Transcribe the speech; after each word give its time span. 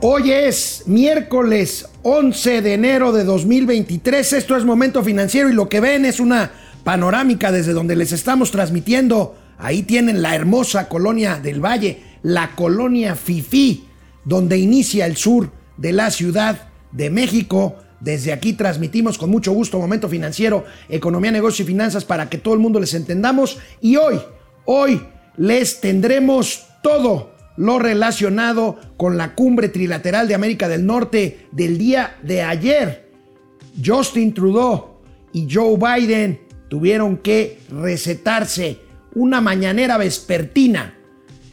Hoy 0.00 0.30
es 0.30 0.84
miércoles 0.86 1.88
11 2.04 2.62
de 2.62 2.74
enero 2.74 3.10
de 3.10 3.24
2023. 3.24 4.32
Esto 4.32 4.56
es 4.56 4.64
Momento 4.64 5.02
Financiero 5.02 5.48
y 5.48 5.54
lo 5.54 5.68
que 5.68 5.80
ven 5.80 6.04
es 6.04 6.20
una 6.20 6.52
panorámica 6.84 7.50
desde 7.50 7.72
donde 7.72 7.96
les 7.96 8.12
estamos 8.12 8.52
transmitiendo. 8.52 9.36
Ahí 9.58 9.82
tienen 9.82 10.22
la 10.22 10.36
hermosa 10.36 10.88
colonia 10.88 11.40
del 11.40 11.58
Valle, 11.58 12.00
la 12.22 12.54
colonia 12.54 13.16
Fifi, 13.16 13.88
donde 14.24 14.56
inicia 14.56 15.04
el 15.04 15.16
sur 15.16 15.50
de 15.76 15.92
la 15.92 16.12
Ciudad 16.12 16.68
de 16.92 17.10
México. 17.10 17.74
Desde 17.98 18.32
aquí 18.32 18.52
transmitimos 18.52 19.18
con 19.18 19.30
mucho 19.30 19.50
gusto 19.50 19.80
Momento 19.80 20.08
Financiero, 20.08 20.64
Economía, 20.88 21.32
Negocio 21.32 21.64
y 21.64 21.66
Finanzas 21.66 22.04
para 22.04 22.30
que 22.30 22.38
todo 22.38 22.54
el 22.54 22.60
mundo 22.60 22.78
les 22.78 22.94
entendamos. 22.94 23.58
Y 23.80 23.96
hoy, 23.96 24.20
hoy 24.64 25.02
les 25.36 25.80
tendremos 25.80 26.66
todo 26.84 27.37
lo 27.58 27.80
relacionado 27.80 28.78
con 28.96 29.18
la 29.18 29.34
cumbre 29.34 29.68
trilateral 29.68 30.28
de 30.28 30.36
América 30.36 30.68
del 30.68 30.86
Norte 30.86 31.48
del 31.50 31.76
día 31.76 32.16
de 32.22 32.42
ayer. 32.42 33.10
Justin 33.84 34.32
Trudeau 34.32 35.00
y 35.32 35.48
Joe 35.52 35.76
Biden 35.76 36.40
tuvieron 36.68 37.16
que 37.16 37.58
recetarse 37.68 38.78
una 39.14 39.40
mañanera 39.40 39.98
vespertina. 39.98 40.94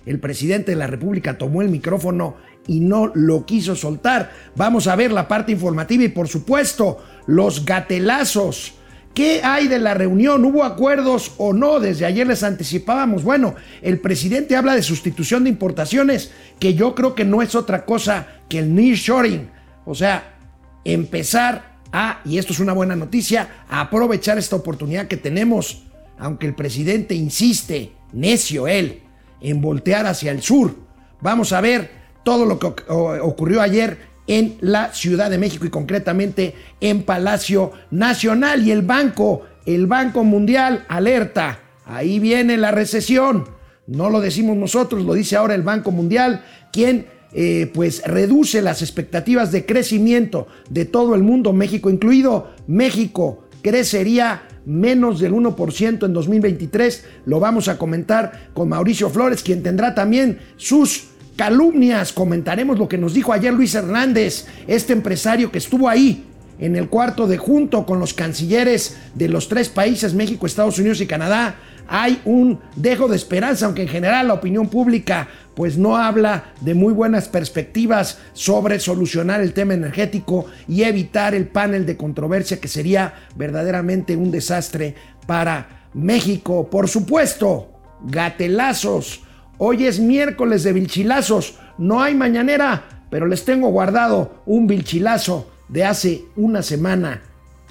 El 0.06 0.20
presidente 0.20 0.72
de 0.72 0.78
la 0.78 0.86
República 0.86 1.40
tomó 1.40 1.64
el 1.64 1.70
micrófono 1.70 2.36
y 2.68 2.82
no 2.82 3.12
lo 3.16 3.48
quiso 3.48 3.76
soltar. 3.76 4.32
Vamos 4.56 4.86
a 4.86 4.96
ver 4.96 5.12
la 5.12 5.28
parte 5.28 5.54
informativa 5.54 6.04
y 6.04 6.10
por 6.10 6.28
supuesto 6.28 7.04
los 7.26 7.66
gatelazos 7.66 8.76
¿Qué 9.16 9.40
hay 9.46 9.70
de 9.70 9.80
la 9.80 9.94
reunión? 9.94 10.44
¿Hubo 10.44 10.66
acuerdos 10.66 11.32
o 11.38 11.54
no? 11.54 11.80
Desde 11.80 12.06
ayer 12.06 12.28
les 12.28 12.44
anticipábamos. 12.44 13.24
Bueno, 13.24 13.56
el 13.82 14.02
presidente 14.02 14.58
habla 14.58 14.76
de 14.76 14.84
sustitución 14.84 15.46
de 15.46 15.50
importaciones, 15.50 16.32
que 16.60 16.74
yo 16.74 16.94
creo 16.94 17.16
que 17.16 17.24
no 17.24 17.42
es 17.42 17.56
otra 17.56 17.86
cosa 17.86 18.28
que 18.50 18.60
el 18.60 18.76
nearshoring. 18.76 19.50
O 19.86 19.96
sea, 19.96 20.36
empezar 20.84 21.78
a, 21.94 22.20
y 22.26 22.38
esto 22.38 22.52
es 22.52 22.60
una 22.60 22.74
buena 22.74 22.98
noticia, 22.98 23.64
a 23.70 23.80
aprovechar 23.80 24.38
esta 24.38 24.58
oportunidad 24.58 25.08
que 25.08 25.16
tenemos, 25.16 25.84
aunque 26.20 26.48
el 26.48 26.54
presidente 26.54 27.16
insiste, 27.16 27.94
necio 28.12 28.68
él, 28.68 29.02
en 29.40 29.62
voltear 29.62 30.06
hacia 30.08 30.32
el 30.34 30.42
sur. 30.42 30.76
Vamos 31.22 31.54
a 31.54 31.62
ver 31.62 31.90
todo 32.26 32.46
lo 32.46 32.60
que 32.60 32.68
ocurrió 32.90 33.62
ayer 33.62 33.98
en 34.28 34.58
la 34.62 34.94
Ciudad 34.94 35.30
de 35.30 35.38
México 35.38 35.66
y 35.66 35.70
concretamente 35.70 36.56
en 36.82 37.04
Palacio 37.04 37.72
Nacional. 37.92 38.66
Y 38.66 38.72
el 38.72 38.82
banco, 38.82 39.44
el 39.66 39.88
Banco 39.88 40.24
Mundial, 40.24 40.86
alerta, 40.88 41.60
ahí 41.86 42.20
viene 42.20 42.58
la 42.58 42.72
recesión. 42.72 43.46
No 43.88 44.10
lo 44.10 44.20
decimos 44.20 44.58
nosotros, 44.58 45.04
lo 45.04 45.14
dice 45.14 45.36
ahora 45.36 45.54
el 45.54 45.62
Banco 45.62 45.92
Mundial, 45.92 46.44
quien 46.72 47.08
eh, 47.34 47.70
pues 47.74 48.02
reduce 48.06 48.62
las 48.62 48.82
expectativas 48.82 49.52
de 49.52 49.66
crecimiento 49.66 50.48
de 50.70 50.86
todo 50.86 51.16
el 51.16 51.24
mundo, 51.24 51.54
México 51.54 51.90
incluido. 51.90 52.52
México 52.66 53.46
crecería 53.62 54.44
menos 54.66 55.20
del 55.20 55.34
1% 55.34 56.06
en 56.06 56.14
2023. 56.14 57.06
Lo 57.26 57.40
vamos 57.40 57.68
a 57.68 57.78
comentar 57.78 58.50
con 58.54 58.70
Mauricio 58.70 59.10
Flores, 59.10 59.44
quien 59.44 59.62
tendrá 59.62 59.94
también 59.94 60.40
sus 60.56 61.10
calumnias. 61.36 62.14
Comentaremos 62.14 62.78
lo 62.78 62.88
que 62.88 62.98
nos 62.98 63.14
dijo 63.14 63.34
ayer 63.34 63.54
Luis 63.54 63.76
Hernández, 63.76 64.46
este 64.68 64.94
empresario 64.94 65.52
que 65.52 65.58
estuvo 65.58 65.90
ahí 65.90 66.26
en 66.60 66.76
el 66.76 66.90
cuarto 66.90 67.28
de 67.28 67.38
junto 67.38 67.86
con 67.86 68.00
los 68.00 68.14
cancilleres 68.14 68.98
de 69.14 69.28
los 69.28 69.50
tres 69.50 69.70
países, 69.70 70.14
México, 70.14 70.46
Estados 70.46 70.80
Unidos 70.80 71.02
y 71.02 71.08
Canadá. 71.08 71.56
Hay 71.88 72.20
un 72.26 72.60
dejo 72.76 73.08
de 73.08 73.16
esperanza, 73.16 73.66
aunque 73.66 73.84
en 73.84 73.88
general 73.88 74.28
la 74.28 74.34
opinión 74.34 74.70
pública 74.70 75.28
pues 75.54 75.78
no 75.78 75.96
habla 75.96 76.52
de 76.62 76.74
muy 76.74 76.92
buenas 76.92 77.30
perspectivas 77.30 78.18
sobre 78.34 78.80
solucionar 78.80 79.42
el 79.42 79.54
tema 79.54 79.74
energético 79.74 80.48
y 80.68 80.84
evitar 80.84 81.34
el 81.34 81.48
panel 81.48 81.86
de 81.86 81.96
controversia 81.96 82.60
que 82.60 82.68
sería 82.68 83.14
verdaderamente 83.36 84.16
un 84.18 84.32
desastre 84.32 84.96
para 85.28 85.88
México. 85.94 86.70
Por 86.70 86.90
supuesto, 86.90 87.70
gatelazos 88.04 89.22
Hoy 89.58 89.86
es 89.86 90.00
miércoles 90.00 90.64
de 90.64 90.74
vilchilazos. 90.74 91.56
No 91.78 92.02
hay 92.02 92.14
mañanera, 92.14 93.08
pero 93.10 93.26
les 93.26 93.46
tengo 93.46 93.70
guardado 93.70 94.44
un 94.46 94.68
vilchilazo 94.68 95.50
de 95.70 95.86
hace 95.86 96.26
una 96.36 96.62
semana 96.62 97.22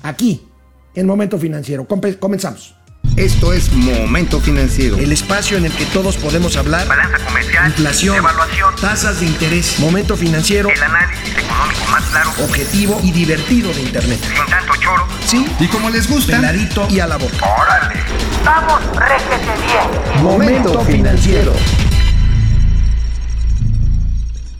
aquí 0.02 0.46
en 0.94 1.06
Momento 1.06 1.38
Financiero. 1.38 1.86
Comenzamos. 1.86 2.74
Esto 3.16 3.52
es 3.52 3.72
Momento 3.72 4.40
Financiero. 4.40 4.96
El 4.98 5.12
espacio 5.12 5.56
en 5.56 5.66
el 5.66 5.72
que 5.72 5.86
todos 5.86 6.16
podemos 6.16 6.56
hablar. 6.56 6.88
Balanza 6.88 7.24
comercial. 7.24 7.66
Inflación. 7.68 8.16
Evaluación. 8.16 8.74
Tasas 8.80 9.20
de 9.20 9.26
interés. 9.26 9.78
Momento 9.78 10.16
Financiero. 10.16 10.68
El 10.68 10.82
análisis 10.82 11.30
económico 11.36 11.86
más 11.90 12.04
claro. 12.06 12.30
Objetivo 12.42 13.00
y 13.04 13.12
divertido 13.12 13.72
de 13.72 13.82
Internet. 13.82 14.18
Sin 14.20 14.46
tanto 14.50 14.74
choro. 14.80 15.06
Sí. 15.24 15.46
Y 15.60 15.68
como 15.68 15.90
les 15.90 16.10
gusta. 16.10 16.36
Peladito 16.36 16.88
y 16.90 16.98
a 16.98 17.06
la 17.06 17.16
boca. 17.16 17.36
Órale. 17.40 18.00
Vamos, 18.44 18.80
réjete 18.96 19.52
bien. 19.64 20.22
Momento 20.24 20.80
Financiero. 20.80 21.52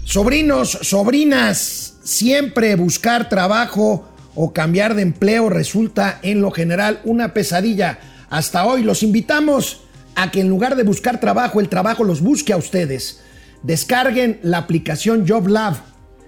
Sobrinos, 0.04 0.78
sobrinas, 0.82 1.94
siempre 2.04 2.76
buscar 2.76 3.28
trabajo 3.28 4.08
o 4.36 4.52
cambiar 4.52 4.94
de 4.94 5.02
empleo 5.02 5.48
resulta 5.48 6.20
en 6.22 6.40
lo 6.40 6.52
general 6.52 7.00
una 7.04 7.34
pesadilla. 7.34 7.98
Hasta 8.34 8.66
hoy 8.66 8.82
los 8.82 9.04
invitamos 9.04 9.82
a 10.16 10.32
que 10.32 10.40
en 10.40 10.48
lugar 10.48 10.74
de 10.74 10.82
buscar 10.82 11.20
trabajo, 11.20 11.60
el 11.60 11.68
trabajo 11.68 12.02
los 12.02 12.20
busque 12.20 12.52
a 12.52 12.56
ustedes. 12.56 13.20
Descarguen 13.62 14.40
la 14.42 14.58
aplicación 14.58 15.24
JobLab, 15.24 15.76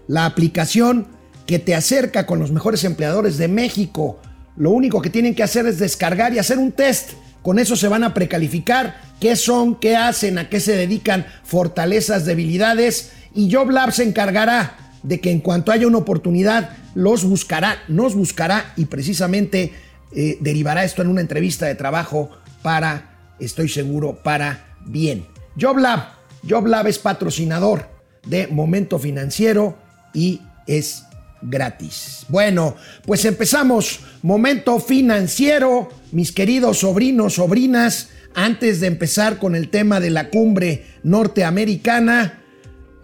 la 0.07 0.25
aplicación 0.25 1.09
que 1.47 1.59
te 1.59 1.75
acerca 1.75 2.25
con 2.25 2.39
los 2.39 2.53
mejores 2.53 2.85
empleadores 2.85 3.39
de 3.39 3.49
México. 3.49 4.21
Lo 4.57 4.71
único 4.71 5.03
que 5.03 5.11
tienen 5.11 5.35
que 5.35 5.43
hacer 5.43 5.67
es 5.67 5.81
descargar 5.81 6.33
y 6.33 6.39
hacer 6.39 6.59
un 6.59 6.71
test. 6.71 7.15
Con 7.43 7.59
eso 7.59 7.75
se 7.75 7.89
van 7.89 8.05
a 8.05 8.15
precalificar 8.15 9.01
qué 9.19 9.35
son, 9.35 9.75
qué 9.75 9.97
hacen, 9.97 10.39
a 10.39 10.49
qué 10.49 10.61
se 10.61 10.77
dedican, 10.77 11.27
fortalezas, 11.43 12.25
debilidades 12.25 13.11
y 13.35 13.51
JobLab 13.51 13.91
se 13.91 14.05
encargará 14.05 14.77
de 15.03 15.21
que 15.21 15.33
en 15.33 15.41
cuanto 15.41 15.73
haya 15.73 15.89
una 15.89 15.99
oportunidad, 15.99 16.71
los 16.95 17.25
buscará, 17.25 17.83
nos 17.89 18.15
buscará 18.15 18.73
y 18.77 18.85
precisamente 18.85 19.73
eh, 20.13 20.39
derivará 20.41 20.85
esto 20.85 21.03
en 21.03 21.09
una 21.09 21.21
entrevista 21.21 21.67
de 21.67 21.75
trabajo 21.75 22.31
para, 22.63 23.35
estoy 23.39 23.69
seguro, 23.69 24.21
para 24.23 24.77
bien. 24.85 25.27
JobLab, 25.57 26.09
JobLab 26.43 26.87
es 26.87 26.99
patrocinador 26.99 27.89
de 28.27 28.47
Momento 28.47 28.99
Financiero 28.99 29.77
y 30.13 30.41
es 30.67 31.05
gratis. 31.43 32.27
Bueno, 32.29 32.77
pues 33.05 33.25
empezamos. 33.25 34.01
Momento 34.23 34.81
Financiero, 34.81 35.91
mis 36.13 36.33
queridos 36.33 36.79
sobrinos, 36.79 37.35
sobrinas, 37.35 38.11
antes 38.35 38.81
de 38.81 38.89
empezar 38.89 39.39
con 39.39 39.55
el 39.55 39.71
tema 39.71 40.01
de 40.01 40.11
la 40.11 40.31
cumbre 40.31 40.87
norteamericana 41.03 42.43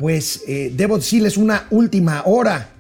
pues 0.03 0.43
eh, 0.49 0.73
debo 0.75 0.99
decirles 0.99 1.37
una 1.37 1.69
última 1.71 2.23
hora. 2.27 2.71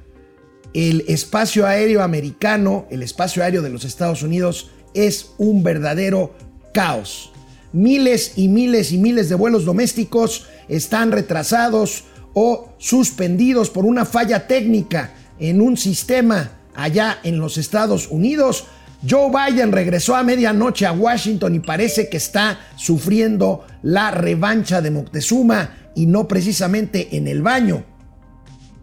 El 0.75 1.05
espacio 1.09 1.67
aéreo 1.67 2.03
americano, 2.03 2.87
el 2.91 3.03
espacio 3.03 3.43
aéreo 3.43 3.63
de 3.63 3.71
los 3.71 3.85
Estados 3.85 4.23
Unidos, 4.23 4.71
es 4.95 5.33
un 5.39 5.63
verdadero 5.63 6.35
caos. 6.73 7.33
Miles 7.73 8.33
y 8.37 8.49
miles 8.49 8.93
y 8.93 8.99
miles 8.99 9.29
de 9.29 9.35
vuelos 9.35 9.65
domésticos 9.65 10.47
están 10.69 11.13
retrasados 11.13 12.05
o 12.35 12.75
suspendidos 12.79 13.71
por 13.71 13.85
una 13.85 14.05
falla 14.05 14.47
técnica 14.47 15.13
en 15.39 15.61
un 15.61 15.77
sistema 15.77 16.53
allá 16.75 17.19
en 17.23 17.39
los 17.39 17.59
Estados 17.59 18.09
Unidos. 18.09 18.65
Joe 19.09 19.31
Biden 19.31 19.73
regresó 19.73 20.15
a 20.15 20.23
medianoche 20.23 20.87
a 20.87 20.93
Washington 20.93 21.55
y 21.55 21.61
parece 21.61 22.09
que 22.09 22.17
está 22.17 22.61
sufriendo 22.77 23.67
la 23.83 24.11
revancha 24.11 24.81
de 24.81 24.91
Moctezuma 24.91 25.75
y 25.95 26.07
no 26.07 26.29
precisamente 26.29 27.17
en 27.17 27.27
el 27.27 27.43
baño. 27.43 27.85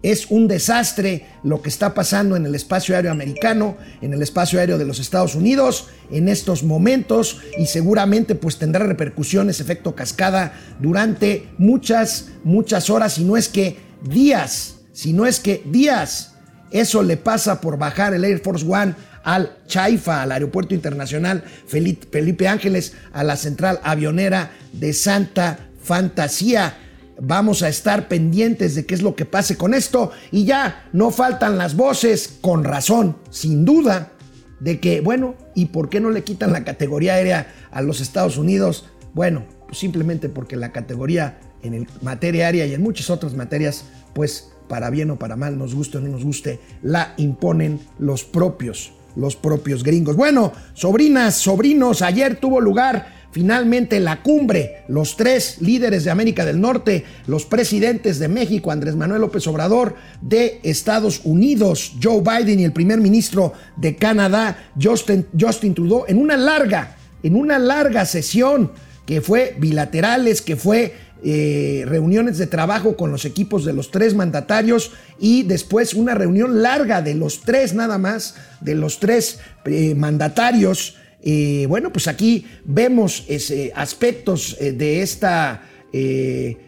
Es 0.02 0.28
un 0.30 0.48
desastre 0.48 1.26
lo 1.44 1.62
que 1.62 1.68
está 1.68 1.94
pasando 1.94 2.38
en 2.38 2.46
el 2.46 2.56
espacio 2.56 2.96
aéreo 2.96 3.12
americano, 3.12 3.76
en 4.02 4.14
el 4.14 4.22
espacio 4.22 4.60
aéreo 4.60 4.78
de 4.78 4.86
los 4.86 5.00
Estados 5.00 5.36
Unidos 5.36 5.88
en 6.10 6.30
estos 6.30 6.64
momentos 6.64 7.42
y 7.58 7.66
seguramente 7.66 8.36
pues 8.36 8.58
tendrá 8.58 8.86
repercusiones, 8.86 9.60
efecto 9.60 9.96
cascada 9.96 10.54
durante 10.80 11.50
muchas, 11.58 12.30
muchas 12.44 12.90
horas, 12.90 13.14
si 13.14 13.26
no 13.26 13.36
es 13.36 13.50
que 13.50 13.78
días, 14.02 14.78
si 14.94 15.12
no 15.12 15.26
es 15.26 15.40
que 15.40 15.64
días. 15.66 16.34
Eso 16.72 17.04
le 17.04 17.18
pasa 17.18 17.60
por 17.60 17.78
bajar 17.78 18.14
el 18.14 18.24
Air 18.24 18.40
Force 18.40 18.66
One 18.66 18.96
al 19.24 19.58
Chaifa, 19.68 20.22
al 20.22 20.32
Aeropuerto 20.32 20.74
Internacional 20.74 21.44
Felipe 21.68 22.48
Ángeles, 22.48 22.94
a 23.12 23.24
la 23.24 23.36
central 23.36 23.82
avionera 23.84 24.52
de 24.72 24.94
Santa 24.94 25.68
Fantasía 25.84 26.78
Vamos 27.22 27.64
a 27.64 27.70
estar 27.70 28.08
pendientes 28.08 28.76
de 28.76 28.86
qué 28.86 28.96
es 28.96 29.02
lo 29.02 29.16
que 29.16 29.26
pase 29.26 29.58
con 29.58 29.74
esto 29.74 30.12
y 30.32 30.46
ya 30.46 30.88
no 30.94 31.12
faltan 31.12 31.58
las 31.58 31.76
voces, 31.76 32.38
con 32.40 32.64
razón, 32.64 33.18
sin 33.30 33.66
duda, 33.66 34.14
de 34.60 34.80
que, 34.80 35.02
bueno, 35.02 35.36
¿y 35.54 35.68
por 35.68 35.90
qué 35.90 36.00
no 36.00 36.12
le 36.12 36.24
quitan 36.24 36.54
la 36.54 36.64
categoría 36.64 37.16
aérea 37.16 37.54
a 37.72 37.82
los 37.82 38.00
Estados 38.00 38.38
Unidos? 38.38 38.88
Bueno, 39.14 39.44
pues 39.68 39.78
simplemente 39.80 40.30
porque 40.30 40.56
la 40.56 40.72
categoría 40.72 41.40
en 41.62 41.88
materia 42.02 42.46
aérea 42.46 42.66
y 42.66 42.74
en 42.74 42.82
muchas 42.82 43.10
otras 43.10 43.34
materias, 43.34 43.86
pues 44.14 44.52
para 44.70 44.90
bien 44.90 45.12
o 45.12 45.20
para 45.20 45.36
mal, 45.36 45.58
nos 45.58 45.76
guste 45.76 45.98
o 45.98 46.02
no 46.02 46.10
nos 46.10 46.24
guste, 46.24 46.60
la 46.82 47.16
imponen 47.18 47.82
los 47.98 48.24
propios, 48.24 48.94
los 49.16 49.36
propios 49.36 49.84
gringos. 49.84 50.16
Bueno, 50.16 50.54
sobrinas, 50.74 51.36
sobrinos, 51.36 52.02
ayer 52.02 52.40
tuvo 52.40 52.62
lugar 52.62 53.19
finalmente 53.32 54.00
la 54.00 54.22
cumbre, 54.22 54.84
los 54.88 55.16
tres 55.16 55.62
líderes 55.62 56.04
de 56.04 56.12
América 56.12 56.46
del 56.46 56.60
Norte, 56.60 57.06
los 57.28 57.46
presidentes 57.46 58.20
de 58.20 58.28
México, 58.28 58.72
Andrés 58.72 58.96
Manuel 58.96 59.22
López 59.22 59.46
Obrador, 59.48 59.96
de 60.22 60.60
Estados 60.64 61.22
Unidos, 61.24 61.94
Joe 62.02 62.22
Biden 62.22 62.60
y 62.60 62.64
el 62.64 62.74
primer 62.74 63.00
ministro 63.00 63.54
de 63.76 63.96
Canadá, 63.96 64.72
Justin, 64.82 65.26
Trudeau, 65.74 66.06
en 66.08 66.18
una 66.18 66.38
larga, 66.38 66.98
en 67.24 67.36
una 67.36 67.60
larga 67.60 68.06
sesión 68.06 68.72
que 69.06 69.22
fue 69.22 69.56
bilaterales, 69.58 70.42
que 70.42 70.56
fue 70.56 70.94
eh, 71.22 71.84
reuniones 71.86 72.38
de 72.38 72.48
trabajo 72.48 72.96
con 72.96 73.12
los 73.12 73.26
equipos 73.26 73.66
de 73.66 73.74
los 73.74 73.92
tres 73.92 74.16
mandatarios 74.16 74.94
y 75.20 75.44
después 75.44 75.94
una 75.94 76.14
reunión 76.14 76.62
larga 76.62 77.02
de 77.02 77.14
los 77.14 77.42
tres 77.42 77.74
nada 77.74 77.98
más, 77.98 78.36
de 78.62 78.76
los 78.76 79.00
tres 79.00 79.40
eh, 79.66 79.96
mandatarios. 79.96 80.96
Eh, 81.22 81.66
bueno, 81.68 81.92
pues 81.92 82.08
aquí 82.08 82.46
vemos 82.66 83.26
ese, 83.28 83.72
aspectos 83.76 84.58
de 84.60 85.02
esta 85.02 85.64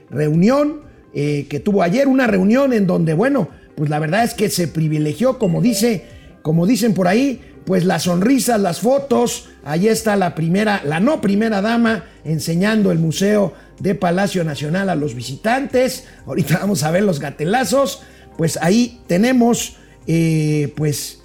reunión 0.09 0.81
que 1.13 1.61
tuvo 1.63 1.83
ayer, 1.83 2.07
una 2.07 2.27
reunión 2.27 2.73
en 2.73 2.87
donde, 2.87 3.13
bueno, 3.13 3.49
pues 3.75 3.89
la 3.89 3.99
verdad 3.99 4.23
es 4.23 4.33
que 4.33 4.49
se 4.49 4.67
privilegió, 4.67 5.37
como 5.37 5.61
dice, 5.61 6.05
como 6.41 6.65
dicen 6.65 6.93
por 6.93 7.07
ahí, 7.07 7.41
pues 7.65 7.85
las 7.85 8.03
sonrisas, 8.03 8.59
las 8.59 8.79
fotos. 8.79 9.49
Ahí 9.63 9.87
está 9.87 10.15
la 10.15 10.35
primera, 10.35 10.81
la 10.85 10.99
no 10.99 11.21
primera 11.21 11.61
dama 11.61 12.05
enseñando 12.23 12.91
el 12.91 12.99
Museo 12.99 13.53
de 13.79 13.95
Palacio 13.95 14.43
Nacional 14.43 14.89
a 14.89 14.95
los 14.95 15.15
visitantes. 15.15 16.05
Ahorita 16.25 16.57
vamos 16.61 16.83
a 16.83 16.91
ver 16.91 17.03
los 17.03 17.19
gatelazos. 17.19 18.01
Pues 18.37 18.57
ahí 18.61 19.01
tenemos, 19.07 19.77
eh, 20.07 20.73
pues, 20.75 21.20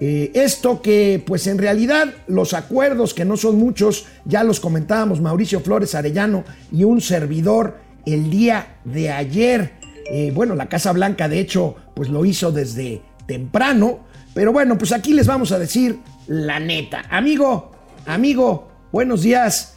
eh, 0.00 0.32
esto 0.34 0.82
que, 0.82 1.22
pues 1.24 1.46
en 1.46 1.58
realidad, 1.58 2.08
los 2.26 2.54
acuerdos, 2.54 3.14
que 3.14 3.24
no 3.24 3.36
son 3.36 3.58
muchos, 3.58 4.06
ya 4.24 4.42
los 4.42 4.58
comentábamos 4.58 5.20
Mauricio 5.20 5.60
Flores 5.60 5.94
Arellano 5.94 6.44
y 6.72 6.84
un 6.84 7.00
servidor 7.00 7.78
el 8.06 8.30
día 8.30 8.78
de 8.84 9.10
ayer. 9.10 9.74
Eh, 10.10 10.32
bueno, 10.34 10.54
la 10.56 10.68
Casa 10.68 10.92
Blanca, 10.92 11.28
de 11.28 11.38
hecho, 11.38 11.76
pues 11.94 12.08
lo 12.08 12.24
hizo 12.24 12.50
desde 12.50 13.02
temprano 13.26 14.10
pero 14.34 14.52
bueno, 14.52 14.78
pues 14.78 14.92
aquí 14.92 15.12
les 15.12 15.26
vamos 15.26 15.52
a 15.52 15.58
decir 15.58 15.98
la 16.26 16.60
neta. 16.60 17.02
Amigo, 17.10 17.72
amigo, 18.06 18.70
buenos 18.92 19.22
días. 19.22 19.76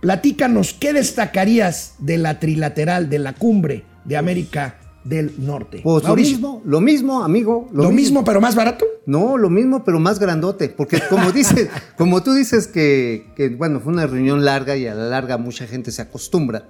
Platícanos, 0.00 0.72
¿qué 0.72 0.92
destacarías 0.92 1.94
de 1.98 2.18
la 2.18 2.40
trilateral, 2.40 3.10
de 3.10 3.18
la 3.18 3.34
cumbre 3.34 3.84
de 4.04 4.16
América 4.16 4.76
del 5.04 5.34
Norte? 5.38 5.80
Pues 5.82 6.04
lo 6.04 6.16
mismo, 6.16 6.62
lo 6.64 6.80
mismo, 6.80 7.22
amigo. 7.22 7.68
¿Lo, 7.72 7.90
mismo, 7.90 8.24
pero 8.24 8.40
más 8.40 8.54
barato? 8.54 8.84
No, 9.06 9.36
lo 9.36 9.50
mismo, 9.50 9.84
pero 9.84 9.98
más 9.98 10.18
grandote. 10.18 10.68
Porque 10.68 11.00
como 11.08 11.32
dices, 11.32 11.68
como 11.96 12.22
tú 12.22 12.32
dices 12.32 12.66
que, 12.66 13.54
bueno, 13.58 13.80
fue 13.80 13.92
una 13.92 14.06
reunión 14.06 14.44
larga 14.44 14.76
y 14.76 14.86
a 14.86 14.94
la 14.94 15.08
larga 15.08 15.38
mucha 15.38 15.66
gente 15.66 15.90
se 15.90 16.02
acostumbra. 16.02 16.68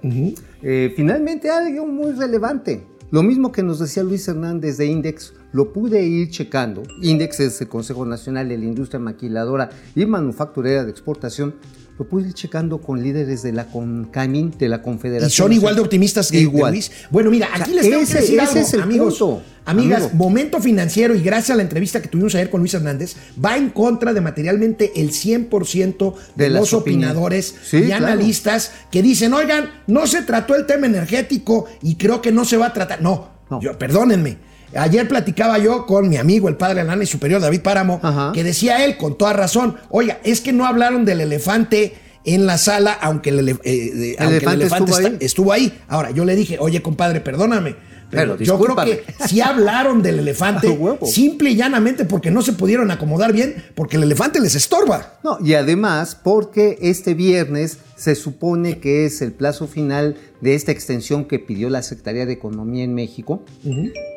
Eh, 0.61 0.93
finalmente 0.95 1.49
algo 1.49 1.85
muy 1.85 2.11
relevante. 2.13 2.83
Lo 3.13 3.21
mismo 3.21 3.51
que 3.51 3.61
nos 3.61 3.77
decía 3.77 4.01
Luis 4.01 4.27
Hernández 4.27 4.77
de 4.77 4.87
Index, 4.87 5.33
lo 5.51 5.71
pude 5.71 6.03
ir 6.03 6.31
checando. 6.31 6.81
Index 6.99 7.41
es 7.41 7.61
el 7.61 7.67
Consejo 7.67 8.07
Nacional 8.07 8.49
de 8.49 8.57
la 8.57 8.65
Industria 8.65 8.99
Maquiladora 8.99 9.69
y 9.95 10.07
Manufacturera 10.07 10.83
de 10.83 10.89
Exportación. 10.89 11.53
Lo 11.97 12.07
pude 12.07 12.27
ir 12.27 12.33
checando 12.33 12.79
con 12.79 13.03
líderes 13.03 13.43
de 13.43 13.51
la 13.51 13.65
CONCAMIN, 13.65 14.55
de 14.57 14.67
la 14.67 14.81
Confederación. 14.81 15.29
¿Y 15.29 15.31
son 15.31 15.53
igual 15.53 15.75
de 15.75 15.81
optimistas 15.81 16.31
que 16.31 16.39
igual. 16.39 16.73
Luis? 16.73 16.91
Bueno, 17.11 17.29
mira, 17.29 17.49
aquí 17.53 17.71
les 17.71 17.87
tengo 17.87 18.05
que 18.05 18.13
decir 18.13 18.41
algo, 18.41 18.55
es 18.55 18.73
el 18.73 18.81
amigos. 18.81 19.19
Punto. 19.19 19.43
Amigas, 19.65 20.13
momento 20.13 20.59
financiero 20.59 21.15
y 21.15 21.21
gracias 21.21 21.51
a 21.51 21.55
la 21.55 21.61
entrevista 21.61 22.01
que 22.01 22.09
tuvimos 22.09 22.35
ayer 22.35 22.49
con 22.49 22.59
Luis 22.59 22.73
Hernández, 22.73 23.15
va 23.43 23.55
en 23.55 23.69
contra 23.69 24.11
de 24.11 24.19
materialmente 24.19 24.91
el 24.97 25.11
100% 25.11 26.13
de, 26.35 26.49
los 26.49 26.73
opinadores 26.73 27.55
y 27.71 27.91
analistas 27.91 28.71
que 28.91 29.01
dicen, 29.01 29.33
oigan, 29.33 29.69
no 29.87 30.05
se 30.05 30.23
trató 30.23 30.55
el 30.55 30.65
tema 30.65 30.87
energético 30.87 31.65
y 31.81 31.95
creo 31.95 32.21
que 32.21 32.33
no 32.33 32.43
se 32.43 32.57
va 32.57 32.67
a 32.67 32.73
tratar. 32.73 33.01
No, 33.01 33.29
Yo, 33.61 33.77
perdónenme. 33.77 34.52
Ayer 34.75 35.07
platicaba 35.07 35.57
yo 35.57 35.85
con 35.85 36.09
mi 36.09 36.17
amigo, 36.17 36.49
el 36.49 36.55
padre 36.55 36.83
y 37.01 37.05
superior 37.05 37.41
David 37.41 37.61
Páramo, 37.61 38.01
que 38.33 38.43
decía 38.43 38.83
él 38.85 38.97
con 38.97 39.17
toda 39.17 39.33
razón, 39.33 39.77
oiga, 39.89 40.19
es 40.23 40.41
que 40.41 40.53
no 40.53 40.65
hablaron 40.65 41.05
del 41.05 41.21
elefante 41.21 41.95
en 42.25 42.45
la 42.45 42.57
sala, 42.57 42.93
aunque 43.01 43.31
el, 43.31 43.59
eh, 43.63 44.15
elefante, 44.17 45.17
estuvo 45.19 45.51
ahí. 45.51 45.77
Ahora, 45.87 46.11
yo 46.11 46.23
le 46.25 46.35
dije, 46.35 46.57
oye, 46.59 46.81
compadre, 46.81 47.19
perdóname 47.19 47.75
pero 48.13 48.37
yo 48.37 48.59
creo 48.59 48.75
que 48.75 49.03
si 49.27 49.41
hablaron 49.41 50.01
del 50.01 50.19
elefante, 50.19 50.77
simple 51.05 51.51
y 51.51 51.55
llanamente 51.55 52.05
porque 52.05 52.31
no 52.31 52.41
se 52.41 52.53
pudieron 52.53 52.91
acomodar 52.91 53.33
bien, 53.33 53.55
porque 53.75 53.97
el 53.97 54.03
elefante 54.03 54.39
les 54.39 54.55
estorba. 54.55 55.19
No, 55.23 55.37
y 55.43 55.53
además 55.53 56.15
porque 56.15 56.77
este 56.81 57.13
viernes 57.13 57.79
se 57.95 58.15
supone 58.15 58.79
que 58.79 59.05
es 59.05 59.21
el 59.21 59.31
plazo 59.31 59.67
final 59.67 60.17
de 60.41 60.55
esta 60.55 60.71
extensión 60.71 61.25
que 61.25 61.39
pidió 61.39 61.69
la 61.69 61.81
Secretaría 61.81 62.25
de 62.25 62.33
Economía 62.33 62.83
en 62.83 62.93
México. 62.93 63.43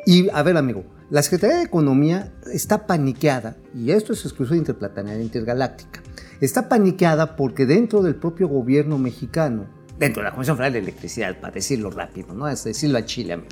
Y 0.05 0.29
a 0.31 0.43
ver, 0.43 0.57
amigo, 0.57 0.83
la 1.09 1.23
Secretaría 1.23 1.57
de 1.57 1.63
Economía 1.63 2.33
está 2.51 2.85
paniqueada, 2.85 3.55
y 3.73 3.91
esto 3.91 4.13
es 4.13 4.25
exclusivo 4.25 4.57
interplanetaria 4.57 5.21
intergaláctica, 5.21 6.01
está 6.41 6.67
paniqueada 6.67 7.35
porque 7.37 7.65
dentro 7.65 8.01
del 8.03 8.15
propio 8.15 8.49
gobierno 8.49 8.97
mexicano 8.97 9.76
dentro 9.99 10.21
de 10.21 10.29
la 10.29 10.33
Comisión 10.33 10.57
Federal 10.57 10.73
de 10.73 10.79
Electricidad, 10.79 11.39
para 11.39 11.53
decirlo 11.53 11.89
rápido, 11.89 12.33
¿no? 12.33 12.47
Es 12.47 12.63
decirlo 12.63 12.97
a 12.97 13.05
Chile, 13.05 13.33
amigo. 13.33 13.49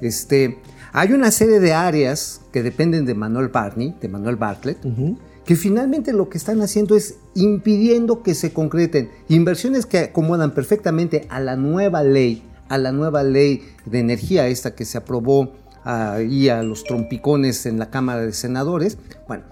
este, 0.00 0.58
hay 0.92 1.12
una 1.12 1.30
serie 1.30 1.60
de 1.60 1.72
áreas 1.72 2.40
que 2.52 2.62
dependen 2.62 3.04
de 3.06 3.14
Manuel 3.14 3.48
Barney, 3.48 3.94
de 4.00 4.08
Manuel 4.08 4.36
Bartlett, 4.36 4.78
que 5.44 5.56
finalmente 5.56 6.12
lo 6.12 6.28
que 6.28 6.38
están 6.38 6.62
haciendo 6.62 6.96
es 6.96 7.16
impidiendo 7.34 8.22
que 8.22 8.34
se 8.34 8.52
concreten 8.52 9.10
inversiones 9.28 9.86
que 9.86 9.98
acomodan 9.98 10.52
perfectamente 10.52 11.26
a 11.28 11.40
la 11.40 11.56
nueva 11.56 12.02
ley, 12.02 12.42
a 12.68 12.78
la 12.78 12.92
nueva 12.92 13.22
ley 13.22 13.62
de 13.84 14.00
energía 14.00 14.48
esta 14.48 14.74
que 14.74 14.84
se 14.84 14.98
aprobó 14.98 15.52
ahí 15.84 16.48
a 16.48 16.62
los 16.62 16.84
trompicones 16.84 17.66
en 17.66 17.78
la 17.78 17.90
Cámara 17.90 18.22
de 18.22 18.32
Senadores. 18.32 18.98
Bueno, 19.28 19.44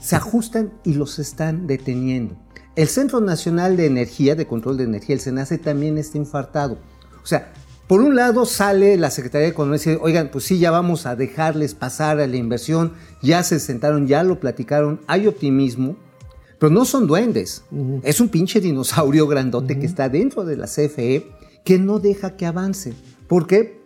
se 0.00 0.16
ajustan 0.16 0.72
y 0.84 0.94
los 0.94 1.18
están 1.18 1.66
deteniendo. 1.66 2.36
El 2.76 2.88
Centro 2.88 3.20
Nacional 3.22 3.78
de 3.78 3.86
Energía, 3.86 4.34
de 4.34 4.46
Control 4.46 4.76
de 4.76 4.84
Energía, 4.84 5.14
el 5.14 5.20
SENACE, 5.20 5.56
también 5.56 5.96
está 5.96 6.18
infartado. 6.18 6.76
O 7.22 7.26
sea, 7.26 7.52
por 7.86 8.02
un 8.02 8.14
lado 8.14 8.44
sale 8.44 8.98
la 8.98 9.10
Secretaría 9.10 9.46
de 9.46 9.52
Economía 9.52 9.76
y 9.76 9.78
dice, 9.78 9.98
oigan, 10.02 10.28
pues 10.30 10.44
sí, 10.44 10.58
ya 10.58 10.70
vamos 10.70 11.06
a 11.06 11.16
dejarles 11.16 11.74
pasar 11.74 12.20
a 12.20 12.26
la 12.26 12.36
inversión, 12.36 12.92
ya 13.22 13.42
se 13.44 13.60
sentaron, 13.60 14.06
ya 14.06 14.22
lo 14.22 14.40
platicaron, 14.40 15.00
hay 15.06 15.26
optimismo, 15.26 15.96
pero 16.58 16.70
no 16.70 16.84
son 16.84 17.06
duendes. 17.06 17.64
Es 18.02 18.20
un 18.20 18.28
pinche 18.28 18.60
dinosaurio 18.60 19.26
grandote 19.26 19.78
que 19.78 19.86
está 19.86 20.10
dentro 20.10 20.44
de 20.44 20.56
la 20.56 20.66
CFE 20.66 21.26
que 21.64 21.78
no 21.78 21.98
deja 21.98 22.36
que 22.36 22.44
avance. 22.44 22.92
Porque 23.26 23.80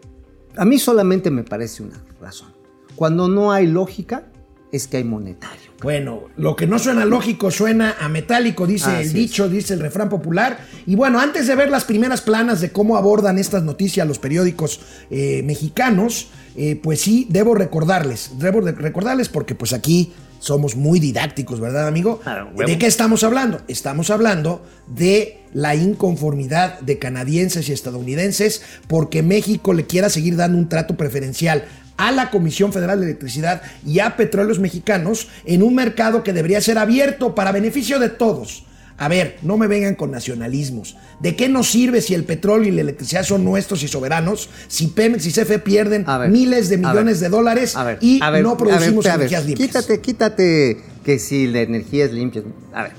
a 0.57 0.65
mí 0.65 0.79
solamente 0.79 1.31
me 1.31 1.45
parece 1.45 1.83
una 1.85 2.03
razón. 2.21 2.49
Cuando 2.97 3.29
no 3.29 3.53
hay 3.53 3.67
lógica, 3.67 4.25
es 4.73 4.89
que 4.89 4.99
hay 4.99 5.05
monetario. 5.05 5.70
Bueno, 5.83 6.25
lo 6.37 6.57
que 6.57 6.67
no 6.67 6.79
suena 6.79 7.05
lógico 7.05 7.51
suena 7.51 7.97
a 7.99 8.09
metálico, 8.09 8.67
dice 8.67 9.01
el 9.01 9.13
dicho, 9.13 9.49
dice 9.49 9.75
el 9.75 9.81
refrán 9.81 10.09
popular. 10.09 10.59
Y 10.87 10.95
bueno, 10.95 11.21
antes 11.21 11.47
de 11.47 11.55
ver 11.55 11.71
las 11.71 11.85
primeras 11.85 12.21
planas 12.21 12.61
de 12.61 12.71
cómo 12.71 12.97
abordan 12.97 13.39
estas 13.39 13.63
noticias 13.63 14.07
los 14.07 14.19
periódicos 14.19 14.81
eh, 15.11 15.43
mexicanos, 15.45 16.29
eh, 16.57 16.79
pues 16.83 17.01
sí, 17.01 17.27
debo 17.31 17.55
recordarles, 17.55 18.33
debo 18.39 18.61
recordarles 18.61 19.29
porque 19.29 19.55
pues 19.55 19.73
aquí 19.73 20.13
somos 20.41 20.75
muy 20.75 20.99
didácticos, 21.01 21.61
¿verdad, 21.61 21.87
amigo? 21.87 22.21
¿De 22.57 22.79
qué 22.79 22.87
estamos 22.87 23.23
hablando? 23.25 23.61
Estamos 23.69 24.11
hablando 24.11 24.65
de 24.87 25.39
la 25.53 25.75
inconformidad 25.75 26.81
de 26.81 26.99
canadienses 26.99 27.69
y 27.69 27.73
estadounidenses 27.73 28.63
porque 28.89 29.23
México 29.23 29.75
le 29.75 29.87
quiera 29.87 30.09
seguir 30.09 30.37
dando 30.37 30.59
un 30.59 30.69
trato 30.69 30.97
preferencial 30.97 31.65
a 32.01 32.13
la 32.13 32.31
Comisión 32.31 32.73
Federal 32.73 32.99
de 32.99 33.07
Electricidad 33.07 33.61
y 33.85 33.99
a 33.99 34.17
Petróleos 34.17 34.59
Mexicanos 34.59 35.29
en 35.45 35.63
un 35.63 35.75
mercado 35.75 36.25
que 36.25 36.33
debería 36.33 36.63
ser 36.63 36.79
abierto 36.79 37.35
para 37.35 37.53
beneficio 37.53 37.99
de 37.99 38.09
todos. 38.09 38.65
A 38.97 39.09
ver, 39.09 39.37
no 39.43 39.59
me 39.59 39.67
vengan 39.67 39.95
con 39.95 40.11
nacionalismos. 40.11 40.97
¿De 41.21 41.37
qué 41.37 41.51
nos 41.51 41.71
sirve 41.71 42.01
si 42.01 42.15
el 42.15 42.25
petróleo 42.25 42.73
y 42.73 42.75
la 42.75 42.81
electricidad 42.81 43.23
son 43.23 43.45
nuestros 43.45 43.83
y 43.83 43.89
soberanos? 43.89 44.49
Si 44.69 44.89
Pemex 44.89 45.27
y 45.27 45.33
CFE 45.33 45.59
pierden 45.59 46.07
miles 46.31 46.71
de 46.71 46.79
millones 46.79 47.21
de 47.21 47.29
dólares 47.29 47.77
y 48.01 48.21
no 48.43 48.57
producimos 48.57 49.05
energías 49.05 49.45
limpias. 49.45 49.69
Quítate, 49.69 50.01
quítate 50.01 50.83
que 51.05 51.19
si 51.19 51.49
la 51.49 51.61
energía 51.61 52.07
es 52.07 52.13
limpia. 52.13 52.43
A 52.73 52.85
ver, 52.85 52.93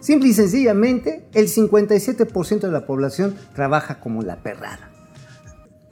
simple 0.00 0.30
y 0.30 0.32
sencillamente, 0.32 1.26
el 1.32 1.48
57% 1.48 2.60
de 2.60 2.72
la 2.72 2.86
población 2.86 3.36
trabaja 3.54 4.00
como 4.00 4.22
la 4.22 4.42
perrada. 4.42 4.90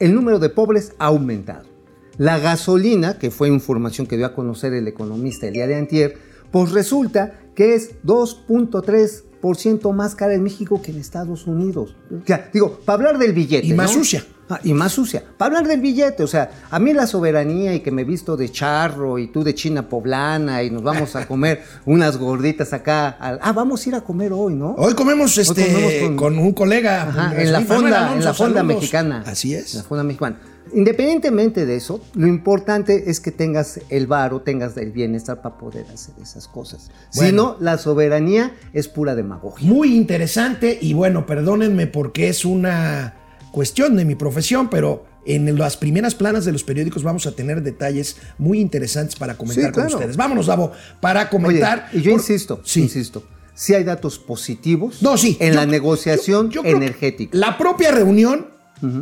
El 0.01 0.15
número 0.15 0.41
de 0.41 0.49
pobres 0.49 0.93
ha 0.99 1.07
aumentado. 1.07 1.76
La 2.19 2.39
gasolina, 2.39 3.19
que 3.19 3.31
fue 3.31 3.49
información 3.49 4.07
que 4.07 4.17
dio 4.17 4.27
a 4.27 4.35
conocer 4.35 4.73
el 4.73 4.89
economista 4.89 5.47
el 5.47 5.55
día 5.55 5.67
de 5.67 5.77
antier, 5.77 6.17
pues 6.51 6.73
resulta 6.73 7.35
que 7.55 7.75
es 7.75 7.91
2.3% 8.05 9.93
más 9.93 10.15
cara 10.15 10.35
en 10.35 10.43
México 10.43 10.81
que 10.83 10.93
en 10.93 10.99
Estados 10.99 11.47
Unidos. 11.47 11.97
O 12.11 12.27
sea, 12.27 12.49
digo, 12.53 12.81
para 12.85 12.97
hablar 12.99 13.19
del 13.19 13.33
billete. 13.33 13.67
Y 13.67 13.75
más 13.75 13.91
sucia. 13.93 14.25
Ah, 14.49 14.61
y 14.63 14.73
más 14.75 14.93
sucia. 14.93 15.25
Para 15.37 15.57
hablar 15.59 15.67
del 15.69 15.81
billete, 15.81 16.23
o 16.23 16.27
sea, 16.29 16.51
a 16.71 16.79
mí 16.79 16.93
la 16.95 17.09
soberanía 17.09 17.75
y 17.75 17.81
que 17.81 17.91
me 17.91 18.05
visto 18.05 18.37
de 18.37 18.49
charro 18.49 19.19
y 19.19 19.27
tú 19.27 19.43
de 19.43 19.55
china 19.57 19.89
poblana 19.89 20.63
y 20.63 20.71
nos 20.71 20.83
vamos 20.85 21.17
a 21.17 21.27
comer 21.27 21.63
unas 21.85 22.17
gorditas 22.17 22.73
acá. 22.73 23.09
al- 23.09 23.41
ah, 23.43 23.53
vamos 23.53 23.85
a 23.85 23.89
ir 23.89 23.95
a 23.97 24.03
comer 24.03 24.33
hoy, 24.33 24.55
¿no? 24.55 24.75
Hoy 24.79 24.95
comemos 24.95 25.37
este 25.37 25.67
comemos 25.67 25.93
con... 26.03 26.17
con- 26.17 26.39
un 26.39 26.53
colega. 26.53 27.03
Ajá, 27.09 27.43
en 27.43 27.51
la 27.53 27.59
Manuel 27.61 27.67
fonda, 27.83 27.99
Alonso, 27.99 28.19
en 28.19 28.25
la 28.25 28.35
fonda 28.35 28.61
saludos. 28.61 28.77
mexicana. 28.77 29.25
Así 29.27 29.53
En 29.55 29.61
es. 29.61 29.75
la 29.75 29.83
fonda 29.83 30.05
mexicana. 30.05 30.39
Independientemente 30.75 31.67
de 31.67 31.77
eso, 31.77 32.01
lo 32.15 32.27
importante 32.27 33.11
es 33.11 33.21
que 33.21 33.31
tengas 33.33 33.81
el 33.89 34.07
varo, 34.07 34.41
tengas 34.43 34.77
el 34.77 34.93
bienestar 34.93 35.43
para 35.43 35.59
poder 35.59 35.87
hacer 35.93 36.15
esas 36.23 36.49
cosas. 36.49 36.91
Si 37.11 37.21
Bueno. 37.21 37.57
no, 37.59 37.65
la 37.65 37.79
soberanía 37.79 38.55
es 38.73 38.89
pura 38.89 39.15
demagogia. 39.15 39.69
Muy 39.69 39.95
interesante 39.97 40.79
y 40.81 40.95
bueno, 40.95 41.27
perdónenme 41.27 41.87
porque 41.87 42.29
es 42.29 42.45
una 42.45 43.15
cuestión 43.53 43.97
de 43.97 44.05
mi 44.05 44.15
profesión, 44.15 44.69
pero 44.69 45.07
en 45.25 45.59
las 45.59 45.77
primeras 45.77 46.15
planas 46.15 46.45
de 46.45 46.53
los 46.53 46.63
periódicos 46.63 47.03
vamos 47.03 47.27
a 47.27 47.33
tener 47.33 47.63
detalles 47.63 48.17
muy 48.39 48.61
interesantes 48.61 49.17
para 49.17 49.37
comentar 49.37 49.67
Sí, 49.67 49.73
con 49.73 49.87
ustedes. 49.87 50.17
Vámonos, 50.17 50.47
Davo, 50.47 50.73
para 51.01 51.29
comentar. 51.31 51.89
Oye, 51.93 51.99
y 52.01 52.03
yo 52.03 52.11
por- 52.13 52.21
insisto, 52.21 52.61
Sí. 52.65 52.83
insisto, 52.83 53.25
si 53.55 53.75
hay 53.75 53.83
datos 53.85 54.19
positivos 54.19 55.03
No, 55.03 55.17
sí. 55.17 55.37
en 55.41 55.55
Yo- 55.55 55.61
la 55.61 55.67
negociación 55.67 56.51
yo- 56.51 56.63
yo 56.63 56.69
energética. 56.69 57.37
La 57.37 57.57
propia 57.59 57.91
reunión 57.91 58.47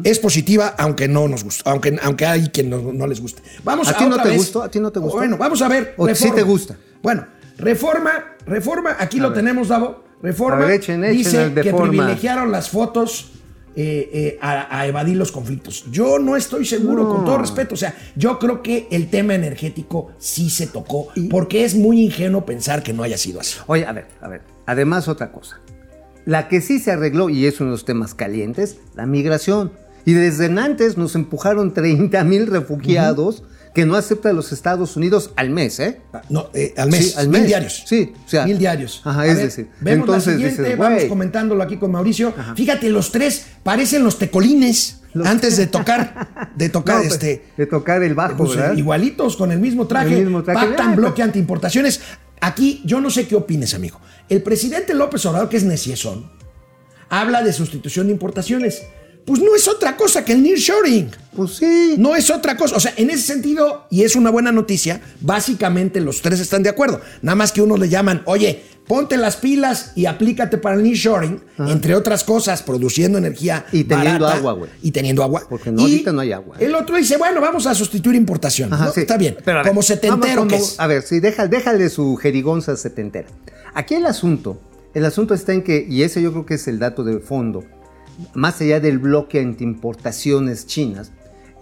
es 0.05 0.19
positiva, 0.19 0.75
aunque 0.79 1.09
no 1.09 1.27
nos 1.29 1.43
gusta, 1.45 1.71
aunque, 1.71 1.99
aunque 2.03 2.27
hay 2.27 2.49
quien 2.49 2.71
no, 2.71 2.93
no 2.93 3.07
les 3.07 3.21
guste. 3.21 3.43
Vamos 3.65 3.89
¿A 3.89 3.97
ti 3.97 4.05
no 4.07 4.17
te 4.23 4.29
vez- 4.29 4.37
gustó? 4.39 4.63
¿A 4.63 4.71
ti 4.71 4.79
no 4.81 4.91
te 4.93 5.01
gustó? 5.01 5.17
Bueno, 5.19 5.37
vamos 5.37 5.61
a 5.63 5.69
ver. 5.69 5.95
¿O 5.97 6.09
sí 6.15 6.31
te 6.33 6.43
gusta? 6.43 6.77
Bueno, 7.03 7.27
reforma, 7.59 8.37
reforma, 8.47 8.97
aquí 8.99 9.19
lo 9.19 9.33
tenemos, 9.33 9.69
Davo. 9.69 10.05
Reforma 10.23 10.57
A 10.65 10.67
ver, 10.67 10.81
echen, 10.81 11.05
echen 11.05 11.17
dice 11.19 11.53
que 11.63 11.71
forma. 11.71 11.89
privilegiaron 11.91 12.51
las 12.51 12.71
fotos 12.71 13.33
eh, 13.77 14.09
eh, 14.13 14.39
a, 14.41 14.79
a 14.81 14.87
evadir 14.87 15.17
los 15.17 15.33
conflictos. 15.33 15.85
Yo 15.91 16.19
no 16.19 16.37
estoy 16.37 16.65
seguro, 16.65 17.03
No. 17.03 17.09
con 17.17 17.25
todo 17.25 17.39
respeto. 17.39 17.75
O 17.75 17.77
sea, 17.77 17.95
yo 18.17 18.39
creo 18.39 18.63
que 18.63 18.87
el 18.91 19.11
tema 19.11 19.35
energético 19.35 20.13
sí 20.19 20.49
se 20.49 20.69
tocó, 20.69 21.09
porque 21.31 21.65
es 21.65 21.75
muy 21.75 22.01
ingenuo 22.05 22.47
pensar 22.47 22.83
que 22.83 22.93
no 22.93 23.03
haya 23.03 23.19
sido 23.19 23.41
así. 23.41 23.59
Oye, 23.67 23.85
a 23.85 23.93
ver, 23.93 24.07
a 24.23 24.29
ver. 24.29 24.43
Además, 24.65 25.09
otra 25.09 25.31
cosa. 25.33 25.59
La 26.27 26.49
que 26.49 26.61
sí 26.61 26.79
se 26.79 26.91
arregló, 26.93 27.29
y 27.31 27.47
es 27.47 27.61
uno 27.61 27.71
de 27.71 27.75
los 27.77 27.85
temas 27.85 28.15
calientes, 28.15 28.79
la 28.95 29.07
migración. 29.07 29.73
Y 30.07 30.13
desde 30.13 30.47
antes 30.47 30.97
nos 30.97 31.15
empujaron 31.15 31.73
30 31.75 32.23
mil 32.25 32.47
refugiados 32.47 33.43
que 33.75 33.85
no 33.87 33.97
aceptan 33.97 34.37
los 34.37 34.53
Estados 34.53 34.97
Unidos 34.97 35.33
al 35.37 35.51
mes, 35.51 35.81
¿eh? 35.81 36.01
No, 36.31 36.49
eh, 36.55 36.73
al 36.77 36.91
mes. 36.91 37.09
Sí, 37.11 37.15
al 37.17 37.29
Mil 37.29 37.41
mes. 37.41 37.49
diarios. 37.49 37.83
Sí, 37.87 38.13
o 38.25 38.29
sea. 38.29 38.45
Mil 38.47 38.57
diarios. 38.59 39.03
Ajá, 39.05 39.23
A 39.23 39.27
es 39.27 39.35
ver, 39.37 39.45
decir, 39.47 39.69
Vemos 39.81 40.07
entonces 40.07 40.41
la 40.41 40.49
dices, 40.49 40.79
vamos 40.79 41.05
comentándolo 41.07 41.63
aquí 41.63 41.77
con 41.77 41.91
Mauricio. 41.91 42.33
Fíjate, 42.55 42.89
los 42.91 43.11
tres 43.11 43.47
parecen 43.65 44.05
los 44.05 44.17
tecolines 44.19 45.01
Los- 45.13 45.27
antes 45.27 45.57
de 45.57 45.67
tocar, 45.79 46.53
de 46.55 46.69
tocar 46.69 46.97
No, 47.03 47.03
pues, 47.03 47.15
este. 47.15 47.47
De 47.57 47.67
tocar 47.67 48.03
el 48.05 48.15
bajo, 48.15 48.37
pues, 48.37 48.57
¿verdad? 48.57 48.77
igualitos, 48.77 49.37
con 49.37 49.51
el 49.51 49.59
mismo 49.59 49.89
traje, 49.89 50.19
El 50.19 50.25
mismo 50.27 50.45
traje. 50.45 50.67
pactan 50.69 50.93
Ah, 50.93 50.97
bloque 50.97 51.23
antiimportaciones. 51.23 52.01
Aquí, 52.41 52.83
yo 52.85 53.01
no 53.01 53.11
sé 53.11 53.27
qué 53.27 53.35
opines, 53.35 53.75
amigo. 53.75 53.99
El 54.29 54.43
presidente 54.43 54.95
López 54.95 55.25
Obrador, 55.27 55.49
que 55.49 55.57
es 55.57 55.65
neciezón, 55.65 56.31
habla 57.09 57.43
de 57.43 57.53
sustitución 57.53 58.07
de 58.07 58.15
importaciones. 58.15 58.83
Pues 59.27 59.41
no 59.41 59.55
es 59.57 59.67
otra 59.69 59.97
cosa 59.97 60.25
que 60.25 60.33
el 60.33 60.43
nearshoring. 60.43 61.11
Pues 61.35 61.53
sí. 61.57 61.95
No 61.99 62.15
es 62.15 62.31
otra 62.31 62.57
cosa. 62.57 62.77
O 62.77 62.81
sea, 62.81 62.93
en 62.97 63.09
ese 63.11 63.23
sentido, 63.23 63.87
y 63.91 64.03
es 64.03 64.17
una 64.17 64.31
buena 64.31 64.53
noticia, 64.53 65.01
básicamente 65.21 66.01
los 66.01 66.21
tres 66.23 66.41
están 66.41 66.63
de 66.63 66.69
acuerdo. 66.71 67.01
Nada 67.23 67.35
más 67.35 67.51
que 67.53 67.63
unos 67.63 67.79
le 67.81 67.89
llaman, 67.89 68.23
oye, 68.27 68.63
ponte 68.87 69.17
las 69.17 69.37
pilas 69.37 69.93
y 69.97 70.05
aplícate 70.07 70.59
para 70.59 70.77
el 70.77 70.83
nearshoring, 70.83 71.41
entre 71.69 71.95
otras 71.95 72.23
cosas, 72.23 72.63
produciendo 72.63 73.17
energía 73.19 73.65
Y 73.73 73.85
teniendo 73.85 74.27
barata 74.27 74.39
agua, 74.39 74.53
güey. 74.53 74.71
Y 74.83 74.91
teniendo 74.91 75.23
agua. 75.23 75.43
Porque 75.49 75.73
no, 75.73 75.81
Y 75.81 75.85
ahorita 75.93 76.13
no 76.13 76.21
hay 76.21 76.33
agua. 76.33 76.57
El 76.61 76.75
otro 76.75 76.97
dice, 76.97 77.17
bueno, 77.17 77.41
vamos 77.41 77.67
a 77.67 77.75
sustituir 77.75 78.17
importaciones. 78.17 78.75
Ajá, 78.75 78.87
¿no? 78.87 78.93
sí. 78.93 79.01
Está 79.01 79.17
bien. 79.17 79.37
Pero 79.45 79.59
a 79.59 79.63
ver, 79.63 79.71
como 79.71 79.83
setentero 79.83 80.47
que 80.47 80.57
es. 80.57 80.79
A 80.79 80.87
ver, 80.87 81.03
sí, 81.03 81.19
deja- 81.21 81.49
déjale 81.49 81.89
su 81.89 82.15
jerigonza 82.17 82.77
setentera. 82.77 83.29
Aquí 83.73 83.95
el 83.95 84.05
asunto, 84.07 84.61
el 84.93 85.05
asunto 85.07 85.33
está 85.35 85.53
en 85.55 85.63
que, 85.63 85.85
y 85.89 86.03
ese 86.03 86.21
yo 86.23 86.31
creo 86.33 86.45
que 86.47 86.55
es 86.55 86.69
el 86.69 86.79
dato 86.79 87.03
de 87.03 87.19
fondo, 87.21 87.65
más 88.35 88.61
allá 88.61 88.81
del 88.81 88.99
bloque 88.99 89.41
antiimportaciones 89.41 90.67
chinas, 90.67 91.13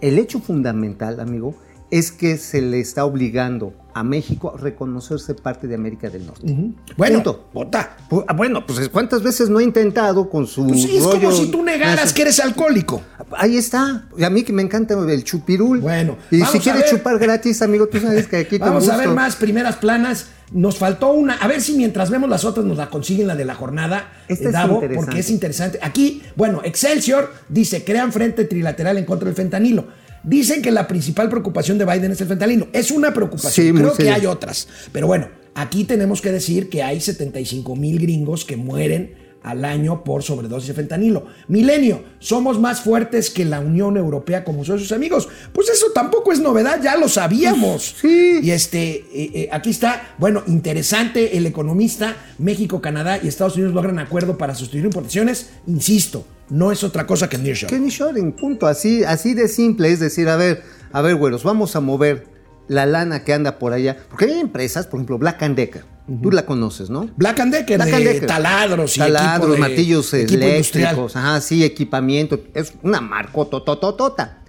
el 0.01 0.17
hecho 0.19 0.39
fundamental, 0.39 1.19
amigo, 1.19 1.55
es 1.91 2.11
que 2.11 2.37
se 2.37 2.61
le 2.61 2.79
está 2.79 3.05
obligando 3.05 3.73
a 3.93 4.03
México 4.03 4.51
a 4.55 4.59
reconocerse 4.59 5.35
parte 5.35 5.67
de 5.67 5.75
América 5.75 6.09
del 6.09 6.25
Norte. 6.25 6.73
Bueno, 6.97 7.17
Punto. 7.17 7.49
vota. 7.53 7.95
Pu- 8.09 8.25
ah, 8.27 8.33
Bueno, 8.33 8.65
pues 8.65 8.89
¿cuántas 8.89 9.21
veces 9.21 9.49
no 9.49 9.59
he 9.59 9.63
intentado 9.63 10.27
con 10.27 10.47
su 10.47 10.65
Pues 10.65 10.81
sí, 10.81 10.97
es 10.97 11.03
rollo- 11.03 11.21
como 11.29 11.31
si 11.31 11.51
tú 11.51 11.61
negaras 11.61 12.11
que 12.11 12.23
eres 12.23 12.39
alcohólico. 12.39 13.01
Ahí 13.37 13.57
está. 13.57 14.07
Y 14.17 14.23
a 14.23 14.31
mí 14.31 14.41
que 14.41 14.51
me 14.51 14.63
encanta 14.63 14.95
el 14.95 15.23
chupirul. 15.23 15.81
Bueno, 15.81 16.17
y 16.31 16.41
si 16.45 16.57
quieres 16.59 16.89
chupar 16.89 17.19
gratis, 17.19 17.61
amigo, 17.61 17.85
tú 17.87 17.99
sabes 17.99 18.25
que 18.27 18.37
aquí 18.37 18.57
con 18.59 18.69
Vamos 18.69 18.89
a 18.89 18.97
ver 18.97 19.09
más 19.09 19.35
primeras 19.35 19.75
planas. 19.75 20.27
Nos 20.53 20.77
faltó 20.77 21.11
una. 21.11 21.33
A 21.35 21.47
ver 21.47 21.61
si 21.61 21.73
mientras 21.73 22.09
vemos 22.09 22.29
las 22.29 22.45
otras 22.45 22.65
nos 22.65 22.77
la 22.77 22.89
consiguen 22.89 23.27
la 23.27 23.35
de 23.35 23.43
la 23.43 23.55
jornada. 23.55 24.13
Esta 24.27 24.45
eh, 24.45 24.47
es 24.47 24.53
Davo, 24.53 24.75
interesante. 24.75 24.95
porque 24.95 25.19
es 25.19 25.29
interesante. 25.29 25.79
Aquí, 25.81 26.21
bueno, 26.35 26.61
Excelsior 26.63 27.33
dice: 27.49 27.83
crean 27.83 28.11
frente 28.13 28.45
trilateral 28.45 28.97
en 28.97 29.05
contra 29.05 29.25
del 29.25 29.35
fentanilo. 29.35 29.87
Dicen 30.23 30.61
que 30.61 30.71
la 30.71 30.87
principal 30.87 31.27
preocupación 31.27 31.77
de 31.77 31.85
Biden 31.85 32.11
es 32.11 32.21
el 32.21 32.27
fentanilo. 32.27 32.67
Es 32.71 32.91
una 32.91 33.13
preocupación. 33.13 33.51
Sí, 33.51 33.73
Creo 33.73 33.93
que 33.93 34.09
hay 34.09 34.25
otras. 34.25 34.67
Pero 34.91 35.07
bueno, 35.07 35.27
aquí 35.53 35.83
tenemos 35.83 36.21
que 36.21 36.31
decir 36.31 36.69
que 36.69 36.81
hay 36.81 37.01
75 37.01 37.75
mil 37.75 37.99
gringos 37.99 38.45
que 38.45 38.55
mueren 38.55 39.22
al 39.43 39.65
año 39.65 40.03
por 40.03 40.23
sobredosis 40.23 40.69
de 40.69 40.73
fentanilo. 40.73 41.25
Milenio, 41.47 42.03
somos 42.19 42.59
más 42.59 42.81
fuertes 42.81 43.29
que 43.29 43.45
la 43.45 43.59
Unión 43.59 43.97
Europea 43.97 44.43
como 44.43 44.63
son 44.65 44.79
sus 44.79 44.91
amigos. 44.91 45.27
Pues 45.51 45.69
eso 45.69 45.87
tampoco 45.93 46.31
es 46.31 46.39
novedad, 46.39 46.81
ya 46.81 46.95
lo 46.95 47.09
sabíamos. 47.09 47.95
Sí. 48.01 48.39
Y 48.41 48.51
este, 48.51 48.93
eh, 48.95 49.05
eh, 49.13 49.49
aquí 49.51 49.69
está, 49.69 50.15
bueno, 50.17 50.43
interesante, 50.47 51.37
el 51.37 51.45
economista, 51.45 52.15
México, 52.39 52.81
Canadá 52.81 53.19
y 53.21 53.27
Estados 53.27 53.55
Unidos 53.55 53.73
logran 53.73 53.99
acuerdo 53.99 54.37
para 54.37 54.55
sustituir 54.55 54.85
importaciones. 54.85 55.51
Insisto, 55.67 56.25
no 56.49 56.71
es 56.71 56.83
otra 56.83 57.05
cosa 57.05 57.29
que 57.29 57.35
el 57.35 57.43
nearshoring. 57.43 57.75
Que 57.75 57.83
ni 57.83 57.89
shoring, 57.89 58.31
punto. 58.31 58.65
Así, 58.67 59.03
así 59.03 59.33
de 59.33 59.47
simple. 59.47 59.91
Es 59.91 59.99
decir, 59.99 60.29
a 60.29 60.37
ver, 60.37 60.63
a 60.91 61.01
ver, 61.01 61.15
güeros, 61.15 61.43
vamos 61.43 61.75
a 61.75 61.81
mover 61.81 62.32
la 62.67 62.85
lana 62.85 63.23
que 63.23 63.33
anda 63.33 63.59
por 63.59 63.73
allá. 63.73 63.97
Porque 64.09 64.25
hay 64.25 64.39
empresas, 64.39 64.87
por 64.87 64.99
ejemplo, 64.99 65.17
Black 65.17 65.41
and 65.43 65.55
Decker. 65.55 65.85
Tú 66.21 66.31
la 66.31 66.45
conoces, 66.45 66.89
¿no? 66.89 67.09
Black 67.15 67.39
and 67.39 67.53
Decker 67.53 67.77
Black 67.77 67.89
de 67.89 67.95
and 67.95 68.05
Decker. 68.05 68.27
taladros 68.27 68.97
y 68.97 68.99
Taladros, 68.99 69.51
de- 69.53 69.57
martillos 69.57 70.13
eléctricos, 70.13 71.15
ajá, 71.15 71.39
sí, 71.39 71.63
equipamiento. 71.63 72.39
Es 72.53 72.73
una 72.83 72.99
marcotototota. 73.01 74.39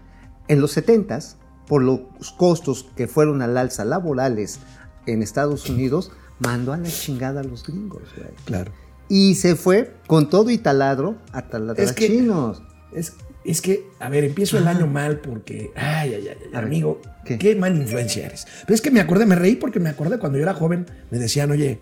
En 0.48 0.60
los 0.60 0.76
70s, 0.76 1.36
por 1.66 1.82
los 1.82 2.00
costos 2.36 2.86
que 2.96 3.06
fueron 3.06 3.40
al 3.40 3.56
alza 3.56 3.84
laborales 3.84 4.58
en 5.06 5.22
Estados 5.22 5.68
Unidos, 5.70 6.10
mandó 6.40 6.72
a 6.72 6.76
la 6.76 6.88
chingada 6.88 7.40
a 7.40 7.44
los 7.44 7.64
gringos, 7.64 8.02
güey. 8.16 8.28
Claro. 8.44 8.72
Y 9.08 9.36
se 9.36 9.54
fue 9.54 9.94
con 10.06 10.28
todo 10.28 10.50
y 10.50 10.58
taladro 10.58 11.16
a 11.32 11.42
taladrar 11.48 11.86
Es 11.86 11.92
que- 11.92 12.08
chinos. 12.08 12.62
Es, 12.92 13.12
es 13.44 13.60
que, 13.60 13.86
a 14.00 14.08
ver, 14.08 14.24
empiezo 14.24 14.56
el 14.58 14.66
año 14.68 14.86
mal 14.86 15.18
porque, 15.20 15.70
ay, 15.74 16.14
ay, 16.14 16.28
ay, 16.28 16.36
amigo, 16.54 17.00
¿qué? 17.24 17.38
¿qué? 17.38 17.54
mala 17.54 17.76
influencia 17.76 18.26
eres. 18.26 18.46
Pero 18.66 18.74
es 18.74 18.80
que 18.80 18.90
me 18.90 19.00
acordé, 19.00 19.26
me 19.26 19.34
reí 19.36 19.56
porque 19.56 19.80
me 19.80 19.90
acordé 19.90 20.18
cuando 20.18 20.38
yo 20.38 20.42
era 20.44 20.54
joven, 20.54 20.86
me 21.10 21.18
decían, 21.18 21.50
oye, 21.50 21.78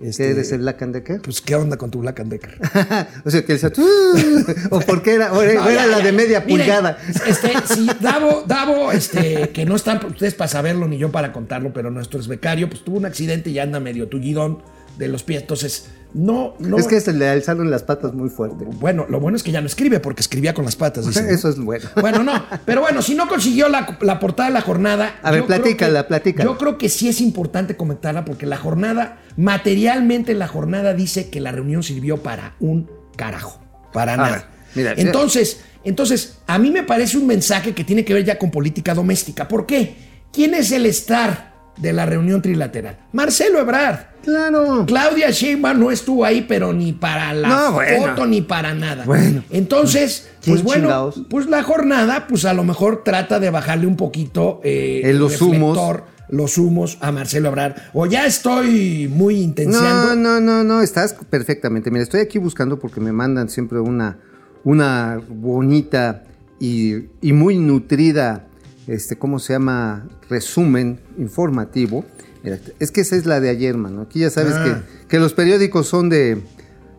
este, 0.00 0.24
¿Qué 0.24 0.30
eres 0.32 0.50
el 0.50 0.58
Black 0.58 0.82
and 0.82 0.92
Decker? 0.92 1.20
pues, 1.22 1.40
¿qué 1.40 1.54
onda 1.54 1.76
con 1.76 1.90
tu 1.90 2.00
Black 2.00 2.18
and 2.18 2.30
Decker? 2.32 2.58
o 3.24 3.30
sea, 3.30 3.44
que 3.44 3.52
decía, 3.54 3.70
"Uh", 3.78 4.74
o 4.74 4.80
porque 4.80 5.14
era, 5.14 5.32
o 5.32 5.40
era, 5.40 5.54
No, 5.54 5.66
o 5.66 5.70
era 5.70 5.82
ya, 5.82 5.86
la 5.86 5.98
ya. 5.98 6.04
de 6.04 6.12
media 6.12 6.40
Miren, 6.40 6.58
pulgada. 6.66 6.98
Este, 7.26 7.52
sí, 7.74 7.88
Davo, 8.00 8.42
Davo, 8.46 8.90
este, 8.90 9.50
que 9.50 9.64
no 9.64 9.76
están 9.76 10.04
ustedes 10.04 10.34
para 10.34 10.48
saberlo 10.48 10.88
ni 10.88 10.98
yo 10.98 11.12
para 11.12 11.32
contarlo, 11.32 11.72
pero 11.72 11.90
nuestro 11.92 12.18
ex 12.18 12.26
becario, 12.26 12.68
pues 12.68 12.84
tuvo 12.84 12.96
un 12.98 13.06
accidente 13.06 13.50
y 13.50 13.58
anda 13.60 13.78
medio 13.78 14.08
tullidón 14.08 14.62
de 14.98 15.08
los 15.08 15.22
pies. 15.22 15.42
Entonces, 15.42 15.86
no, 16.14 16.54
no. 16.60 16.78
Es 16.78 16.86
que 16.86 17.00
se 17.00 17.12
le 17.12 17.28
alzaron 17.28 17.70
las 17.70 17.82
patas 17.82 18.14
muy 18.14 18.30
fuerte. 18.30 18.64
Bueno, 18.64 19.04
lo 19.08 19.18
bueno 19.18 19.36
es 19.36 19.42
que 19.42 19.50
ya 19.50 19.60
no 19.60 19.66
escribe 19.66 19.98
porque 19.98 20.22
escribía 20.22 20.54
con 20.54 20.64
las 20.64 20.76
patas. 20.76 21.04
Eso 21.16 21.48
es 21.48 21.58
bueno. 21.58 21.88
Bueno, 22.00 22.22
no, 22.22 22.44
pero 22.64 22.80
bueno, 22.82 23.02
si 23.02 23.16
no 23.16 23.28
consiguió 23.28 23.68
la, 23.68 23.98
la 24.00 24.20
portada 24.20 24.48
de 24.48 24.54
la 24.54 24.60
jornada. 24.60 25.16
A 25.22 25.32
ver, 25.32 25.44
platícala, 25.44 26.06
platícala. 26.06 26.48
Yo 26.48 26.56
creo 26.56 26.78
que 26.78 26.88
sí 26.88 27.08
es 27.08 27.20
importante 27.20 27.76
comentarla 27.76 28.24
porque 28.24 28.46
la 28.46 28.56
jornada, 28.56 29.18
materialmente 29.36 30.34
la 30.34 30.46
jornada 30.46 30.94
dice 30.94 31.30
que 31.30 31.40
la 31.40 31.50
reunión 31.50 31.82
sirvió 31.82 32.22
para 32.22 32.54
un 32.60 32.88
carajo. 33.16 33.60
Para 33.92 34.16
nada. 34.16 34.30
ver, 34.30 34.44
mira, 34.76 34.90
mira. 34.96 35.02
entonces, 35.02 35.62
entonces, 35.82 36.38
a 36.46 36.58
mí 36.58 36.70
me 36.70 36.84
parece 36.84 37.18
un 37.18 37.26
mensaje 37.26 37.74
que 37.74 37.82
tiene 37.82 38.04
que 38.04 38.14
ver 38.14 38.24
ya 38.24 38.38
con 38.38 38.52
política 38.52 38.94
doméstica. 38.94 39.48
¿Por 39.48 39.66
qué? 39.66 39.96
¿Quién 40.32 40.54
es 40.54 40.70
el 40.70 40.86
star 40.86 41.53
de 41.76 41.92
la 41.92 42.06
reunión 42.06 42.40
trilateral? 42.42 42.98
Marcelo 43.12 43.58
Ebrard. 43.60 43.98
Claro. 44.22 44.84
Claudia 44.86 45.30
Sheinbaum 45.30 45.78
no 45.78 45.90
estuvo 45.90 46.24
ahí, 46.24 46.46
pero 46.48 46.72
ni 46.72 46.92
para 46.94 47.34
la 47.34 47.48
No, 47.48 47.72
bueno. 47.72 48.06
foto 48.08 48.26
ni 48.26 48.40
para 48.40 48.72
nada. 48.74 49.04
Bueno. 49.04 49.42
Entonces, 49.50 50.30
¿Quién 50.40 50.54
pues 50.56 50.64
bueno, 50.64 50.82
chingados? 50.84 51.22
pues 51.28 51.46
la 51.46 51.62
jornada, 51.62 52.26
pues 52.26 52.44
a 52.46 52.54
lo 52.54 52.64
mejor 52.64 53.02
trata 53.04 53.38
de 53.38 53.50
bajarle 53.50 53.86
un 53.86 53.96
poquito 53.96 54.60
eh, 54.64 55.02
En 55.04 55.18
los 55.18 55.38
reflector, 55.38 56.04
los 56.30 56.56
humos 56.56 56.96
a 57.02 57.12
Marcelo 57.12 57.48
Ebrard. 57.48 57.74
O 57.92 58.06
ya 58.06 58.24
estoy 58.24 59.08
muy 59.12 59.34
No, 59.34 59.40
intensiando. 59.42 60.14
no, 60.16 60.40
no, 60.40 60.64
no, 60.64 60.80
estás 60.80 61.14
perfectamente. 61.28 61.90
Mira, 61.90 62.02
estoy 62.04 62.20
aquí 62.20 62.38
buscando 62.38 62.78
porque 62.78 63.00
me 63.00 63.12
mandan 63.12 63.50
siempre 63.50 63.78
una, 63.78 64.16
una 64.64 65.20
bonita 65.28 66.22
y, 66.58 66.94
y 67.20 67.32
muy 67.34 67.58
nutrida, 67.58 68.46
este, 68.86 69.16
¿cómo 69.16 69.38
se 69.38 69.52
llama? 69.54 70.06
Resumen 70.28 71.00
informativo. 71.18 72.04
Mira, 72.42 72.58
es 72.78 72.90
que 72.90 73.00
esa 73.00 73.16
es 73.16 73.24
la 73.26 73.40
de 73.40 73.48
ayer, 73.50 73.76
mano. 73.76 74.02
Aquí 74.02 74.20
ya 74.20 74.30
sabes 74.30 74.54
Ah. 74.54 74.64
que, 75.00 75.06
que 75.08 75.18
los 75.18 75.32
periódicos 75.32 75.86
son 75.88 76.08
de... 76.08 76.42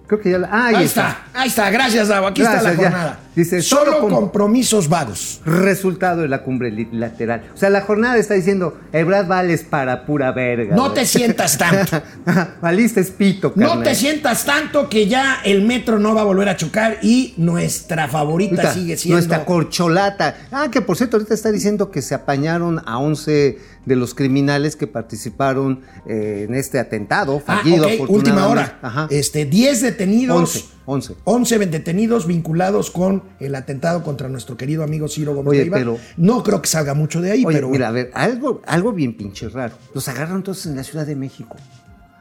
Creo 0.08 0.20
que 0.22 0.32
ya 0.32 0.40
la... 0.40 0.50
ah, 0.52 0.66
Ahí, 0.68 0.86
está. 0.86 1.26
ahí 1.34 1.48
está, 1.50 1.70
gracias, 1.70 2.08
Davo. 2.08 2.28
Aquí 2.28 2.42
está 2.42 2.62
la 2.62 2.74
ya. 2.76 3.20
Dice, 3.36 3.62
solo 3.62 3.86
solo 3.92 4.00
con- 4.02 4.12
compromisos 4.12 4.88
vagos. 4.88 5.42
Resultado 5.46 6.22
de 6.22 6.28
la 6.30 6.42
cumbre 6.44 6.72
lateral. 6.92 7.44
O 7.54 7.58
sea, 7.58 7.70
la 7.70 7.82
jornada 7.82 8.18
está 8.18 8.34
diciendo, 8.34 8.78
Ebrad 8.94 9.28
vales 9.28 9.64
para 9.64 10.06
pura 10.06 10.32
verga. 10.32 10.76
No 10.76 10.84
güey". 10.84 10.94
te 10.96 11.06
sientas 11.06 11.58
tanto. 11.58 12.02
Valiste 12.62 13.02
es 13.02 13.12
pito, 13.12 13.52
No 13.56 13.82
te 13.84 13.94
sientas 13.96 14.46
tanto 14.46 14.90
que 14.90 15.08
ya 15.08 15.40
el 15.44 15.62
metro 15.64 16.00
no 16.00 16.16
va 16.16 16.22
a 16.22 16.24
volver 16.26 16.50
a 16.50 16.56
chocar 16.56 17.00
y 17.02 17.34
nuestra 17.38 18.08
favorita 18.08 18.74
sigue 18.74 18.96
siendo. 18.98 19.18
Nuestra 19.18 19.44
corcholata. 19.46 20.36
Ah, 20.52 20.70
que 20.72 20.82
por 20.82 20.96
cierto, 20.98 21.18
ahorita 21.18 21.34
está 21.34 21.52
diciendo 21.52 21.92
que 21.92 22.02
se 22.02 22.16
apañaron 22.16 22.82
a 22.86 23.00
11 23.00 23.60
de 23.86 23.96
los 23.96 24.16
criminales 24.16 24.76
que 24.76 24.88
participaron 24.88 25.82
eh, 26.08 26.46
en 26.50 26.56
este 26.56 26.80
atentado 26.80 27.42
Ah, 27.46 27.58
fallido. 27.58 27.86
ok, 27.86 28.10
última 28.10 28.48
hora. 28.48 28.80
Ajá. 28.82 29.08
Este, 29.12 29.46
10 29.46 29.82
detenidos. 29.82 30.38
11, 30.38 30.66
11. 30.86 31.16
11 31.24 31.60
detenidos 31.68 32.26
vinculados 32.26 32.90
con 32.90 33.24
el 33.40 33.56
atentado 33.56 34.04
contra 34.04 34.30
nuestro 34.30 34.58
querido 34.58 34.84
amigo 34.84 35.08
Ciro 35.08 35.34
Gómez 35.36 35.50
Oye, 35.52 35.62
Leiva. 35.62 35.78
pero- 35.78 35.98
No 36.18 36.44
creo 36.44 36.62
que 36.62 36.68
salga 36.70 36.94
mucho 36.94 37.22
de 37.22 37.32
ahí, 37.32 37.44
Oye, 37.46 37.58
pero 37.58 37.70
mira, 37.70 37.88
a 37.88 37.92
ver, 37.92 38.12
algo, 38.14 38.62
algo 38.66 38.94
bien 38.94 39.16
pinche 39.18 39.50
raro. 39.50 39.76
Los 39.94 40.08
agarraron 40.08 40.44
todos 40.44 40.66
en 40.66 40.76
la 40.76 40.84
Ciudad 40.84 41.06
de 41.06 41.16
México. 41.16 41.56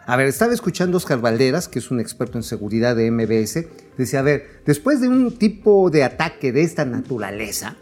A 0.07 0.17
ver, 0.17 0.27
estaba 0.27 0.53
escuchando 0.53 0.97
a 0.97 0.99
Oscar 0.99 1.21
Valderas, 1.21 1.67
que 1.67 1.79
es 1.79 1.91
un 1.91 1.99
experto 1.99 2.37
en 2.37 2.43
seguridad 2.45 2.95
de 2.95 3.11
MBS. 3.11 3.67
Decía, 3.97 4.19
a 4.21 4.23
ver, 4.23 4.61
después 4.67 5.01
de 5.01 5.09
un 5.09 5.39
tipo 5.39 5.89
de 5.91 6.05
ataque 6.05 6.53
de 6.53 6.61
esta 6.63 6.85
naturaleza, 6.85 7.77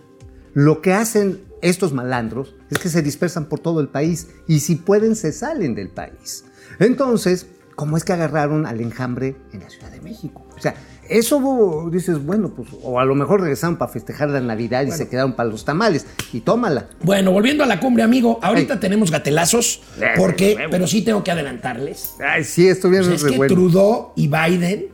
lo 0.55 0.81
que 0.83 0.93
hacen 0.93 1.41
estos 1.63 1.93
malandros 1.93 2.55
es 2.71 2.79
que 2.79 2.89
se 2.89 3.03
dispersan 3.03 3.47
por 3.47 3.59
todo 3.61 3.81
el 3.81 3.89
país 3.89 4.29
y 4.47 4.61
si 4.61 4.77
pueden 4.77 5.17
se 5.17 5.33
salen 5.33 5.75
del 5.75 5.89
país. 5.89 6.45
Entonces, 6.79 7.47
¿cómo 7.75 7.97
es 7.97 8.05
que 8.05 8.13
agarraron 8.13 8.67
al 8.67 8.81
enjambre 8.81 9.37
en 9.53 9.61
la 9.61 9.71
Ciudad 9.71 9.91
de 9.91 10.01
México? 10.01 10.47
O 10.57 10.61
sea, 10.61 10.75
eso 11.19 11.89
dices, 11.91 12.25
bueno, 12.25 12.51
pues, 12.51 12.69
o 12.83 12.99
a 12.99 13.05
lo 13.05 13.15
mejor 13.15 13.41
regresaron 13.41 13.77
para 13.77 13.93
festejar 13.93 14.31
la 14.31 14.41
Navidad 14.41 14.83
y 14.85 14.91
se 14.91 15.09
quedaron 15.09 15.35
para 15.35 15.49
los 15.49 15.65
tamales. 15.65 16.07
Y 16.33 16.41
tómala. 16.41 16.87
Bueno, 17.03 17.33
volviendo 17.33 17.63
a 17.65 17.67
la 17.67 17.81
cumbre, 17.81 18.03
amigo, 18.03 18.39
ahorita 18.43 18.81
tenemos 18.81 19.11
gatelazos, 19.11 19.83
porque, 20.17 20.57
pero 20.71 20.87
sí 20.87 21.03
tengo 21.03 21.23
que 21.23 21.31
adelantarles. 21.31 22.15
Ay, 22.27 22.45
sí, 22.45 22.69
estuvieron 22.69 23.09
Pues 23.09 23.23
es 23.23 23.31
que 23.31 23.37
bueno. 23.37 23.55
Trudeau 23.55 24.13
y 24.17 24.29
Biden, 24.29 24.87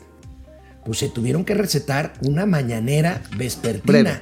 pues 0.84 0.98
se 0.98 1.08
tuvieron 1.08 1.44
que 1.44 1.54
recetar 1.54 2.14
una 2.22 2.46
mañanera 2.46 3.22
vespertina. 3.36 3.82
Breve. 3.92 4.20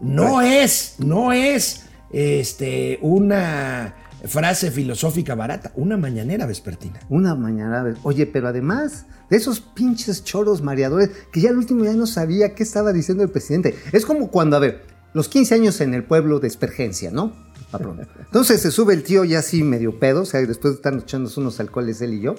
No 0.00 0.42
es, 0.42 0.96
no 0.98 1.32
es 1.32 1.86
este, 2.12 2.98
una 3.02 3.94
frase 4.26 4.70
filosófica 4.70 5.34
barata, 5.34 5.72
una 5.76 5.96
mañanera 5.96 6.46
vespertina. 6.46 7.00
Una 7.08 7.34
mañana, 7.34 7.80
a 7.80 7.82
ver, 7.84 7.96
oye, 8.02 8.26
pero 8.26 8.48
además 8.48 9.06
de 9.30 9.36
esos 9.36 9.60
pinches 9.60 10.24
choros 10.24 10.62
mareadores 10.62 11.10
que 11.32 11.40
ya 11.40 11.50
al 11.50 11.58
último 11.58 11.84
ya 11.84 11.94
no 11.94 12.06
sabía 12.06 12.54
qué 12.54 12.62
estaba 12.62 12.92
diciendo 12.92 13.22
el 13.22 13.30
presidente. 13.30 13.74
Es 13.92 14.06
como 14.06 14.30
cuando, 14.30 14.56
a 14.56 14.60
ver, 14.60 14.82
los 15.12 15.28
15 15.28 15.54
años 15.54 15.80
en 15.80 15.94
el 15.94 16.04
pueblo 16.04 16.40
de 16.40 16.48
Espergencia, 16.48 17.10
¿no? 17.10 17.32
Entonces 18.18 18.60
se 18.60 18.70
sube 18.70 18.94
el 18.94 19.02
tío 19.02 19.24
ya 19.24 19.40
así 19.40 19.62
medio 19.62 19.98
pedo, 19.98 20.22
o 20.22 20.26
sea, 20.26 20.40
después 20.40 20.74
de 20.74 20.76
estar 20.76 20.94
echándose 20.94 21.40
unos 21.40 21.58
alcoholes 21.60 22.00
él 22.00 22.14
y 22.14 22.20
yo. 22.20 22.34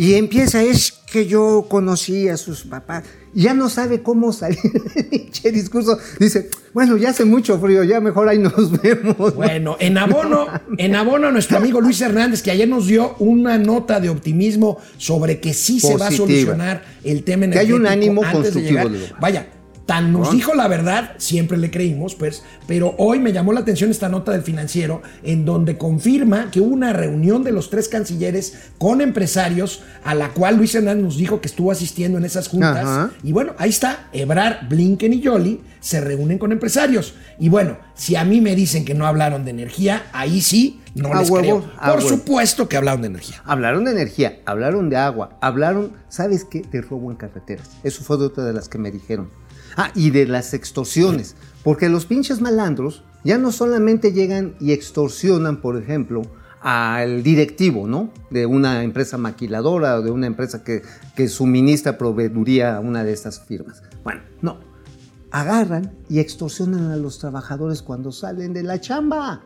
Y 0.00 0.14
empieza, 0.14 0.62
es 0.62 0.92
que 1.12 1.26
yo 1.26 1.66
conocí 1.68 2.30
a 2.30 2.38
sus 2.38 2.62
papás. 2.62 3.04
Ya 3.34 3.52
no 3.52 3.68
sabe 3.68 4.02
cómo 4.02 4.32
salir 4.32 4.58
del 5.42 5.52
discurso. 5.52 5.98
Dice, 6.18 6.48
bueno, 6.72 6.96
ya 6.96 7.10
hace 7.10 7.26
mucho 7.26 7.60
frío, 7.60 7.84
ya 7.84 8.00
mejor 8.00 8.26
ahí 8.26 8.38
nos 8.38 8.80
vemos. 8.82 9.34
Bueno, 9.34 9.76
en 9.78 9.98
abono, 9.98 10.46
en 10.78 10.94
abono 10.94 11.28
a 11.28 11.32
nuestro 11.32 11.58
amigo 11.58 11.82
Luis 11.82 12.00
Hernández, 12.00 12.42
que 12.42 12.50
ayer 12.50 12.66
nos 12.66 12.86
dio 12.86 13.14
una 13.18 13.58
nota 13.58 14.00
de 14.00 14.08
optimismo 14.08 14.78
sobre 14.96 15.38
que 15.38 15.52
sí 15.52 15.80
se 15.80 15.94
va 15.98 16.06
a 16.06 16.10
solucionar 16.10 16.82
el 17.04 17.22
tema 17.22 17.50
Que 17.50 17.58
hay 17.58 17.72
un 17.72 17.86
energético 17.86 18.22
ánimo 18.22 18.32
constructivo. 18.32 18.88
Vaya, 19.20 19.50
tan 19.90 20.12
nos 20.12 20.30
dijo 20.30 20.54
la 20.54 20.68
verdad, 20.68 21.14
siempre 21.16 21.58
le 21.58 21.68
creímos, 21.72 22.14
pues, 22.14 22.44
pero 22.68 22.94
hoy 22.96 23.18
me 23.18 23.32
llamó 23.32 23.52
la 23.52 23.58
atención 23.58 23.90
esta 23.90 24.08
nota 24.08 24.30
del 24.30 24.42
financiero, 24.42 25.02
en 25.24 25.44
donde 25.44 25.76
confirma 25.78 26.48
que 26.52 26.60
hubo 26.60 26.72
una 26.72 26.92
reunión 26.92 27.42
de 27.42 27.50
los 27.50 27.70
tres 27.70 27.88
cancilleres 27.88 28.70
con 28.78 29.00
empresarios, 29.00 29.82
a 30.04 30.14
la 30.14 30.28
cual 30.28 30.58
Luis 30.58 30.76
Hernández 30.76 31.02
nos 31.02 31.16
dijo 31.16 31.40
que 31.40 31.48
estuvo 31.48 31.72
asistiendo 31.72 32.18
en 32.18 32.24
esas 32.24 32.46
juntas. 32.46 32.84
Ajá. 32.86 33.10
Y 33.24 33.32
bueno, 33.32 33.54
ahí 33.58 33.70
está, 33.70 34.06
Ebrard, 34.12 34.68
Blinken 34.68 35.12
y 35.12 35.20
Yoli 35.22 35.60
se 35.80 36.00
reúnen 36.00 36.38
con 36.38 36.52
empresarios. 36.52 37.14
Y 37.40 37.48
bueno, 37.48 37.76
si 37.96 38.14
a 38.14 38.24
mí 38.24 38.40
me 38.40 38.54
dicen 38.54 38.84
que 38.84 38.94
no 38.94 39.08
hablaron 39.08 39.44
de 39.44 39.50
energía, 39.50 40.04
ahí 40.12 40.40
sí, 40.40 40.80
no 40.94 41.12
A 41.12 41.18
les 41.22 41.30
huevo, 41.30 41.42
creo. 41.62 41.72
a 41.80 41.86
Por 41.90 41.96
huevo. 41.96 42.08
supuesto 42.10 42.68
que 42.68 42.76
hablaron 42.76 43.02
de 43.02 43.08
energía. 43.08 43.42
Hablaron 43.44 43.84
de 43.86 43.90
energía, 43.90 44.38
hablaron 44.46 44.88
de 44.88 44.98
agua, 44.98 45.36
hablaron, 45.40 45.94
¿sabes 46.08 46.44
qué? 46.44 46.62
De 46.70 46.80
robo 46.80 47.10
en 47.10 47.16
carreteras. 47.16 47.68
Eso 47.82 48.04
fue 48.04 48.18
de 48.18 48.26
otra 48.26 48.44
de 48.44 48.52
las 48.52 48.68
que 48.68 48.78
me 48.78 48.92
dijeron. 48.92 49.28
Ah, 49.80 49.92
y 49.94 50.10
de 50.10 50.26
las 50.26 50.52
extorsiones. 50.52 51.36
Porque 51.64 51.88
los 51.88 52.04
pinches 52.04 52.40
malandros 52.42 53.02
ya 53.24 53.38
no 53.38 53.50
solamente 53.50 54.12
llegan 54.12 54.54
y 54.60 54.72
extorsionan, 54.72 55.62
por 55.62 55.76
ejemplo, 55.76 56.22
al 56.60 57.22
directivo, 57.22 57.86
¿no? 57.86 58.12
De 58.28 58.44
una 58.44 58.82
empresa 58.82 59.16
maquiladora 59.16 59.96
o 59.96 60.02
de 60.02 60.10
una 60.10 60.26
empresa 60.26 60.62
que, 60.62 60.82
que 61.16 61.28
suministra 61.28 61.96
proveeduría 61.96 62.76
a 62.76 62.80
una 62.80 63.04
de 63.04 63.12
estas 63.14 63.40
firmas. 63.40 63.82
Bueno, 64.04 64.20
no. 64.42 64.58
Agarran 65.30 65.92
y 66.10 66.18
extorsionan 66.18 66.90
a 66.90 66.96
los 66.96 67.18
trabajadores 67.18 67.82
cuando 67.82 68.12
salen 68.12 68.52
de 68.52 68.62
la 68.62 68.80
chamba. 68.80 69.42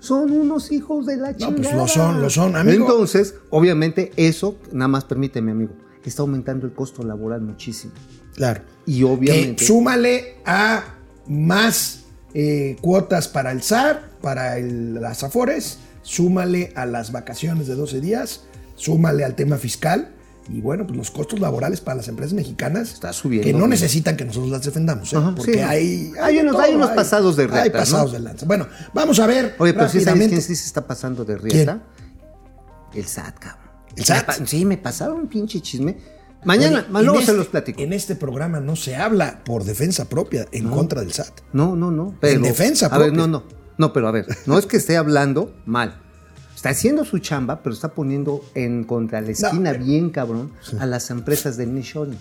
Son 0.00 0.32
unos 0.32 0.72
hijos 0.72 1.06
de 1.06 1.18
la 1.18 1.36
chingada. 1.36 1.56
pues 1.56 1.74
lo 1.74 1.86
son, 1.86 2.20
lo 2.20 2.30
son, 2.30 2.56
amigo. 2.56 2.84
Entonces, 2.84 3.36
obviamente, 3.50 4.10
eso, 4.16 4.56
nada 4.72 4.88
más 4.88 5.04
permíteme, 5.04 5.52
amigo, 5.52 5.72
está 6.04 6.22
aumentando 6.22 6.66
el 6.66 6.72
costo 6.72 7.02
laboral 7.02 7.42
muchísimo. 7.42 7.92
Claro. 8.36 8.62
Y 8.86 9.02
obviamente. 9.02 9.56
Que 9.56 9.64
súmale 9.66 10.36
a 10.44 10.84
más 11.26 12.00
eh, 12.34 12.76
cuotas 12.80 13.28
para 13.28 13.50
el 13.50 13.62
SAR, 13.62 14.10
para 14.20 14.58
el- 14.58 14.94
las 15.00 15.22
AFORES, 15.24 15.78
súmale 16.02 16.72
a 16.76 16.86
las 16.86 17.10
vacaciones 17.10 17.66
de 17.66 17.74
12 17.74 18.00
días, 18.00 18.42
súmale 18.76 19.24
al 19.24 19.34
tema 19.34 19.56
fiscal. 19.56 20.12
Y 20.48 20.60
bueno, 20.60 20.86
pues 20.86 20.96
los 20.96 21.10
costos 21.10 21.40
laborales 21.40 21.80
para 21.80 21.96
las 21.96 22.06
empresas 22.06 22.32
mexicanas 22.32 22.92
Está 22.92 23.12
subiendo, 23.12 23.44
que 23.46 23.52
no 23.52 23.66
necesitan 23.66 24.16
que 24.16 24.24
nosotros 24.24 24.52
las 24.52 24.62
defendamos, 24.62 25.12
¿eh? 25.12 25.16
Ajá, 25.16 25.34
porque 25.34 25.54
sí. 25.54 25.58
hay, 25.58 26.12
Hay 26.22 26.36
de 26.36 26.42
unos- 26.42 26.60
hay 26.60 26.74
unos 26.74 26.90
pasados 26.90 27.34
de 27.36 27.44
Hay 27.44 27.48
reata, 27.48 27.68
¿no? 27.70 27.78
pasados 27.78 28.12
de 28.12 28.20
lanza. 28.20 28.46
Bueno, 28.46 28.68
vamos 28.94 29.18
a 29.18 29.26
ver. 29.26 29.56
Oye, 29.58 29.74
pero 29.74 29.88
sí 29.88 30.00
sabes 30.02 30.28
quién 30.28 30.40
sí 30.42 30.54
se 30.54 30.66
está 30.66 30.86
pasando 30.86 31.24
de 31.24 31.36
rieta. 31.38 31.82
El 32.94 33.06
SAT, 33.06 33.38
cabrón. 33.40 33.66
¿El 33.96 34.04
SAT? 34.04 34.46
Sí, 34.46 34.64
me 34.64 34.76
pasaron 34.78 35.16
un 35.22 35.26
pinche 35.26 35.60
chisme. 35.60 35.96
Mañana, 36.44 36.86
Oye, 36.92 37.02
luego 37.04 37.18
en 37.20 37.24
se 37.26 37.32
este- 37.32 37.36
los 37.38 37.46
platico. 37.48 37.80
En 37.82 37.92
este 37.92 38.14
programa 38.14 38.60
no 38.60 38.76
se 38.76 38.94
habla 38.96 39.42
por 39.44 39.64
defensa 39.64 40.04
propia 40.08 40.46
en 40.52 40.68
contra 40.68 41.00
del 41.00 41.12
SAT. 41.12 41.40
No, 41.52 41.74
no, 41.76 41.90
no. 41.90 42.14
Pero, 42.20 42.40
defensa 42.42 42.86
A 42.86 42.98
ver, 42.98 43.08
propia. 43.08 43.26
no, 43.26 43.28
no. 43.28 43.44
No, 43.78 43.92
pero 43.92 44.08
a 44.08 44.12
ver, 44.12 44.26
no 44.46 44.58
es 44.58 44.66
que 44.66 44.76
esté 44.76 44.96
hablando 44.96 45.54
mal. 45.66 46.00
Está 46.54 46.70
haciendo 46.70 47.04
su 47.04 47.18
chamba, 47.18 47.62
pero 47.62 47.74
está 47.74 47.94
poniendo 47.94 48.42
en 48.54 48.84
contra 48.84 49.20
la 49.20 49.30
esquina 49.30 49.72
bien 49.74 50.10
cabrón 50.10 50.52
a 50.78 50.86
las 50.86 51.10
empresas 51.10 51.56
del 51.56 51.74
nearshoring. 51.74 52.18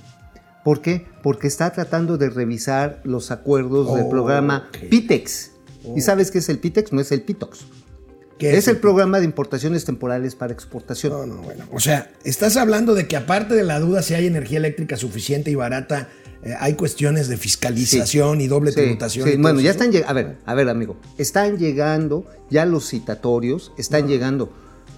¿Por 0.64 0.82
qué? 0.82 1.06
Porque 1.24 1.48
está 1.48 1.72
tratando 1.72 2.18
de 2.18 2.30
revisar 2.30 3.00
los 3.04 3.32
acuerdos 3.32 3.96
del 3.96 4.10
programa. 4.10 4.68
PITEX. 4.90 5.52
¿Y 5.96 6.02
sabes 6.02 6.32
qué 6.32 6.40
es 6.40 6.50
el 6.50 6.58
PITEX? 6.60 6.92
No 6.92 7.00
es 7.02 7.12
el 7.12 7.22
PITOX. 7.22 7.60
¿Qué 8.38 8.58
Es 8.58 8.68
el 8.68 8.78
programa 8.78 9.20
de 9.20 9.26
importaciones 9.26 9.86
temporales 9.86 10.36
para 10.36 10.52
exportación. 10.54 11.14
No, 11.14 11.26
no, 11.26 11.42
bueno. 11.42 11.66
O 11.72 11.80
sea, 11.80 12.12
estás 12.24 12.58
hablando 12.58 12.94
de 12.94 13.08
que 13.08 13.16
aparte 13.16 13.56
de 13.56 13.64
la 13.64 13.80
duda 13.80 14.02
si 14.02 14.14
hay 14.14 14.28
energía 14.28 14.58
eléctrica 14.58 14.98
suficiente 14.98 15.52
y 15.52 15.56
barata, 15.56 16.10
eh, 16.44 16.54
hay 16.60 16.74
cuestiones 16.74 17.30
de 17.30 17.38
fiscalización 17.38 18.42
y 18.42 18.48
doble 18.48 18.72
Sí, 18.72 18.82
tributación. 18.82 19.28
sí, 19.28 19.34
y 19.36 19.38
bueno, 19.38 19.62
ya 19.62 19.70
eso. 19.72 19.80
están 19.80 19.92
llegando. 19.94 20.10
A 20.10 20.14
ver, 20.14 20.36
a 20.46 20.54
ver, 20.54 20.70
amigo. 20.70 20.98
Están 21.18 21.58
llegando 21.58 22.26
ya 22.50 22.66
los 22.66 22.90
citatorios, 22.90 23.72
están 23.78 24.08
llegando. 24.08 24.52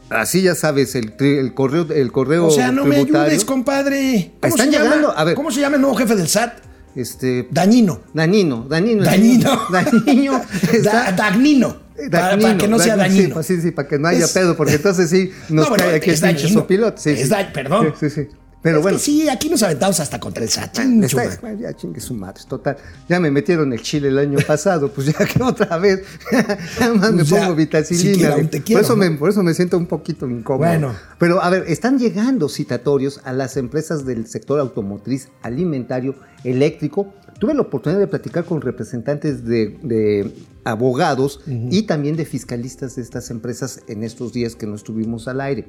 Así 0.09 0.41
ya 0.41 0.55
sabes, 0.55 0.95
el, 0.95 1.13
correo, 1.53 1.85
el 1.93 2.11
correo 2.13 2.47
O 2.47 2.51
sea, 2.51 2.71
no 2.71 2.85
me 2.85 2.95
ayudes, 2.95 3.43
compadre. 3.45 4.31
¿Cómo 4.41 4.55
Están 4.55 4.67
se 4.67 4.73
llama? 4.73 4.85
llegando, 4.85 5.11
a 5.17 5.23
ver. 5.25 5.35
¿Cómo 5.35 5.51
se 5.51 5.59
llama 5.59 5.75
el 5.75 5.81
nuevo 5.81 5.95
jefe 5.97 6.15
del 6.15 6.27
SAT? 6.29 6.59
Este. 6.95 7.47
Dañino. 7.51 8.01
Danino, 8.13 8.65
Danino. 8.67 9.01
el 9.03 9.05
Dañino. 9.05 9.61
Dañino. 9.69 10.31
Da- 10.63 10.71
está- 10.71 11.11
Dagnino. 11.11 11.86
Para, 12.11 12.27
Dagnino, 12.27 12.41
para 12.47 12.57
que 12.57 12.67
no 12.67 12.79
sea 12.79 12.95
dañino. 12.95 13.43
Sí, 13.43 13.55
sí, 13.55 13.61
sí, 13.61 13.71
para 13.71 13.87
que 13.87 13.97
no 13.99 14.07
haya 14.07 14.25
Es- 14.25 14.31
pedo, 14.33 14.55
porque 14.55 14.75
entonces 14.75 15.09
sí 15.09 15.31
nos 15.49 15.65
No, 15.65 15.69
bueno, 15.69 15.83
cae 15.85 15.95
aquí 15.95 16.09
el 16.09 16.15
es 16.15 16.21
pinche 16.21 16.43
dañino. 16.43 16.93
Sí, 16.97 17.09
Es 17.11 17.29
da- 17.29 17.51
perdón. 17.51 17.93
Sí, 17.99 18.09
sí. 18.09 18.27
Pero 18.59 18.77
Es 18.77 18.83
bueno. 18.83 18.97
que 18.97 19.03
sí, 19.03 19.29
aquí 19.29 19.49
nos 19.49 19.61
aventamos 19.63 19.99
hasta 19.99 20.19
contra 20.19 20.43
el 20.43 20.49
SAT. 20.49 20.65
Está- 20.79 20.81
chingue 20.83 21.07
su 21.09 21.15
madre. 21.17 21.37
bueno, 21.41 21.59
ya 21.61 21.73
chingue 21.75 22.01
su 22.01 22.13
madre, 22.15 22.41
total. 22.49 22.77
Ya 23.07 23.19
me 23.19 23.29
metieron 23.31 23.71
el 23.71 23.81
chile 23.81 24.07
el 24.09 24.17
año 24.17 24.39
pasado, 24.45 24.91
pues 24.91 25.07
ya 25.07 25.25
que 25.25 25.41
otra 25.41 25.77
vez. 25.77 26.01
Nada 26.79 26.93
más 26.95 27.11
me 27.11 27.17
Pues 27.17 27.29
ya, 27.29 27.39
pongo 27.41 27.55
vitacilina. 27.55 28.35
un 28.35 28.47
te 28.49 28.57
por, 28.57 28.65
quiero, 28.65 28.81
eso 28.81 28.95
¿no? 28.95 29.09
me, 29.09 29.11
por 29.11 29.29
eso 29.29 29.43
me 29.43 29.53
siento 29.53 29.77
un 29.77 29.85
poquito 29.85 30.27
incómodo. 30.27 30.67
Bueno. 30.67 30.95
Pero 31.19 31.41
a 31.41 31.49
ver, 31.51 31.65
están 31.67 31.97
llegando 31.99 32.49
citatorios 32.49 33.21
a 33.23 33.31
las 33.31 33.57
empresas 33.57 34.05
del 34.05 34.27
sector 34.27 34.59
automotriz, 34.59 35.29
alimentario, 35.43 36.15
eléctrico, 36.43 37.13
tuve 37.39 37.53
la 37.53 37.61
oportunidad 37.61 37.99
de 37.99 38.07
platicar 38.07 38.45
con 38.45 38.61
representantes 38.61 39.45
de, 39.45 39.77
de 39.83 40.31
abogados 40.63 41.41
y 41.45 41.83
también 41.83 42.15
de 42.15 42.25
fiscalistas 42.25 42.95
de 42.95 43.01
estas 43.01 43.29
empresas 43.29 43.81
en 43.87 44.03
estos 44.03 44.33
días 44.33 44.55
que 44.55 44.65
no 44.65 44.75
estuvimos 44.75 45.27
al 45.27 45.41
aire. 45.41 45.67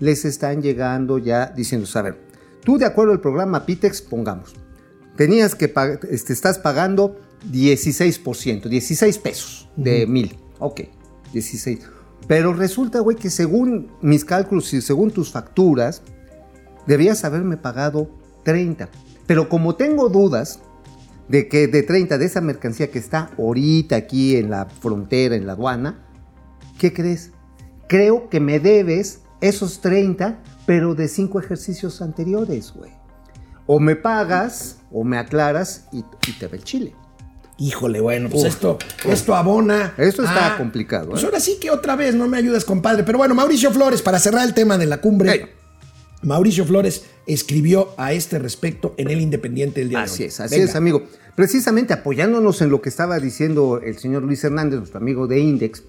Les 0.00 0.24
están 0.24 0.62
llegando 0.62 1.18
ya 1.18 1.46
diciendo, 1.46 1.86
a 1.94 2.02
ver, 2.02 2.18
tú 2.64 2.78
de 2.78 2.86
acuerdo 2.86 3.12
al 3.12 3.20
programa 3.20 3.66
Pitex, 3.66 4.02
pongamos, 4.02 4.54
tenías 5.16 5.54
que 5.54 5.68
pagar, 5.68 6.00
este, 6.10 6.32
estás 6.32 6.58
pagando 6.58 7.16
16%, 7.50 8.68
16 8.68 9.18
pesos 9.18 9.68
de 9.76 10.06
mil. 10.06 10.36
Ok, 10.58 10.82
16. 11.32 11.80
Pero 12.26 12.52
resulta, 12.52 13.00
güey, 13.00 13.16
que 13.16 13.30
según 13.30 13.90
mis 14.00 14.24
cálculos 14.24 14.72
y 14.72 14.80
según 14.80 15.10
tus 15.10 15.32
facturas, 15.32 16.02
debías 16.86 17.24
haberme 17.24 17.56
pagado 17.56 18.08
30. 18.44 18.88
Pero 19.26 19.48
como 19.48 19.74
tengo 19.74 20.08
dudas 20.08 20.60
de 21.28 21.48
que 21.48 21.66
de 21.68 21.82
30 21.82 22.18
de 22.18 22.24
esa 22.26 22.40
mercancía 22.40 22.90
que 22.90 22.98
está 22.98 23.30
ahorita 23.38 23.96
aquí 23.96 24.36
en 24.36 24.50
la 24.50 24.66
frontera, 24.66 25.34
en 25.36 25.46
la 25.46 25.52
aduana, 25.54 26.04
¿qué 26.78 26.92
crees? 26.92 27.30
Creo 27.88 28.28
que 28.28 28.40
me 28.40 28.58
debes 28.60 29.20
esos 29.40 29.80
30, 29.80 30.38
pero 30.66 30.94
de 30.94 31.08
5 31.08 31.40
ejercicios 31.40 32.00
anteriores, 32.02 32.72
güey. 32.74 32.92
O 33.66 33.78
me 33.80 33.96
pagas, 33.96 34.78
o 34.90 35.04
me 35.04 35.18
aclaras 35.18 35.86
y, 35.92 36.04
y 36.28 36.32
te 36.38 36.46
ve 36.48 36.58
el 36.58 36.64
chile. 36.64 36.94
Híjole, 37.58 38.00
bueno, 38.00 38.28
pues 38.28 38.42
Uf, 38.42 38.48
esto, 38.48 38.78
esto 39.04 39.34
abona. 39.36 39.94
Esto 39.96 40.24
está 40.24 40.54
a- 40.54 40.58
complicado, 40.58 41.10
Pues 41.10 41.22
¿eh? 41.22 41.26
ahora 41.26 41.38
sí 41.38 41.58
que 41.60 41.70
otra 41.70 41.94
vez 41.96 42.14
no 42.14 42.26
me 42.26 42.36
ayudas, 42.38 42.64
compadre. 42.64 43.04
Pero 43.04 43.18
bueno, 43.18 43.34
Mauricio 43.34 43.70
Flores, 43.70 44.02
para 44.02 44.18
cerrar 44.18 44.46
el 44.46 44.54
tema 44.54 44.78
de 44.78 44.86
la 44.86 45.00
cumbre, 45.00 45.30
Hey. 45.32 45.46
Mauricio 46.22 46.64
Flores 46.64 47.04
escribió 47.26 47.90
a 47.96 48.12
este 48.12 48.38
respecto 48.38 48.94
en 48.96 49.10
el 49.10 49.20
Independiente 49.20 49.82
el 49.82 49.88
día 49.88 50.02
Así 50.02 50.18
de 50.18 50.24
hoy. 50.24 50.28
es, 50.28 50.40
así 50.40 50.54
Venga. 50.56 50.70
es, 50.70 50.76
amigo. 50.76 51.02
Precisamente 51.34 51.92
apoyándonos 51.92 52.60
en 52.62 52.70
lo 52.70 52.80
que 52.82 52.88
estaba 52.88 53.18
diciendo 53.18 53.80
el 53.82 53.98
señor 53.98 54.22
Luis 54.22 54.42
Hernández, 54.44 54.78
nuestro 54.78 54.98
amigo 55.00 55.26
de 55.26 55.40
Index, 55.40 55.82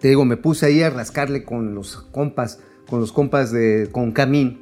te 0.00 0.08
digo, 0.08 0.24
me 0.24 0.36
puse 0.36 0.66
ahí 0.66 0.82
a 0.82 0.90
rascarle 0.90 1.44
con 1.44 1.74
los 1.74 1.96
compas, 2.12 2.58
con 2.88 3.00
los 3.00 3.12
compas 3.12 3.50
de 3.50 3.88
con 3.90 4.12
Camín, 4.12 4.60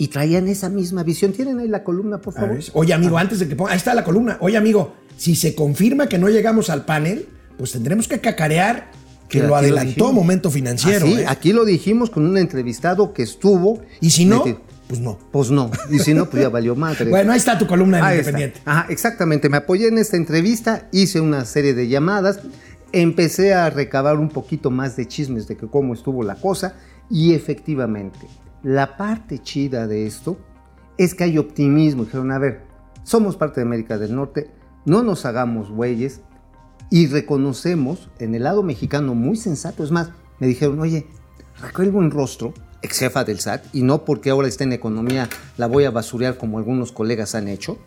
y 0.00 0.08
traían 0.08 0.46
esa 0.46 0.68
misma 0.68 1.02
visión. 1.02 1.32
¿Tienen 1.32 1.58
ahí 1.58 1.66
la 1.68 1.82
columna, 1.82 2.20
por 2.20 2.32
favor? 2.34 2.58
Oye, 2.74 2.92
amigo, 2.94 3.18
antes 3.18 3.40
de 3.40 3.48
que 3.48 3.56
ponga. 3.56 3.72
Ahí 3.72 3.78
está 3.78 3.94
la 3.94 4.04
columna. 4.04 4.38
Oye, 4.40 4.56
amigo, 4.56 4.94
si 5.16 5.34
se 5.34 5.56
confirma 5.56 6.08
que 6.08 6.18
no 6.18 6.28
llegamos 6.28 6.70
al 6.70 6.84
panel, 6.84 7.26
pues 7.56 7.72
tendremos 7.72 8.06
que 8.06 8.20
cacarear 8.20 8.92
que 9.28 9.40
Que 9.40 9.46
lo 9.46 9.56
adelantó. 9.56 10.12
Momento 10.12 10.50
Financiero. 10.50 11.06
Así, 11.06 11.20
¿eh? 11.20 11.24
aquí 11.28 11.52
lo 11.52 11.64
dijimos 11.64 12.10
con 12.10 12.26
un 12.26 12.36
entrevistado 12.38 13.12
que 13.12 13.22
estuvo. 13.22 13.80
Y 14.00 14.10
si 14.10 14.24
no, 14.24 14.38
metido. 14.38 14.60
pues 14.88 15.00
no. 15.00 15.18
Pues 15.30 15.50
no. 15.50 15.70
Y 15.90 15.98
si 15.98 16.14
no, 16.14 16.26
pues 16.26 16.42
ya 16.42 16.48
valió 16.48 16.74
madre. 16.74 17.04
Bueno, 17.10 17.32
ahí 17.32 17.38
está 17.38 17.58
tu 17.58 17.66
columna 17.66 17.98
en 17.98 18.04
Ahí 18.04 18.18
está. 18.18 18.30
Independiente. 18.30 18.60
Ajá, 18.64 18.86
exactamente. 18.88 19.48
Me 19.48 19.58
apoyé 19.58 19.88
en 19.88 19.98
esta 19.98 20.16
entrevista, 20.16 20.88
hice 20.92 21.20
una 21.20 21.44
serie 21.44 21.74
de 21.74 21.88
llamadas, 21.88 22.40
empecé 22.92 23.54
a 23.54 23.70
recabar 23.70 24.16
un 24.16 24.30
poquito 24.30 24.70
más 24.70 24.96
de 24.96 25.06
chismes 25.06 25.46
de 25.46 25.56
que 25.56 25.66
cómo 25.66 25.94
estuvo 25.94 26.22
la 26.22 26.36
cosa 26.36 26.74
y 27.10 27.34
efectivamente, 27.34 28.26
la 28.62 28.96
parte 28.96 29.38
chida 29.38 29.86
de 29.86 30.06
esto 30.06 30.38
es 30.96 31.14
que 31.14 31.24
hay 31.24 31.38
optimismo. 31.38 32.04
Dijeron, 32.04 32.32
a 32.32 32.38
ver, 32.38 32.62
somos 33.02 33.36
parte 33.36 33.60
de 33.60 33.66
América 33.66 33.98
del 33.98 34.14
Norte, 34.14 34.50
no 34.84 35.02
nos 35.02 35.24
hagamos 35.24 35.70
güeyes 35.70 36.20
y 36.90 37.06
reconocemos 37.06 38.08
en 38.18 38.34
el 38.34 38.44
lado 38.44 38.62
mexicano 38.62 39.14
muy 39.14 39.36
sensato. 39.36 39.84
Es 39.84 39.90
más, 39.90 40.10
me 40.38 40.46
dijeron, 40.46 40.78
oye, 40.80 41.06
Raquel 41.60 41.90
Buenrostro, 41.90 42.54
ex 42.82 42.98
jefa 42.98 43.24
del 43.24 43.40
SAT, 43.40 43.64
y 43.72 43.82
no 43.82 44.04
porque 44.04 44.30
ahora 44.30 44.48
está 44.48 44.64
en 44.64 44.72
economía 44.72 45.28
la 45.56 45.66
voy 45.66 45.84
a 45.84 45.90
basurear 45.90 46.36
como 46.38 46.58
algunos 46.58 46.92
colegas 46.92 47.34
han 47.34 47.48
hecho. 47.48 47.78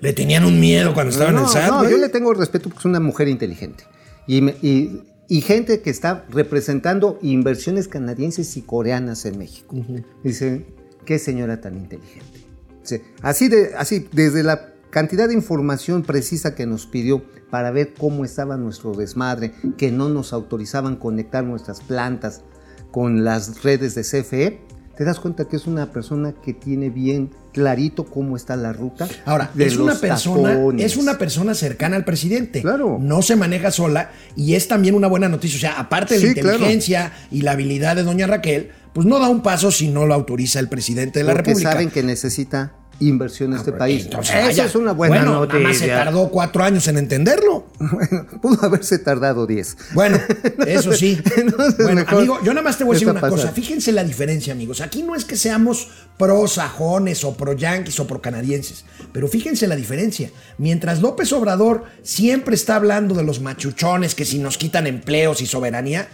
Le 0.00 0.12
tenían 0.12 0.44
un 0.44 0.58
miedo 0.60 0.94
cuando 0.94 1.10
estaba 1.10 1.30
en 1.30 1.36
el 1.36 1.42
No, 1.42 1.48
SAT. 1.48 1.68
no, 1.70 1.78
güey. 1.78 1.90
yo 1.90 1.96
le 1.98 2.08
tengo 2.08 2.32
respeto 2.34 2.64
porque 2.68 2.78
es 2.80 2.84
una 2.86 3.00
mujer 3.00 3.28
inteligente. 3.28 3.84
Y, 4.26 4.40
me- 4.42 4.56
y- 4.62 5.02
y 5.28 5.40
gente 5.42 5.80
que 5.80 5.90
está 5.90 6.24
representando 6.30 7.18
inversiones 7.22 7.86
canadienses 7.86 8.56
y 8.56 8.62
coreanas 8.62 9.24
en 9.26 9.38
México. 9.38 9.76
Dice, 10.24 10.66
qué 11.04 11.18
señora 11.18 11.60
tan 11.60 11.76
inteligente. 11.76 12.40
Sí, 12.82 13.00
Así, 13.22 13.48
de, 13.48 13.74
así, 13.76 14.08
desde 14.10 14.42
la 14.42 14.72
cantidad 14.90 15.28
de 15.28 15.34
información 15.34 16.02
precisa 16.02 16.54
que 16.54 16.66
nos 16.66 16.86
pidió 16.86 17.22
para 17.50 17.70
ver 17.70 17.94
cómo 17.94 18.24
estaba 18.24 18.56
nuestro 18.56 18.92
desmadre, 18.92 19.52
que 19.76 19.90
no 19.90 20.08
nos 20.08 20.32
autorizaban 20.32 20.96
conectar 20.96 21.44
nuestras 21.44 21.80
plantas 21.80 22.42
con 22.90 23.24
las 23.24 23.62
redes 23.62 23.94
de 23.94 24.02
CFE, 24.02 24.60
te 25.00 25.06
das 25.06 25.18
cuenta 25.18 25.46
que 25.46 25.56
es 25.56 25.66
una 25.66 25.92
persona 25.92 26.34
que 26.44 26.52
tiene 26.52 26.90
bien 26.90 27.30
clarito 27.54 28.04
cómo 28.04 28.36
está 28.36 28.54
la 28.54 28.74
ruta. 28.74 29.08
Ahora, 29.24 29.50
de 29.54 29.64
es 29.64 29.78
una 29.78 29.94
persona, 29.94 30.52
tapones. 30.52 30.84
es 30.84 30.98
una 30.98 31.16
persona 31.16 31.54
cercana 31.54 31.96
al 31.96 32.04
presidente. 32.04 32.60
Claro. 32.60 32.98
No 33.00 33.22
se 33.22 33.34
maneja 33.34 33.70
sola 33.70 34.10
y 34.36 34.56
es 34.56 34.68
también 34.68 34.94
una 34.94 35.08
buena 35.08 35.30
noticia. 35.30 35.56
O 35.56 35.60
sea, 35.60 35.80
aparte 35.80 36.18
de 36.18 36.26
la 36.26 36.34
claro. 36.34 36.50
inteligencia 36.50 37.12
y 37.30 37.40
la 37.40 37.52
habilidad 37.52 37.96
de 37.96 38.02
doña 38.02 38.26
Raquel, 38.26 38.72
pues 38.92 39.06
no 39.06 39.18
da 39.18 39.28
un 39.28 39.42
paso 39.42 39.70
si 39.70 39.88
no 39.88 40.06
lo 40.06 40.14
autoriza 40.14 40.60
el 40.60 40.68
presidente 40.68 41.20
de 41.20 41.24
la 41.24 41.32
porque 41.32 41.50
República. 41.50 41.72
saben 41.72 41.90
que 41.90 42.02
necesita 42.02 42.72
inversión 43.00 43.54
este 43.54 43.72
país. 43.72 44.04
Entonces, 44.04 44.34
Esa 44.34 44.46
vaya. 44.46 44.64
es 44.66 44.74
una 44.74 44.92
buena 44.92 45.24
bueno, 45.24 45.40
noticia. 45.40 45.58
Nada 45.58 45.68
más 45.68 45.78
se 45.78 45.88
tardó 45.88 46.28
cuatro 46.28 46.62
años 46.62 46.86
en 46.88 46.98
entenderlo. 46.98 47.66
Bueno, 47.78 48.26
pudo 48.42 48.64
haberse 48.66 48.98
tardado 48.98 49.46
10. 49.46 49.76
Bueno, 49.94 50.18
eso 50.66 50.92
sí. 50.92 51.18
Entonces, 51.36 51.82
bueno, 51.82 52.04
amigo, 52.06 52.38
yo 52.44 52.52
nada 52.52 52.62
más 52.62 52.76
te 52.76 52.84
voy 52.84 52.92
a 52.92 52.94
decir 52.96 53.08
una 53.08 53.20
cosa. 53.20 53.52
Fíjense 53.52 53.90
la 53.92 54.04
diferencia, 54.04 54.52
amigos. 54.52 54.80
Aquí 54.80 55.02
no 55.02 55.14
es 55.14 55.24
que 55.24 55.36
seamos 55.36 55.88
pro 56.18 56.46
sajones 56.46 57.24
o 57.24 57.34
pro 57.34 57.54
yanquis 57.54 57.98
o 58.00 58.06
pro 58.06 58.20
canadienses, 58.20 58.84
pero 59.12 59.28
fíjense 59.28 59.66
la 59.66 59.76
diferencia. 59.76 60.30
Mientras 60.58 61.00
López 61.00 61.32
Obrador 61.32 61.84
siempre 62.02 62.54
está 62.54 62.76
hablando 62.76 63.14
de 63.14 63.22
los 63.22 63.40
machuchones 63.40 64.14
que 64.14 64.24
si 64.24 64.38
nos 64.38 64.58
quitan 64.58 64.86
empleos 64.86 65.40
y 65.40 65.46
soberanía, 65.46 66.08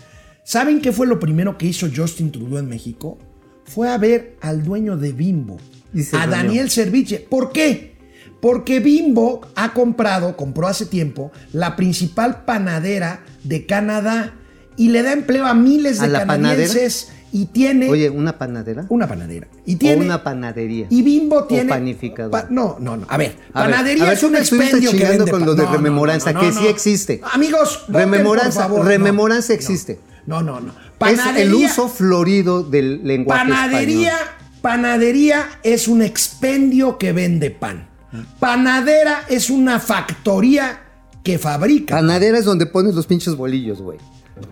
¿saben 0.46 0.80
qué 0.80 0.92
fue 0.92 1.06
lo 1.08 1.18
primero 1.18 1.58
que 1.58 1.66
hizo 1.66 1.88
Justin 1.94 2.30
Trudeau 2.30 2.58
en 2.58 2.68
México? 2.68 3.18
Fue 3.64 3.88
a 3.90 3.98
ver 3.98 4.36
al 4.40 4.62
dueño 4.64 4.96
de 4.96 5.10
Bimbo, 5.12 5.56
a 5.56 5.98
reunió. 6.20 6.30
Daniel 6.30 6.70
Serviche. 6.70 7.18
¿Por 7.18 7.50
qué? 7.50 7.96
Porque 8.40 8.78
Bimbo 8.78 9.40
ha 9.56 9.72
comprado, 9.72 10.36
compró 10.36 10.68
hace 10.68 10.86
tiempo, 10.86 11.32
la 11.52 11.74
principal 11.74 12.44
panadera 12.44 13.24
de 13.42 13.66
Canadá 13.66 14.34
y 14.76 14.90
le 14.90 15.02
da 15.02 15.12
empleo 15.12 15.46
a 15.46 15.54
miles 15.54 15.98
¿A 16.00 16.06
de 16.06 16.12
la 16.12 16.26
canadienses 16.26 17.08
y 17.32 17.46
tiene 17.46 17.88
Oye, 17.90 18.08
¿una 18.08 18.38
panadera? 18.38 18.86
una 18.88 19.08
panadera. 19.08 19.48
Y 19.64 19.76
tiene 19.76 20.02
o 20.02 20.04
una 20.04 20.22
panadería. 20.22 20.86
y 20.90 21.02
Bimbo 21.02 21.38
O 21.38 21.44
tiene 21.46 21.70
panificador. 21.70 22.30
pa- 22.30 22.46
no, 22.50 22.76
no, 22.78 22.96
no. 22.98 23.06
A 23.08 23.16
ver, 23.16 23.36
A 23.52 23.62
ver, 23.62 23.70
panadería 23.72 24.04
a 24.04 24.06
ver, 24.10 24.16
es 24.16 24.22
un 24.22 24.36
expendio 24.36 24.92
que 24.92 25.04
vende 25.04 25.28
con 25.30 25.44
lo 25.44 25.54
de 25.56 25.64
No, 25.64 25.72
rememoranza, 25.72 26.32
no, 26.32 26.40
que 26.40 26.52
sí 26.52 26.66
existe. 26.68 27.20
Amigos, 27.32 27.84
voten, 27.88 28.10
Rememoranza- 28.12 28.52
por 28.52 28.62
favor. 28.62 28.78
No, 28.84 28.88
rememoranza 28.90 29.54
existe. 29.54 29.98
No, 30.26 30.42
no, 30.42 30.60
no. 30.60 30.72
es 31.06 31.20
el 31.36 31.54
uso 31.54 31.88
florido 31.88 32.62
del 32.62 33.06
lenguaje 33.06 33.44
Panadería, 33.48 34.12
español. 34.16 34.60
panadería 34.60 35.46
es 35.62 35.86
un 35.88 36.02
expendio 36.02 36.98
que 36.98 37.12
vende 37.12 37.50
pan. 37.50 37.88
Panadera 38.40 39.22
es 39.28 39.50
una 39.50 39.78
factoría 39.80 40.80
que 41.22 41.38
fabrica. 41.38 41.96
Panadera 41.96 42.38
es 42.38 42.44
donde 42.44 42.66
pones 42.66 42.94
los 42.94 43.06
pinches 43.06 43.34
bolillos, 43.36 43.80
güey. 43.80 43.98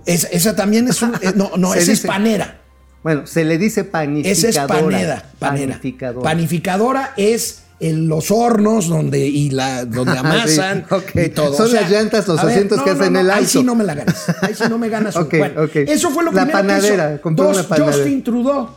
Es- 0.06 0.28
esa 0.32 0.54
también 0.56 0.88
es 0.88 1.00
un. 1.02 1.14
eh, 1.20 1.32
no, 1.34 1.50
no, 1.56 1.74
esa 1.74 1.92
es 1.92 2.00
panera. 2.02 2.60
Bueno, 3.02 3.26
se 3.26 3.44
le 3.44 3.58
dice 3.58 3.84
panificadora. 3.84 4.32
Esa 4.32 4.48
es 4.48 4.68
panera. 4.68 5.30
panera. 5.38 5.66
Panificadora. 5.74 6.22
Panificadora 6.24 7.12
es 7.16 7.63
en 7.80 8.08
los 8.08 8.30
hornos 8.30 8.88
donde 8.88 9.26
y 9.26 9.50
la 9.50 9.84
donde 9.84 10.16
amasan 10.18 10.87
Sí, 11.12 11.20
y 11.20 11.28
todo. 11.30 11.54
Son 11.56 11.72
las 11.72 11.90
llantas, 11.90 12.26
los 12.28 12.38
a 12.38 12.44
ver, 12.44 12.54
asientos 12.54 12.82
que 12.82 12.90
hacen 12.90 13.16
el 13.16 13.30
Ahí 13.30 13.38
alto. 13.38 13.50
sí 13.50 13.62
no 13.62 13.74
me 13.74 13.84
la 13.84 13.94
ganas. 13.94 14.26
Ahí 14.42 14.54
sí 14.54 14.64
no 14.68 14.78
me 14.78 14.88
ganas. 14.88 15.16
un- 15.16 15.22
Ok, 15.24 15.34
bueno. 15.38 15.62
Eso 15.74 16.10
fue 16.10 16.24
lo 16.24 16.32
La 16.32 16.42
primero 16.42 16.58
panadera, 16.58 17.08
que 17.20 17.28
hizo. 17.28 17.30
Dos, 17.34 17.58
una 17.58 17.68
panadera. 17.68 17.96
Justin 17.98 18.22
Trudeau 18.24 18.68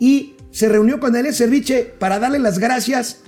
y 0.00 0.34
se 0.50 0.68
reunió 0.68 0.98
con 0.98 1.12
Daniel 1.12 1.34
Serviche 1.34 1.84
para 1.98 2.18
darle 2.18 2.38
las 2.38 2.58
gracias 2.58 3.18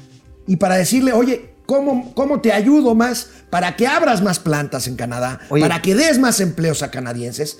y 0.46 0.56
para 0.56 0.76
decirle, 0.76 1.12
oye, 1.12 1.50
¿cómo, 1.66 2.12
cómo 2.14 2.40
te 2.40 2.52
ayudo 2.52 2.94
más 2.94 3.28
para 3.50 3.76
que 3.76 3.86
abras 3.86 4.22
más 4.22 4.38
plantas 4.38 4.86
en 4.88 4.96
Canadá, 4.96 5.40
Oye. 5.50 5.62
para 5.62 5.82
que 5.82 5.94
des 5.94 6.18
más 6.18 6.40
empleos 6.40 6.82
a 6.82 6.90
canadienses? 6.90 7.58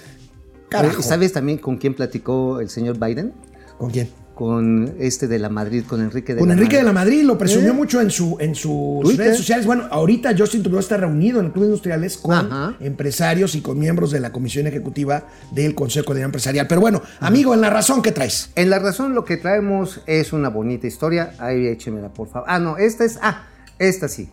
Carajo. 0.68 1.02
¿Sabes 1.02 1.32
también 1.32 1.58
con 1.58 1.76
quién 1.76 1.94
platicó 1.94 2.60
el 2.60 2.70
señor 2.70 2.98
Biden? 2.98 3.32
¿Con 3.78 3.90
quién? 3.90 4.10
Con 4.40 4.94
este 4.98 5.28
de 5.28 5.38
la 5.38 5.50
Madrid, 5.50 5.84
con 5.86 6.00
Enrique 6.00 6.32
de 6.32 6.38
Con 6.38 6.48
la 6.48 6.54
Enrique 6.54 6.78
de 6.78 6.82
la 6.82 6.94
Madrid 6.94 7.24
lo 7.24 7.36
presumió 7.36 7.72
¿Eh? 7.72 7.74
mucho 7.74 8.00
en, 8.00 8.08
su, 8.10 8.38
en 8.40 8.54
sus 8.54 9.02
Twitter. 9.02 9.26
redes 9.26 9.36
sociales. 9.36 9.66
Bueno, 9.66 9.86
ahorita 9.90 10.34
Justin 10.34 10.62
Trudeau 10.62 10.80
está 10.80 10.96
reunido 10.96 11.40
en 11.40 11.46
el 11.46 11.52
Club 11.52 11.64
Industriales 11.64 12.16
con 12.16 12.32
Ajá. 12.34 12.74
empresarios 12.80 13.54
y 13.54 13.60
con 13.60 13.78
miembros 13.78 14.12
de 14.12 14.18
la 14.20 14.32
Comisión 14.32 14.66
Ejecutiva 14.66 15.26
del 15.50 15.74
Consejo 15.74 16.14
de 16.14 16.22
Empresarial. 16.22 16.66
Pero 16.68 16.80
bueno, 16.80 17.02
amigo, 17.20 17.52
en 17.52 17.60
la 17.60 17.68
razón 17.68 18.00
que 18.00 18.12
traes. 18.12 18.50
En 18.54 18.70
la 18.70 18.78
razón 18.78 19.14
lo 19.14 19.26
que 19.26 19.36
traemos 19.36 20.00
es 20.06 20.32
una 20.32 20.48
bonita 20.48 20.86
historia. 20.86 21.34
Ahí 21.38 21.66
échemela, 21.66 22.08
por 22.08 22.28
favor. 22.30 22.48
Ah, 22.50 22.58
no, 22.58 22.78
esta 22.78 23.04
es. 23.04 23.18
Ah, 23.20 23.42
esta 23.78 24.08
sí. 24.08 24.30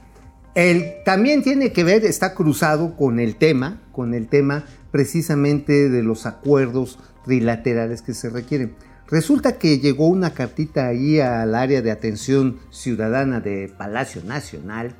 El, 0.56 0.86
también 1.04 1.44
tiene 1.44 1.74
que 1.74 1.84
ver, 1.84 2.06
está 2.06 2.34
cruzado 2.34 2.96
con 2.96 3.20
el 3.20 3.36
tema, 3.36 3.82
con 3.92 4.14
el 4.14 4.30
tema 4.30 4.64
precisamente 4.90 5.90
de 5.90 6.02
los 6.02 6.26
acuerdos 6.26 6.98
trilaterales 7.26 8.02
que 8.02 8.14
se 8.14 8.30
requieren. 8.30 8.74
Resulta 9.10 9.58
que 9.58 9.80
llegó 9.80 10.08
una 10.08 10.34
cartita 10.34 10.88
ahí 10.88 11.20
al 11.20 11.56
área 11.56 11.82
de 11.82 11.92
atención 11.92 12.58
ciudadana 12.72 13.40
de 13.40 13.72
Palacio 13.78 14.22
Nacional 14.24 14.96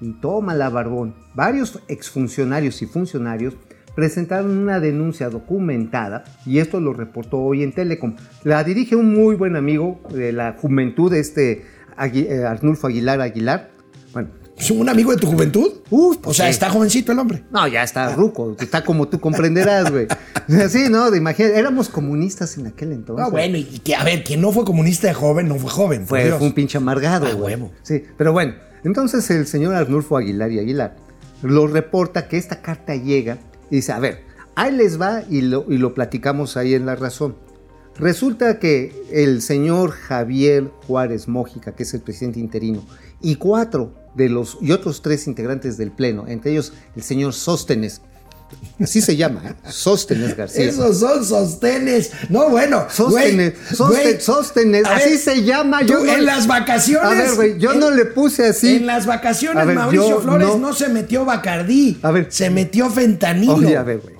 y 0.00 0.12
toma 0.14 0.54
la 0.54 0.70
barbón. 0.70 1.14
Varios 1.34 1.82
exfuncionarios 1.88 2.80
y 2.80 2.86
funcionarios 2.86 3.54
presentaron 3.94 4.56
una 4.56 4.80
denuncia 4.80 5.28
documentada 5.28 6.24
y 6.46 6.60
esto 6.60 6.80
lo 6.80 6.94
reportó 6.94 7.40
hoy 7.40 7.62
en 7.62 7.72
Telecom. 7.72 8.16
La 8.42 8.64
dirige 8.64 8.96
un 8.96 9.12
muy 9.12 9.34
buen 9.34 9.54
amigo 9.54 10.00
de 10.10 10.32
la 10.32 10.54
juventud, 10.54 11.12
este 11.12 11.66
eh, 11.98 12.44
Arnulfo 12.46 12.86
Aguilar 12.86 13.20
Aguilar. 13.20 13.71
Bueno, 14.54 14.62
¿Es 14.62 14.70
un 14.70 14.88
amigo 14.88 15.10
de 15.10 15.16
tu 15.16 15.26
juventud? 15.26 15.72
Uf, 15.90 16.18
o 16.24 16.34
sea, 16.34 16.46
sí. 16.46 16.50
está 16.50 16.70
jovencito 16.70 17.12
el 17.12 17.18
hombre. 17.18 17.44
no, 17.50 17.66
ya 17.68 17.82
está 17.82 18.14
ruco, 18.14 18.56
está 18.60 18.84
como 18.84 19.08
tú 19.08 19.20
comprenderás, 19.20 19.90
güey. 19.90 20.06
Sí, 20.68 20.86
no, 20.90 21.10
de 21.10 21.18
imagínate, 21.18 21.56
éramos 21.58 21.88
comunistas 21.88 22.58
en 22.58 22.66
aquel 22.66 22.92
entonces. 22.92 23.24
No, 23.24 23.30
bueno, 23.30 23.56
y 23.56 23.64
que 23.64 23.94
a 23.94 24.02
ver, 24.02 24.24
quien 24.24 24.40
no 24.40 24.50
fue 24.50 24.64
comunista 24.64 25.06
de 25.06 25.14
joven, 25.14 25.48
no 25.48 25.54
fue 25.54 25.70
joven. 25.70 26.06
Fue, 26.06 26.30
fue 26.32 26.46
un 26.48 26.52
pinche 26.52 26.78
amargado, 26.78 27.26
Ah, 27.26 27.34
huevo. 27.34 27.70
Sí, 27.82 28.02
pero 28.18 28.32
bueno, 28.32 28.54
entonces 28.84 29.30
el 29.30 29.46
señor 29.46 29.74
Arnulfo 29.74 30.16
Aguilar 30.16 30.50
y 30.50 30.58
Aguilar 30.58 30.96
lo 31.42 31.66
reporta 31.68 32.28
que 32.28 32.38
esta 32.38 32.60
carta 32.60 32.96
llega 32.96 33.38
y 33.70 33.76
dice, 33.76 33.92
a 33.92 33.98
ver, 34.00 34.22
ahí 34.56 34.72
les 34.72 35.00
va 35.00 35.22
y 35.28 35.42
lo, 35.42 35.64
y 35.68 35.78
lo 35.78 35.94
platicamos 35.94 36.56
ahí 36.56 36.74
en 36.74 36.86
La 36.86 36.96
Razón. 36.96 37.36
Resulta 37.98 38.58
que 38.58 38.92
el 39.12 39.42
señor 39.42 39.90
Javier 39.90 40.70
Juárez 40.86 41.28
Mójica, 41.28 41.72
que 41.72 41.82
es 41.84 41.94
el 41.94 42.00
presidente 42.00 42.40
interino, 42.40 42.84
y 43.20 43.36
cuatro 43.36 43.94
de 44.14 44.28
los, 44.28 44.58
y 44.60 44.72
otros 44.72 45.02
tres 45.02 45.26
integrantes 45.26 45.76
del 45.76 45.90
Pleno, 45.90 46.26
entre 46.28 46.52
ellos 46.52 46.72
el 46.96 47.02
señor 47.02 47.32
Sóstenes, 47.32 48.02
así 48.78 49.00
se 49.00 49.16
llama, 49.16 49.42
¿eh? 49.46 49.54
Sóstenes 49.70 50.36
García. 50.36 50.64
Esos 50.66 50.98
son 51.00 51.24
sostenes. 51.24 52.10
No, 52.28 52.50
bueno. 52.50 52.86
Sóstenes, 52.90 53.54
güey, 53.78 54.20
Sóstenes, 54.20 54.84
así 54.84 55.10
ver, 55.10 55.18
se 55.18 55.42
llama. 55.44 55.80
tú 55.80 55.86
Yo 55.86 56.04
no- 56.04 56.12
en 56.12 56.26
las 56.26 56.46
vacaciones. 56.46 57.10
A 57.10 57.14
ver, 57.14 57.34
güey, 57.34 57.58
yo 57.58 57.72
en- 57.72 57.80
no 57.80 57.90
le 57.90 58.04
puse 58.04 58.46
así. 58.48 58.76
En 58.76 58.86
las 58.86 59.06
vacaciones, 59.06 59.66
ver, 59.66 59.74
Mauricio 59.76 60.20
Flores 60.20 60.48
no... 60.48 60.58
no- 60.58 60.72
se 60.74 60.88
metió 60.90 61.24
Bacardí. 61.24 61.98
A 62.02 62.10
ver. 62.10 62.26
Se 62.30 62.50
metió 62.50 62.90
fentanilo. 62.90 63.54
Oye, 63.54 63.76
a 63.76 63.82
ver, 63.82 64.00
güey. 64.00 64.16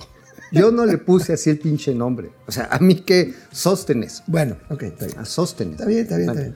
Yo 0.51 0.71
no 0.71 0.85
le 0.85 0.99
puse 0.99 1.33
así 1.33 1.49
el 1.49 1.57
pinche 1.59 1.93
nombre. 1.95 2.29
O 2.47 2.51
sea, 2.51 2.69
a 2.71 2.77
mí 2.79 2.95
que 3.01 3.33
Sóstenes. 3.51 4.23
Bueno, 4.27 4.57
ok, 4.69 4.83
está 4.83 5.05
bien. 5.05 5.19
A 5.19 5.25
Sóstenes. 5.25 5.73
Está 5.73 5.85
bien, 5.85 6.01
está 6.01 6.17
bien, 6.17 6.29
está 6.29 6.41
bien. 6.41 6.55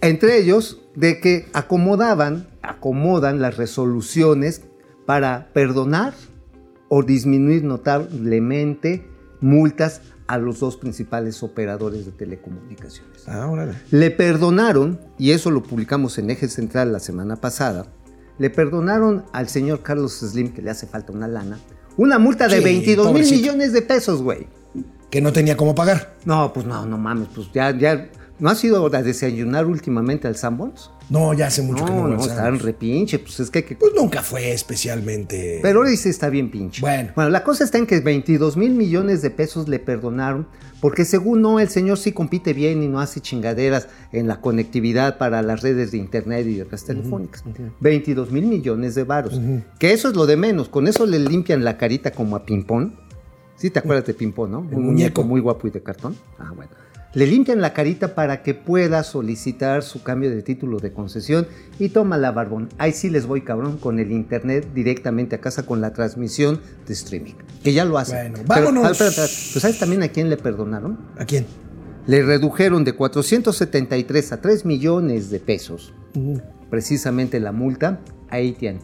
Entre 0.00 0.38
ellos, 0.38 0.80
de 0.94 1.20
que 1.20 1.46
acomodaban, 1.52 2.48
acomodan 2.68 3.40
las 3.40 3.56
resoluciones 3.56 4.62
para 5.06 5.48
perdonar 5.52 6.14
o 6.88 7.02
disminuir 7.02 7.64
notablemente 7.64 9.06
multas 9.40 10.02
a 10.26 10.38
los 10.38 10.60
dos 10.60 10.76
principales 10.76 11.42
operadores 11.42 12.04
de 12.04 12.12
telecomunicaciones. 12.12 13.28
Ah, 13.28 13.48
órale. 13.48 13.74
Le 13.90 14.10
perdonaron, 14.10 15.00
y 15.18 15.30
eso 15.30 15.50
lo 15.50 15.62
publicamos 15.62 16.18
en 16.18 16.30
Eje 16.30 16.48
Central 16.48 16.92
la 16.92 16.98
semana 16.98 17.36
pasada, 17.36 17.86
le 18.38 18.50
perdonaron 18.50 19.24
al 19.32 19.48
señor 19.48 19.82
Carlos 19.82 20.12
Slim, 20.18 20.52
que 20.52 20.62
le 20.62 20.70
hace 20.70 20.86
falta 20.86 21.12
una 21.12 21.28
lana, 21.28 21.58
una 21.96 22.18
multa 22.18 22.48
de 22.48 22.58
Sí, 22.58 22.64
22 22.64 23.12
mil 23.12 23.30
millones 23.30 23.72
de 23.72 23.82
pesos, 23.82 24.22
güey. 24.22 24.48
Que 25.10 25.20
no 25.20 25.32
tenía 25.32 25.56
cómo 25.56 25.74
pagar. 25.74 26.16
No, 26.24 26.52
pues 26.52 26.66
no, 26.66 26.84
no 26.84 26.98
mames, 26.98 27.28
pues 27.34 27.50
ya, 27.52 27.70
ya, 27.70 28.10
¿no 28.38 28.50
has 28.50 28.62
ido 28.64 28.86
a 28.94 29.02
desayunar 29.02 29.66
últimamente 29.66 30.28
al 30.28 30.36
Sanborns? 30.36 30.90
No, 31.08 31.32
ya 31.34 31.46
hace 31.46 31.62
mucho 31.62 31.84
que 31.84 31.90
no 31.92 31.96
No, 31.96 32.02
voy 32.02 32.10
no, 32.16 32.22
al 32.24 32.28
están 32.30 32.58
repinche, 32.58 33.18
pues 33.20 33.38
es 33.40 33.50
que... 33.50 33.64
que- 33.64 33.76
Pues 33.76 33.92
nunca 33.94 34.22
fue 34.22 34.52
especialmente. 34.52 35.60
pero 35.62 35.78
ahora 35.80 35.90
dice 35.90 36.08
está 36.10 36.28
bien 36.28 36.50
pinche. 36.50 36.80
Bueno. 36.80 37.12
Bueno, 37.14 37.30
la 37.30 37.44
cosa 37.44 37.64
está 37.64 37.78
en 37.78 37.86
que 37.86 38.00
22 38.00 38.56
mil 38.56 38.72
millones 38.72 39.22
de 39.22 39.30
pesos 39.30 39.68
le 39.68 39.78
perdonaron, 39.78 40.46
porque 40.80 41.04
según 41.04 41.42
no, 41.42 41.60
el 41.60 41.68
señor 41.68 41.98
sí 41.98 42.12
compite 42.12 42.52
bien 42.52 42.82
y 42.82 42.88
no 42.88 43.00
hace 43.00 43.20
chingaderas 43.20 43.88
en 44.12 44.26
la 44.28 44.40
conectividad 44.40 45.16
para 45.18 45.42
las 45.42 45.62
redes 45.62 45.92
de 45.92 45.98
internet 45.98 46.46
y 46.46 46.54
de 46.56 46.64
redes 46.64 46.84
telefónicas. 46.84 47.44
22 47.80 48.30
mil 48.32 48.46
millones 48.46 48.94
de 48.94 49.04
varos. 49.04 49.40
Que 49.78 49.92
eso 49.92 50.08
es 50.08 50.16
lo 50.16 50.26
de 50.26 50.36
menos. 50.36 50.68
Con 50.68 50.88
eso 50.88 51.06
le 51.06 51.18
limpian 51.18 51.64
la 51.64 51.78
carita 51.78 52.10
como 52.10 52.36
a 52.36 52.44
Pimpón. 52.44 52.96
Sí, 53.56 53.70
te 53.70 53.78
acuerdas 53.78 54.06
de 54.06 54.12
Pimpón, 54.14 54.50
¿no? 54.50 54.58
Un 54.58 54.64
muñeco. 54.66 54.80
muñeco 54.82 55.22
muy 55.24 55.40
guapo 55.40 55.66
y 55.66 55.70
de 55.70 55.82
cartón. 55.82 56.14
Ah, 56.38 56.52
bueno. 56.54 56.70
Le 57.16 57.26
limpian 57.26 57.62
la 57.62 57.72
carita 57.72 58.14
para 58.14 58.42
que 58.42 58.52
pueda 58.52 59.02
solicitar 59.02 59.82
su 59.82 60.02
cambio 60.02 60.28
de 60.28 60.42
título 60.42 60.80
de 60.80 60.92
concesión 60.92 61.46
y 61.78 61.88
toma 61.88 62.18
la 62.18 62.30
barbón. 62.30 62.68
Ahí 62.76 62.92
sí 62.92 63.08
les 63.08 63.24
voy 63.24 63.40
cabrón 63.40 63.78
con 63.78 63.98
el 63.98 64.12
internet 64.12 64.68
directamente 64.74 65.34
a 65.34 65.40
casa 65.40 65.62
con 65.64 65.80
la 65.80 65.94
transmisión 65.94 66.60
de 66.86 66.92
streaming. 66.92 67.32
Que 67.64 67.72
ya 67.72 67.86
lo 67.86 67.96
hacen. 67.96 68.32
Bueno, 68.32 68.44
Pero, 68.46 68.66
vámonos. 68.66 68.90
espera, 68.92 69.08
espera. 69.08 69.28
¿Tú 69.54 69.60
sabes 69.60 69.78
también 69.78 70.02
a 70.02 70.08
quién 70.08 70.28
le 70.28 70.36
perdonaron? 70.36 70.98
¿A 71.16 71.24
quién? 71.24 71.46
Le 72.06 72.22
redujeron 72.22 72.84
de 72.84 72.92
473 72.92 74.32
a 74.32 74.40
3 74.42 74.66
millones 74.66 75.30
de 75.30 75.40
pesos 75.40 75.94
precisamente 76.68 77.40
la 77.40 77.52
multa 77.52 78.00
a 78.28 78.36
AT&T 78.36 78.82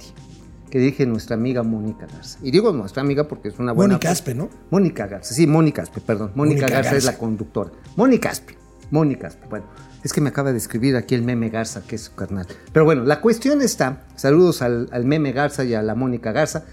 que 0.72 0.78
dirige 0.78 1.04
nuestra 1.04 1.36
amiga 1.36 1.62
Mónica 1.62 2.06
Garza. 2.06 2.38
Y 2.42 2.50
digo 2.50 2.72
nuestra 2.72 3.02
amiga 3.02 3.28
porque 3.28 3.48
es 3.48 3.58
una 3.58 3.72
buena... 3.72 3.92
Mónica 3.92 4.10
Aspe, 4.10 4.34
¿no? 4.34 4.48
Mónica 4.70 5.06
Garza, 5.06 5.34
sí, 5.34 5.46
Mónica 5.46 5.82
Aspe, 5.82 6.00
perdón. 6.00 6.32
Mónica, 6.34 6.66
Garza, 6.66 6.96
es 6.96 7.04
la 7.04 7.18
conductora. 7.18 7.70
Mónica 7.94 8.30
Aspe, 8.30 8.56
Mónica 8.90 9.26
Aspe. 9.26 9.46
Bueno, 9.48 9.66
es 10.02 10.14
que 10.14 10.22
me 10.22 10.30
acaba 10.30 10.50
de 10.50 10.56
escribir 10.56 10.96
aquí 10.96 11.14
el 11.14 11.24
meme 11.24 11.50
Garza, 11.50 11.82
que 11.82 11.96
es 11.96 12.04
su 12.04 12.14
carnal. 12.14 12.46
Pero 12.72 12.86
bueno, 12.86 13.04
la 13.04 13.20
cuestión 13.20 13.60
está, 13.60 14.06
saludos 14.16 14.62
al, 14.62 14.88
al 14.92 15.04
meme 15.04 15.32
Garza 15.32 15.62
y 15.62 15.74
a 15.74 15.82
la 15.82 15.94
Mónica 15.94 16.32
Garza. 16.32 16.64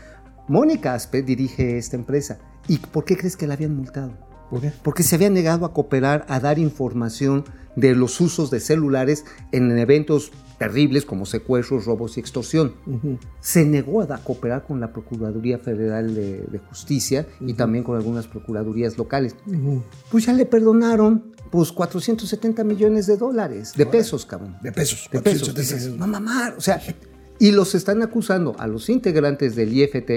Mónica 0.48 0.94
Aspe 0.94 1.22
dirige 1.22 1.78
esta 1.78 1.98
empresa. 1.98 2.38
¿Y 2.70 2.78
por 2.78 3.04
qué 3.04 3.18
crees 3.18 3.36
que 3.36 3.48
la 3.48 3.56
habían 3.56 3.76
multado? 3.76 4.14
¿Por 4.50 4.62
qué? 4.62 4.72
Porque 4.82 5.04
se 5.04 5.16
había 5.16 5.30
negado 5.30 5.66
a 5.66 5.74
cooperar, 5.74 6.26
a 6.30 6.40
dar 6.40 6.58
información 6.58 7.44
de 7.76 7.96
los 7.96 8.22
usos 8.22 8.50
de 8.50 8.62
celulares 8.62 9.26
en 9.52 9.78
eventos 9.78 10.32
terribles 10.60 11.06
como 11.06 11.26
secuestros, 11.26 11.86
robos 11.86 12.18
y 12.18 12.20
extorsión. 12.20 12.74
Se 13.40 13.66
negó 13.66 14.02
a 14.02 14.18
cooperar 14.20 14.66
con 14.68 14.80
la 14.80 14.92
Procuraduría 14.92 15.58
Federal 15.58 16.14
de, 16.14 16.44
de 16.44 16.60
Justicia 16.60 17.26
y 17.40 17.54
también 17.54 17.84
con 17.84 17.96
algunas 17.96 18.28
procuradurías 18.28 18.98
locales. 18.98 19.36
Pues 20.12 20.26
ya 20.26 20.34
le 20.34 20.46
perdonaron 20.46 21.34
pues 21.50 21.72
470 21.72 22.64
millones 22.64 23.08
de 23.08 23.18
dólares, 23.18 23.74
de 23.76 23.86
pesos, 23.86 24.26
cabrón. 24.26 24.58
De 24.62 24.72
pesos. 24.72 25.10
De 25.12 25.22
pesos. 25.22 25.50
470 25.50 25.62
Dices, 25.62 25.98
no 25.98 26.06
mamar, 26.06 26.54
o 26.58 26.62
sea, 26.62 26.80
y 27.40 27.52
los 27.52 27.74
están 27.74 28.04
acusando 28.04 28.56
a 28.60 28.68
los 28.68 28.90
integrantes 28.90 29.56
del 29.56 29.74
IFT 29.74 30.10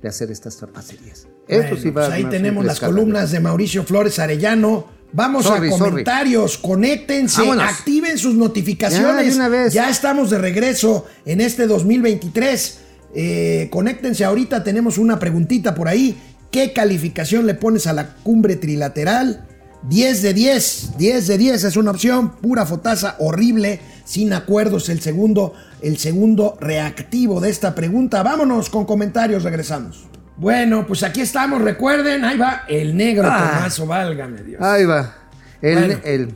de 0.00 0.08
hacer 0.08 0.30
estas 0.30 0.56
trapacerías. 0.56 1.26
Bueno, 1.48 1.64
Esto 1.64 1.76
sí 1.76 1.90
va 1.90 2.06
pues 2.06 2.14
ahí 2.14 2.24
tenemos 2.26 2.64
las 2.64 2.80
columnas 2.80 3.32
de 3.32 3.40
Mauricio 3.40 3.82
Flores 3.82 4.18
Arellano. 4.18 4.86
Vamos 5.12 5.44
Sorry, 5.44 5.68
a 5.68 5.72
sorry. 5.72 5.90
comentarios, 5.90 6.58
conéctense, 6.58 7.40
Vámonos. 7.40 7.64
activen 7.64 8.16
sus 8.18 8.34
notificaciones. 8.34 9.38
Vez. 9.50 9.72
Ya 9.72 9.90
estamos 9.90 10.30
de 10.30 10.38
regreso 10.38 11.06
en 11.24 11.40
este 11.40 11.66
2023. 11.66 12.78
Eh, 13.14 13.68
conéctense 13.70 14.24
ahorita, 14.24 14.62
tenemos 14.62 14.98
una 14.98 15.18
preguntita 15.18 15.74
por 15.74 15.88
ahí. 15.88 16.16
¿Qué 16.50 16.72
calificación 16.72 17.46
le 17.46 17.54
pones 17.54 17.86
a 17.86 17.92
la 17.92 18.14
cumbre 18.22 18.56
trilateral? 18.56 19.46
10 19.88 20.22
de 20.22 20.34
10, 20.34 20.98
10 20.98 21.26
de 21.26 21.38
10 21.38 21.64
es 21.64 21.76
una 21.76 21.90
opción, 21.92 22.32
pura 22.36 22.66
fotaza 22.66 23.16
horrible, 23.18 23.80
sin 24.04 24.32
acuerdos, 24.32 24.88
el 24.90 25.00
segundo, 25.00 25.54
el 25.80 25.96
segundo 25.96 26.58
reactivo 26.60 27.40
de 27.40 27.48
esta 27.50 27.74
pregunta. 27.74 28.22
Vámonos 28.22 28.68
con 28.68 28.84
comentarios, 28.84 29.42
regresamos. 29.42 30.09
Bueno, 30.40 30.86
pues 30.86 31.02
aquí 31.02 31.20
estamos, 31.20 31.60
recuerden, 31.60 32.24
ahí 32.24 32.38
va 32.38 32.62
el 32.66 32.96
negro 32.96 33.28
Ah. 33.30 33.56
Tomaso, 33.56 33.86
válgame 33.86 34.42
Dios. 34.42 34.58
Ahí 34.62 34.86
va. 34.86 35.14
El, 35.60 35.74
Bueno. 35.78 35.94
el, 36.02 36.34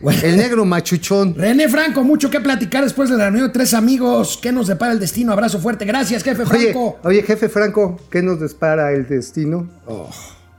Bueno. 0.00 0.20
el 0.24 0.36
negro 0.36 0.64
machuchón. 0.64 1.32
René 1.36 1.68
Franco, 1.68 2.02
mucho 2.02 2.28
que 2.28 2.40
platicar 2.40 2.82
después 2.82 3.08
de 3.08 3.16
la 3.16 3.26
reunión 3.26 3.46
de 3.46 3.52
tres 3.52 3.72
amigos. 3.72 4.36
¿Qué 4.42 4.50
nos 4.50 4.66
depara 4.66 4.92
el 4.92 4.98
destino? 4.98 5.30
Abrazo 5.32 5.60
fuerte. 5.60 5.84
Gracias, 5.84 6.24
jefe 6.24 6.42
Oye, 6.42 6.72
Franco. 6.72 6.98
oye, 7.04 7.22
jefe 7.22 7.48
Franco, 7.48 8.00
¿qué 8.10 8.20
nos 8.20 8.40
dispara 8.40 8.90
el 8.92 9.06
destino? 9.06 9.68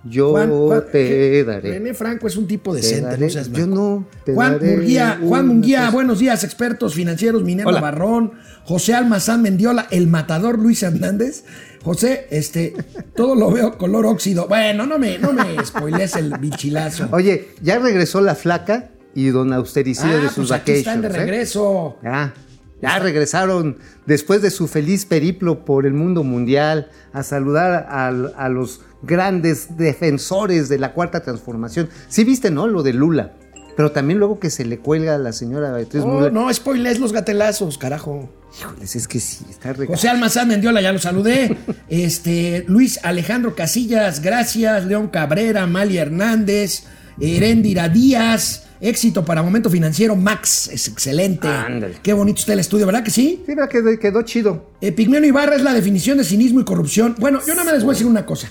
Yo 0.05 0.31
Juan- 0.31 0.49
Juan- 0.49 0.83
te 0.89 1.43
daré. 1.43 1.71
René 1.73 1.93
Franco 1.93 2.27
es 2.27 2.37
un 2.37 2.47
tipo 2.47 2.71
Te 2.73 2.77
decente, 2.77 3.09
daré- 3.09 3.25
no 3.25 3.29
seas 3.29 3.51
yo 3.51 3.67
no, 3.67 4.07
te 4.23 4.33
Juan 4.33 4.53
daré 4.53 4.77
Munguía, 4.77 5.19
Juan 5.21 5.47
Munguía, 5.47 5.79
cosa. 5.81 5.91
buenos 5.91 6.19
días, 6.19 6.43
expertos 6.45 6.93
financieros, 6.93 7.43
Minerva 7.43 7.71
Hola. 7.71 7.81
Barrón, 7.81 8.31
José 8.63 8.93
Almazán 8.93 9.41
Mendiola, 9.41 9.87
el 9.91 10.07
matador 10.07 10.59
Luis 10.59 10.81
Hernández. 10.83 11.43
José, 11.87 12.27
este, 12.31 12.73
todo 13.15 13.33
lo 13.33 13.49
veo 13.49 13.77
color 13.77 14.05
óxido. 14.07 14.45
Bueno, 14.49 14.85
no 14.85 14.99
me, 14.99 15.17
no 15.19 15.31
me 15.31 15.65
spoilees 15.65 16.17
el 16.17 16.37
bichilazo. 16.37 17.07
Oye, 17.11 17.51
ya 17.61 17.79
regresó 17.79 18.19
la 18.19 18.35
flaca 18.35 18.89
y 19.15 19.27
don 19.29 19.53
Austericidio 19.53 20.17
Ah, 20.17 20.21
de 20.21 20.27
sus 20.27 20.49
pues 20.49 20.51
aquí 20.51 20.71
están 20.73 21.01
de 21.01 21.07
¿eh? 21.07 21.11
regreso. 21.11 21.95
Ya, 22.03 22.33
ya 22.81 22.99
regresaron 22.99 23.77
después 24.05 24.41
de 24.41 24.49
su 24.51 24.67
feliz 24.67 25.05
periplo 25.05 25.63
por 25.63 25.85
el 25.85 25.93
mundo 25.93 26.25
mundial 26.25 26.89
a 27.13 27.23
saludar 27.23 27.87
a, 27.89 28.07
a 28.09 28.49
los 28.49 28.81
grandes 29.01 29.77
defensores 29.77 30.67
de 30.67 30.79
la 30.79 30.93
cuarta 30.93 31.21
transformación. 31.21 31.87
Sí 32.09 32.25
viste, 32.25 32.51
¿no? 32.51 32.67
Lo 32.67 32.83
de 32.83 32.91
Lula. 32.91 33.33
Pero 33.77 33.91
también 33.91 34.19
luego 34.19 34.39
que 34.39 34.49
se 34.49 34.65
le 34.65 34.79
cuelga 34.79 35.15
a 35.15 35.17
la 35.19 35.31
señora 35.31 35.71
Beatriz 35.71 36.03
Oh, 36.03 36.07
Müller. 36.07 36.33
no, 36.33 36.53
spoilees 36.53 36.99
los 36.99 37.13
gatelazos, 37.13 37.77
carajo. 37.77 38.27
Híjoles, 38.59 38.95
es 38.95 39.07
que 39.07 39.19
sí, 39.19 39.45
está 39.49 39.71
regado. 39.71 39.93
José 39.93 40.09
Almazán 40.09 40.47
Mendiola, 40.47 40.81
ya 40.81 40.91
lo 40.91 40.99
saludé. 40.99 41.55
Este, 41.87 42.65
Luis 42.67 42.99
Alejandro 43.03 43.55
Casillas, 43.55 44.21
gracias. 44.21 44.85
León 44.85 45.07
Cabrera, 45.07 45.65
Mali 45.67 45.97
Hernández, 45.97 46.83
Heréndira 47.21 47.87
Díaz, 47.87 48.63
Éxito 48.81 49.23
para 49.23 49.41
Momento 49.43 49.69
Financiero, 49.69 50.15
Max. 50.15 50.69
Es 50.73 50.87
excelente. 50.87 51.47
Ándale. 51.47 51.97
Qué 52.03 52.13
bonito 52.13 52.39
está 52.39 52.53
el 52.53 52.59
estudio, 52.59 52.85
¿verdad 52.87 53.03
que 53.03 53.11
sí? 53.11 53.43
Sí, 53.45 53.53
verdad 53.55 53.69
que 53.69 53.99
quedó 53.99 54.21
chido. 54.23 54.71
Eh, 54.81 54.91
Pigmeno 54.91 55.25
Ibarra 55.25 55.55
es 55.55 55.61
la 55.61 55.73
definición 55.73 56.17
de 56.17 56.23
cinismo 56.23 56.59
y 56.61 56.65
corrupción. 56.65 57.15
Bueno, 57.19 57.39
yo 57.45 57.53
nada 57.53 57.63
más 57.65 57.73
les 57.75 57.83
voy 57.83 57.91
a 57.91 57.93
decir 57.93 58.07
una 58.07 58.25
cosa. 58.25 58.49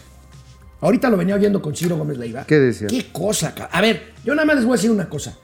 Ahorita 0.81 1.09
lo 1.09 1.17
venía 1.17 1.35
oyendo 1.35 1.63
con 1.63 1.75
Ciro 1.75 1.97
Gómez 1.97 2.19
Leiva. 2.19 2.45
¿Qué 2.45 2.57
decía? 2.59 2.87
Qué 2.89 3.07
cosa, 3.13 3.55
A 3.71 3.81
ver, 3.81 4.13
yo 4.25 4.35
nada 4.35 4.47
más 4.47 4.57
les 4.57 4.65
voy 4.65 4.75
a 4.75 4.77
decir 4.77 4.91
una 4.91 5.09
cosa. 5.09 5.37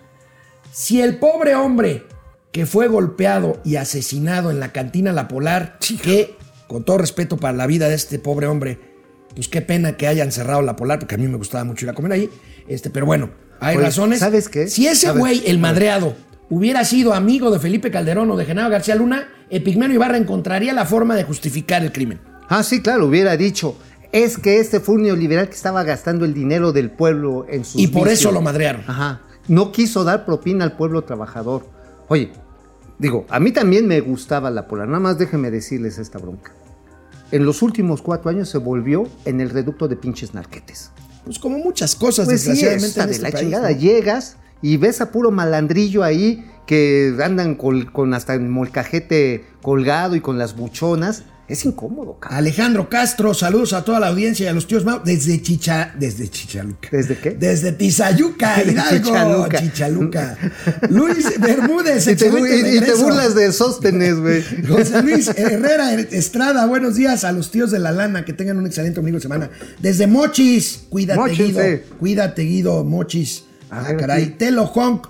Si 0.72 1.00
el 1.00 1.18
pobre 1.18 1.54
hombre 1.54 2.04
que 2.52 2.66
fue 2.66 2.86
golpeado 2.86 3.60
y 3.64 3.76
asesinado 3.76 4.50
en 4.50 4.60
la 4.60 4.72
cantina 4.72 5.12
La 5.12 5.26
Polar, 5.26 5.78
que, 6.02 6.36
con 6.68 6.84
todo 6.84 6.98
respeto 6.98 7.38
para 7.38 7.56
la 7.56 7.66
vida 7.66 7.88
de 7.88 7.94
este 7.94 8.18
pobre 8.18 8.46
hombre, 8.46 8.78
pues 9.34 9.48
qué 9.48 9.62
pena 9.62 9.96
que 9.96 10.06
hayan 10.06 10.30
cerrado 10.32 10.60
La 10.60 10.76
Polar, 10.76 10.98
porque 10.98 11.14
a 11.14 11.18
mí 11.18 11.26
me 11.28 11.38
gustaba 11.38 11.64
mucho 11.64 11.86
ir 11.86 11.90
a 11.90 11.94
comer 11.94 12.12
ahí. 12.12 12.30
Este, 12.68 12.90
pero 12.90 13.06
bueno, 13.06 13.30
hay 13.58 13.76
Oye, 13.76 13.86
razones. 13.86 14.20
¿sabes 14.20 14.50
qué? 14.50 14.68
Si 14.68 14.86
ese 14.86 15.12
güey, 15.12 15.42
el 15.46 15.58
madreado, 15.58 16.14
hubiera 16.50 16.84
sido 16.84 17.14
amigo 17.14 17.50
de 17.50 17.58
Felipe 17.58 17.90
Calderón 17.90 18.30
o 18.30 18.36
de 18.36 18.44
Genaro 18.44 18.68
García 18.68 18.94
Luna, 18.94 19.28
Epigmenio 19.48 19.94
Ibarra 19.94 20.18
encontraría 20.18 20.74
la 20.74 20.84
forma 20.84 21.16
de 21.16 21.24
justificar 21.24 21.82
el 21.82 21.92
crimen. 21.92 22.20
Ah, 22.48 22.62
sí, 22.62 22.82
claro, 22.82 23.06
hubiera 23.06 23.34
dicho. 23.38 23.76
Es 24.12 24.36
que 24.38 24.60
este 24.60 24.78
fue 24.80 24.96
un 24.96 25.02
neoliberal 25.02 25.48
que 25.48 25.54
estaba 25.54 25.82
gastando 25.84 26.24
el 26.24 26.34
dinero 26.34 26.72
del 26.72 26.90
pueblo 26.90 27.46
en 27.48 27.64
sus 27.64 27.80
Y 27.80 27.86
por 27.88 28.02
vicios. 28.04 28.20
eso 28.20 28.32
lo 28.32 28.42
madrearon. 28.42 28.82
Ajá. 28.86 29.22
No 29.48 29.72
quiso 29.72 30.04
dar 30.04 30.24
propina 30.26 30.64
al 30.64 30.76
pueblo 30.76 31.02
trabajador. 31.02 31.66
Oye, 32.08 32.30
digo, 32.98 33.24
a 33.30 33.40
mí 33.40 33.52
también 33.52 33.86
me 33.86 34.00
gustaba 34.00 34.50
la 34.50 34.68
polar. 34.68 34.86
Nada 34.88 35.00
más 35.00 35.18
déjenme 35.18 35.50
decirles 35.50 35.98
esta 35.98 36.18
bronca. 36.18 36.52
En 37.30 37.46
los 37.46 37.62
últimos 37.62 38.02
cuatro 38.02 38.28
años 38.30 38.50
se 38.50 38.58
volvió 38.58 39.08
en 39.24 39.40
el 39.40 39.48
reducto 39.48 39.88
de 39.88 39.96
pinches 39.96 40.34
narquetes. 40.34 40.90
Pues 41.24 41.38
como 41.38 41.56
muchas 41.58 41.94
cosas, 41.96 42.26
Pues 42.26 42.42
sí, 42.42 42.50
desgraciadamente. 42.50 42.86
está 42.88 43.02
en 43.04 43.08
de 43.08 43.12
este 43.14 43.22
la 43.22 43.30
país, 43.30 43.42
chingada. 43.44 43.70
¿no? 43.70 43.76
Llegas 43.78 44.36
y 44.60 44.76
ves 44.76 45.00
a 45.00 45.10
puro 45.10 45.30
malandrillo 45.30 46.02
ahí 46.02 46.44
que 46.66 47.16
andan 47.24 47.54
con 47.54 48.12
hasta 48.14 48.34
el 48.34 48.42
molcajete 48.42 49.46
colgado 49.62 50.14
y 50.16 50.20
con 50.20 50.36
las 50.38 50.54
buchonas. 50.54 51.24
Es 51.48 51.64
incómodo, 51.66 52.18
cabrón. 52.18 52.38
Alejandro 52.38 52.88
Castro, 52.88 53.34
saludos 53.34 53.72
a 53.74 53.84
toda 53.84 54.00
la 54.00 54.08
audiencia 54.08 54.44
y 54.44 54.48
a 54.48 54.52
los 54.54 54.66
tíos 54.66 54.84
Mau 54.84 55.02
desde 55.04 55.42
Chicha, 55.42 55.92
desde 55.98 56.28
Chichaluca. 56.30 56.88
¿Desde 56.90 57.18
qué? 57.18 57.30
Desde 57.32 57.72
Tizayuca, 57.72 58.62
Hidalgo, 58.64 59.04
Chichaluca. 59.48 59.58
Chichaluca. 59.60 60.38
Luis 60.88 61.38
Bermúdez, 61.40 62.06
Y 62.08 62.16
te, 62.16 62.26
y- 62.28 62.76
y 62.76 62.80
te 62.80 62.94
burlas 62.94 63.34
de 63.34 63.52
Sóstenes, 63.52 64.18
güey. 64.18 64.42
José 64.68 65.02
Luis 65.02 65.28
Herrera 65.36 65.92
Estrada, 65.94 66.64
buenos 66.66 66.94
días 66.94 67.24
a 67.24 67.32
los 67.32 67.50
tíos 67.50 67.70
de 67.70 67.80
la 67.80 67.92
lana, 67.92 68.24
que 68.24 68.32
tengan 68.32 68.56
un 68.56 68.66
excelente 68.66 69.00
ombligo 69.00 69.18
de 69.18 69.22
semana. 69.22 69.50
Desde 69.80 70.06
Mochis, 70.06 70.84
cuídate 70.88 71.20
Mochis, 71.20 71.38
Guido, 71.48 71.60
sí. 71.62 71.80
cuídate 71.98 72.42
Guido, 72.42 72.84
Mochis. 72.84 73.44
Ah, 73.70 73.92
caray. 73.98 74.36
Telo 74.38 74.64
Honk, 74.64 75.06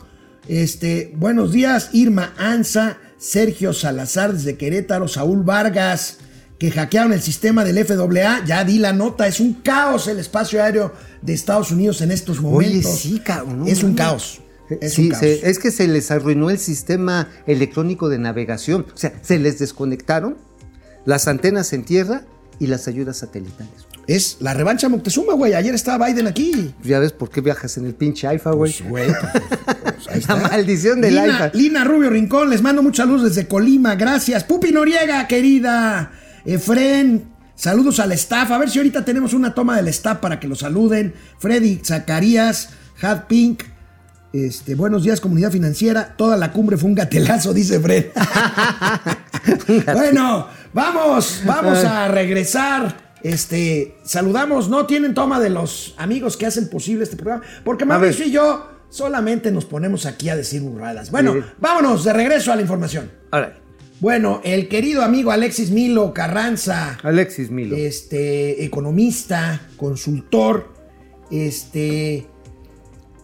este, 0.48 1.12
buenos 1.14 1.52
días, 1.52 1.90
Irma 1.92 2.32
Anza, 2.38 2.96
Sergio 3.22 3.72
Salazar 3.72 4.32
desde 4.32 4.56
Querétaro, 4.56 5.06
Saúl 5.06 5.44
Vargas, 5.44 6.18
que 6.58 6.70
hackearon 6.72 7.12
el 7.12 7.22
sistema 7.22 7.64
del 7.64 7.78
FAA, 7.84 8.44
ya 8.44 8.64
di 8.64 8.78
la 8.78 8.92
nota, 8.92 9.26
es 9.28 9.38
un 9.38 9.54
caos 9.54 10.08
el 10.08 10.18
espacio 10.18 10.62
aéreo 10.62 10.92
de 11.22 11.32
Estados 11.32 11.70
Unidos 11.70 12.00
en 12.00 12.10
estos 12.10 12.38
Oye, 12.38 12.48
momentos. 12.48 12.98
sí, 12.98 13.20
cabrón. 13.20 13.60
no 13.60 13.66
Es 13.66 13.82
un 13.84 13.94
caos. 13.94 14.40
Es 14.80 14.94
sí, 14.94 15.08
caos. 15.10 15.20
se- 15.20 15.48
es 15.48 15.58
que 15.58 15.70
se 15.70 15.86
les 15.86 16.10
arruinó 16.10 16.50
el 16.50 16.58
sistema 16.58 17.28
electrónico 17.46 18.08
de 18.08 18.18
navegación. 18.18 18.86
O 18.92 18.96
sea, 18.96 19.12
se 19.22 19.38
les 19.38 19.58
desconectaron 19.58 20.36
las 21.04 21.28
antenas 21.28 21.72
en 21.72 21.84
tierra 21.84 22.24
y 22.58 22.66
las 22.68 22.88
ayudas 22.88 23.18
satelitales. 23.18 23.86
Es 24.12 24.36
la 24.40 24.52
revancha 24.52 24.90
Moctezuma, 24.90 25.32
güey. 25.32 25.54
Ayer 25.54 25.74
estaba 25.74 26.06
Biden 26.06 26.26
aquí. 26.26 26.74
Ya 26.84 26.98
ves 26.98 27.12
por 27.12 27.30
qué 27.30 27.40
viajas 27.40 27.78
en 27.78 27.86
el 27.86 27.94
pinche 27.94 28.26
AIFA, 28.26 28.50
güey. 28.50 28.70
Pues, 28.70 28.90
güey, 28.90 29.06
pues, 29.08 29.84
pues, 30.04 30.28
La 30.28 30.36
maldición 30.36 31.00
del 31.00 31.14
Lina, 31.14 31.26
iPad. 31.26 31.54
Lina 31.54 31.84
Rubio 31.84 32.10
Rincón, 32.10 32.50
les 32.50 32.60
mando 32.60 32.82
mucha 32.82 33.06
luz 33.06 33.22
desde 33.22 33.48
Colima, 33.48 33.94
gracias. 33.94 34.44
Pupi 34.44 34.70
Noriega, 34.70 35.26
querida. 35.26 36.12
Efren, 36.44 37.24
saludos 37.54 38.00
al 38.00 38.12
staff. 38.12 38.50
A 38.50 38.58
ver 38.58 38.68
si 38.68 38.80
ahorita 38.80 39.02
tenemos 39.02 39.32
una 39.32 39.54
toma 39.54 39.76
del 39.76 39.88
staff 39.88 40.18
para 40.18 40.38
que 40.38 40.46
lo 40.46 40.56
saluden. 40.56 41.14
Freddy 41.38 41.80
Zacarías, 41.82 42.68
Had 43.00 43.28
Pink. 43.28 43.62
Este, 44.34 44.74
buenos 44.74 45.04
días, 45.04 45.22
comunidad 45.22 45.50
financiera. 45.50 46.14
Toda 46.18 46.36
la 46.36 46.52
cumbre 46.52 46.76
fue 46.76 46.90
un 46.90 46.96
gatelazo, 46.96 47.54
dice 47.54 47.80
Fred. 47.80 48.08
bueno, 49.94 50.48
vamos, 50.74 51.40
vamos 51.46 51.82
a 51.82 52.08
regresar. 52.08 53.01
Este, 53.22 53.96
saludamos, 54.04 54.68
no 54.68 54.86
tienen 54.86 55.14
toma 55.14 55.38
de 55.40 55.50
los 55.50 55.94
amigos 55.96 56.36
que 56.36 56.46
hacen 56.46 56.68
posible 56.68 57.04
este 57.04 57.16
programa, 57.16 57.44
porque 57.64 57.84
Mauricio 57.84 58.26
y 58.26 58.30
yo 58.32 58.68
solamente 58.88 59.50
nos 59.52 59.64
ponemos 59.64 60.06
aquí 60.06 60.28
a 60.28 60.36
decir 60.36 60.60
burradas. 60.62 61.10
Bueno, 61.10 61.34
Sí. 61.34 61.40
vámonos 61.58 62.04
de 62.04 62.12
regreso 62.12 62.52
a 62.52 62.56
la 62.56 62.62
información. 62.62 63.10
Bueno, 64.00 64.40
el 64.42 64.68
querido 64.68 65.02
amigo 65.02 65.30
Alexis 65.30 65.70
Milo 65.70 66.12
Carranza, 66.12 66.98
Alexis 67.04 67.50
Milo. 67.52 67.76
este, 67.76 68.64
economista, 68.64 69.60
consultor, 69.76 70.72
este, 71.30 72.26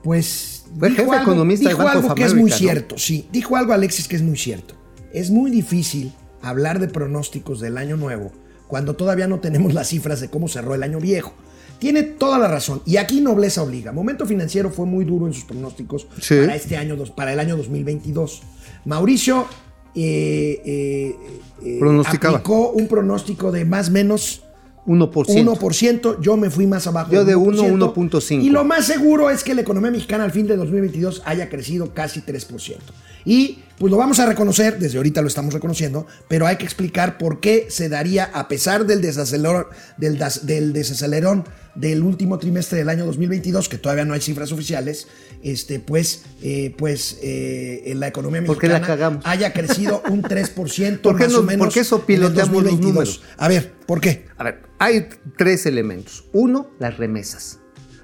pues 0.05 0.65
Fue 0.79 0.91
jefe 0.91 1.17
economista 1.17 1.69
del 1.69 1.77
dijo 1.77 1.89
algo 1.89 2.15
que 2.15 2.23
es 2.25 2.35
muy 2.35 2.51
cierto, 2.53 2.97
sí, 2.97 3.29
dijo 3.33 3.57
algo 3.57 3.73
Alexis 3.73 4.07
que 4.07 4.17
es 4.17 4.23
muy 4.23 4.37
cierto. 4.39 4.75
Es 5.13 5.31
muy 5.31 5.51
difícil 5.51 6.13
hablar 6.43 6.79
de 6.79 6.87
pronósticos 6.87 7.61
del 7.61 7.77
año 7.79 7.97
nuevo 7.97 8.31
cuando 8.69 8.95
todavía 8.95 9.27
no 9.27 9.41
tenemos 9.41 9.75
las 9.75 9.89
cifras 9.89 10.21
de 10.21 10.29
cómo 10.29 10.47
cerró 10.47 10.75
el 10.75 10.83
año 10.83 11.01
viejo. 11.01 11.33
Tiene 11.79 12.03
toda 12.03 12.39
la 12.39 12.49
razón. 12.49 12.83
Y 12.87 12.97
aquí 12.97 13.21
nobleza 13.21 13.63
obliga. 13.63 13.93
Momento 13.93 14.27
financiero 14.27 14.71
fue 14.71 14.85
muy 14.87 15.05
duro 15.05 15.27
en 15.27 15.33
sus 15.35 15.45
pronósticos 15.45 16.07
Sí. 16.21 16.37
para 16.41 16.55
este 16.55 16.77
año, 16.77 16.97
para 17.17 17.33
el 17.33 17.41
año 17.41 17.57
2022. 17.57 18.43
Mauricio 18.85 19.47
eh, 19.95 20.61
eh, 20.65 21.17
eh, 21.65 21.77
Pronosticaba. 21.81 22.39
aplicó 22.39 22.71
un 22.71 22.87
pronóstico 22.89 23.51
de 23.51 23.65
más 23.65 23.89
o 23.89 23.93
menos 23.93 24.43
1%. 24.87 25.45
1%, 25.59 26.21
yo 26.21 26.37
me 26.37 26.51
fui 26.51 26.67
más 26.67 26.87
abajo. 26.87 27.13
Yo 27.13 27.25
de 27.25 27.37
1, 27.37 27.63
1%, 27.63 27.95
1.5. 27.95 28.43
Y 28.43 28.51
lo 28.51 28.65
más 28.65 28.87
seguro 28.87 29.31
es 29.31 29.45
que 29.45 29.55
la 29.55 29.61
economía 29.61 29.91
mexicana 29.91 30.25
al 30.25 30.33
fin 30.33 30.47
de 30.47 30.57
2022 30.57 31.23
haya 31.25 31.49
crecido 31.49 31.93
casi 31.95 32.21
3%. 32.23 32.77
Y 33.25 33.59
pues 33.79 33.91
lo 33.91 33.97
vamos 33.97 34.19
a 34.19 34.27
reconocer, 34.27 34.79
desde 34.79 34.97
ahorita 34.99 35.23
lo 35.23 35.29
estamos 35.29 35.55
reconociendo, 35.55 36.07
pero 36.29 36.47
hay 36.47 36.57
que 36.57 36.65
explicar 36.65 37.17
por 37.19 37.41
qué 37.41 37.67
se 37.71 37.89
daría, 37.89 38.25
a 38.25 38.49
pesar 38.49 38.87
del 38.87 39.01
desacelerón 39.01 39.67
del, 39.97 40.19
das- 40.19 40.47
del 40.47 40.73
desacelerón 40.73 41.45
del 41.75 42.03
último 42.03 42.39
trimestre 42.39 42.79
del 42.79 42.89
año 42.89 43.07
2022, 43.07 43.69
que 43.69 43.79
todavía 43.79 44.05
no 44.05 44.15
hay 44.15 44.21
cifras 44.21 44.51
oficiales, 44.51 45.07
este, 45.45 45.79
pues, 45.79 46.25
eh, 46.43 46.75
pues 46.77 47.19
eh, 47.23 47.83
en 47.87 48.01
la 48.01 48.09
economía 48.09 48.43
¿Por 48.45 48.59
qué 48.59 48.67
la 48.67 48.81
mexicana 48.81 49.21
haya 49.23 49.53
crecido 49.53 50.03
un 50.11 50.23
3% 50.25 51.01
¿Por 51.01 51.17
qué 51.17 51.25
más 51.25 51.33
no- 51.35 51.39
o 51.39 51.43
menos 51.45 51.67
por 51.67 51.73
qué 51.73 51.79
en 51.81 51.85
el 51.85 51.89
sopiloteamos 51.89 52.53
los 52.55 52.65
2022? 52.65 52.83
números? 52.95 53.23
A 53.37 53.47
ver, 53.47 53.73
¿por 53.87 54.01
qué? 54.01 54.27
A 54.37 54.43
ver, 54.45 54.63
hay 54.81 55.09
tres 55.37 55.67
elementos. 55.67 56.25
Uno, 56.33 56.71
las 56.81 56.97
remesas. 56.97 57.61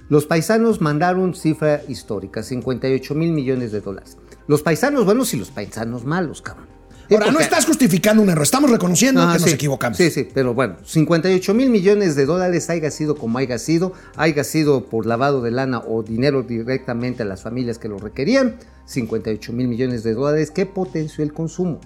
Los 0.08 0.26
paisanos 0.26 0.80
mandaron 0.80 1.34
cifra 1.34 1.82
histórica, 1.88 2.42
58 2.44 3.14
mil 3.14 3.32
millones 3.32 3.72
de 3.72 3.80
dólares. 3.80 4.18
Los 4.46 4.62
paisanos 4.62 5.04
buenos 5.04 5.32
y 5.34 5.36
los 5.38 5.50
paisanos 5.50 6.04
malos, 6.04 6.42
cabrón. 6.42 6.66
Sí, 7.08 7.14
Ahora, 7.14 7.30
no 7.30 7.40
estás 7.40 7.66
justificando 7.66 8.22
un 8.22 8.30
error, 8.30 8.44
estamos 8.44 8.70
reconociendo 8.70 9.20
Ah, 9.20 9.34
que 9.34 9.40
nos 9.40 9.52
equivocamos. 9.52 9.98
Sí, 9.98 10.10
sí, 10.10 10.26
pero 10.32 10.54
bueno, 10.54 10.76
58 10.84 11.52
mil 11.52 11.68
millones 11.68 12.16
de 12.16 12.24
dólares 12.24 12.70
haya 12.70 12.90
sido 12.90 13.14
como 13.16 13.36
haya 13.36 13.58
sido, 13.58 13.92
haya 14.16 14.42
sido 14.42 14.86
por 14.86 15.04
lavado 15.04 15.42
de 15.42 15.50
lana 15.50 15.80
o 15.80 16.02
dinero 16.02 16.42
directamente 16.42 17.22
a 17.22 17.26
las 17.26 17.42
familias 17.42 17.78
que 17.78 17.88
lo 17.88 17.98
requerían, 17.98 18.56
58 18.86 19.52
mil 19.52 19.68
millones 19.68 20.02
de 20.02 20.14
dólares 20.14 20.50
que 20.50 20.64
potenció 20.64 21.22
el 21.24 21.34
consumo. 21.34 21.78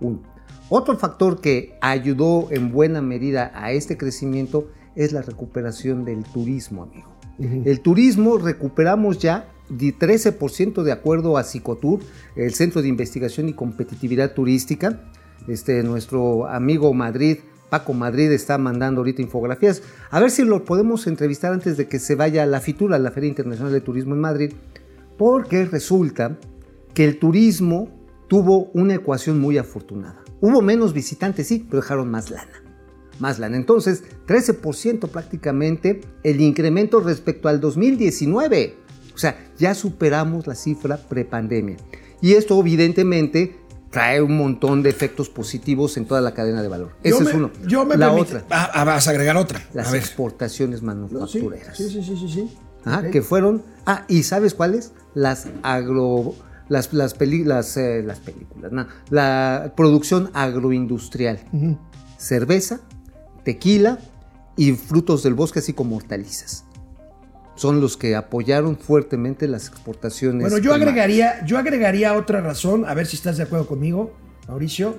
Uno. 0.00 0.20
Otro 0.68 0.98
factor 0.98 1.40
que 1.40 1.78
ayudó 1.80 2.48
en 2.50 2.70
buena 2.70 3.00
medida 3.00 3.52
a 3.54 3.72
este 3.72 3.96
crecimiento 3.96 4.68
es 4.94 5.12
la 5.12 5.22
recuperación 5.22 6.04
del 6.04 6.24
turismo, 6.24 6.82
amigo. 6.82 7.16
El 7.38 7.80
turismo 7.80 8.36
recuperamos 8.38 9.18
ya 9.18 9.48
13% 9.70 10.82
de 10.82 10.92
acuerdo 10.92 11.38
a 11.38 11.44
Cicotur, 11.44 12.00
el 12.34 12.54
Centro 12.54 12.82
de 12.82 12.88
Investigación 12.88 13.48
y 13.48 13.52
Competitividad 13.52 14.34
Turística. 14.34 15.00
Este, 15.48 15.82
nuestro 15.82 16.48
amigo 16.48 16.92
Madrid, 16.94 17.38
Paco 17.70 17.92
Madrid, 17.92 18.30
está 18.32 18.58
mandando 18.58 19.00
ahorita 19.00 19.22
infografías. 19.22 19.82
A 20.10 20.20
ver 20.20 20.30
si 20.30 20.44
lo 20.44 20.64
podemos 20.64 21.06
entrevistar 21.06 21.52
antes 21.52 21.76
de 21.76 21.88
que 21.88 21.98
se 21.98 22.14
vaya 22.14 22.46
la 22.46 22.60
FITURA, 22.60 22.98
la 22.98 23.10
Feria 23.10 23.28
Internacional 23.28 23.72
de 23.72 23.80
Turismo 23.80 24.14
en 24.14 24.20
Madrid, 24.20 24.52
porque 25.16 25.64
resulta 25.64 26.38
que 26.94 27.04
el 27.04 27.18
turismo 27.18 27.88
tuvo 28.28 28.70
una 28.74 28.94
ecuación 28.94 29.38
muy 29.40 29.58
afortunada. 29.58 30.22
Hubo 30.40 30.62
menos 30.62 30.92
visitantes, 30.92 31.48
sí, 31.48 31.66
pero 31.68 31.82
dejaron 31.82 32.10
más 32.10 32.30
lana 32.30 32.66
más 33.18 33.38
lana. 33.38 33.56
Entonces, 33.56 34.04
13% 34.26 35.08
prácticamente 35.08 36.00
el 36.22 36.40
incremento 36.40 37.00
respecto 37.00 37.48
al 37.48 37.60
2019. 37.60 38.85
O 39.16 39.18
sea, 39.18 39.36
ya 39.58 39.74
superamos 39.74 40.46
la 40.46 40.54
cifra 40.54 40.98
prepandemia. 40.98 41.76
Y 42.20 42.34
esto 42.34 42.60
evidentemente 42.60 43.56
trae 43.90 44.20
un 44.20 44.36
montón 44.36 44.82
de 44.82 44.90
efectos 44.90 45.28
positivos 45.30 45.96
en 45.96 46.04
toda 46.04 46.20
la 46.20 46.34
cadena 46.34 46.60
de 46.60 46.68
valor. 46.68 46.92
Yo 47.02 47.14
Ese 47.16 47.24
me- 47.24 47.30
es 47.30 47.36
uno. 47.36 47.50
Yo 47.66 47.84
me 47.86 47.96
la 47.96 48.12
otra, 48.12 48.44
Ah, 48.50 48.70
ah, 48.74 48.84
vas 48.84 49.08
a 49.08 49.10
agregar 49.10 49.36
otra. 49.38 49.62
las 49.72 49.90
a 49.92 49.96
exportaciones 49.96 50.82
manufactureras. 50.82 51.74
sí, 51.76 51.88
sí, 51.88 52.02
sí, 52.02 52.16
sí, 52.16 52.28
sí. 52.28 52.56
Ajá, 52.84 53.10
que 53.10 53.22
fueron, 53.22 53.62
ah, 53.86 54.04
y 54.06 54.22
¿sabes 54.22 54.52
cuáles? 54.54 54.92
Las 55.14 55.48
agro, 55.62 56.34
las, 56.68 56.92
las, 56.92 57.14
peli- 57.14 57.42
las, 57.44 57.76
eh, 57.78 58.02
las 58.04 58.20
películas, 58.20 58.70
no, 58.70 58.86
la 59.08 59.72
producción 59.76 60.30
agroindustrial, 60.34 61.40
cerveza, 62.18 62.80
tequila 63.44 63.98
y 64.56 64.72
frutos 64.72 65.22
del 65.22 65.32
bosque, 65.34 65.60
así 65.60 65.72
como 65.72 65.96
hortalizas. 65.96 66.65
Son 67.56 67.80
los 67.80 67.96
que 67.96 68.14
apoyaron 68.14 68.76
fuertemente 68.76 69.48
las 69.48 69.68
exportaciones. 69.68 70.42
Bueno, 70.42 70.58
yo 70.58 70.74
agregaría, 70.74 71.44
yo 71.46 71.58
agregaría 71.58 72.14
otra 72.14 72.40
razón, 72.40 72.84
a 72.86 72.94
ver 72.94 73.06
si 73.06 73.16
estás 73.16 73.38
de 73.38 73.44
acuerdo 73.44 73.66
conmigo, 73.66 74.14
Mauricio, 74.46 74.98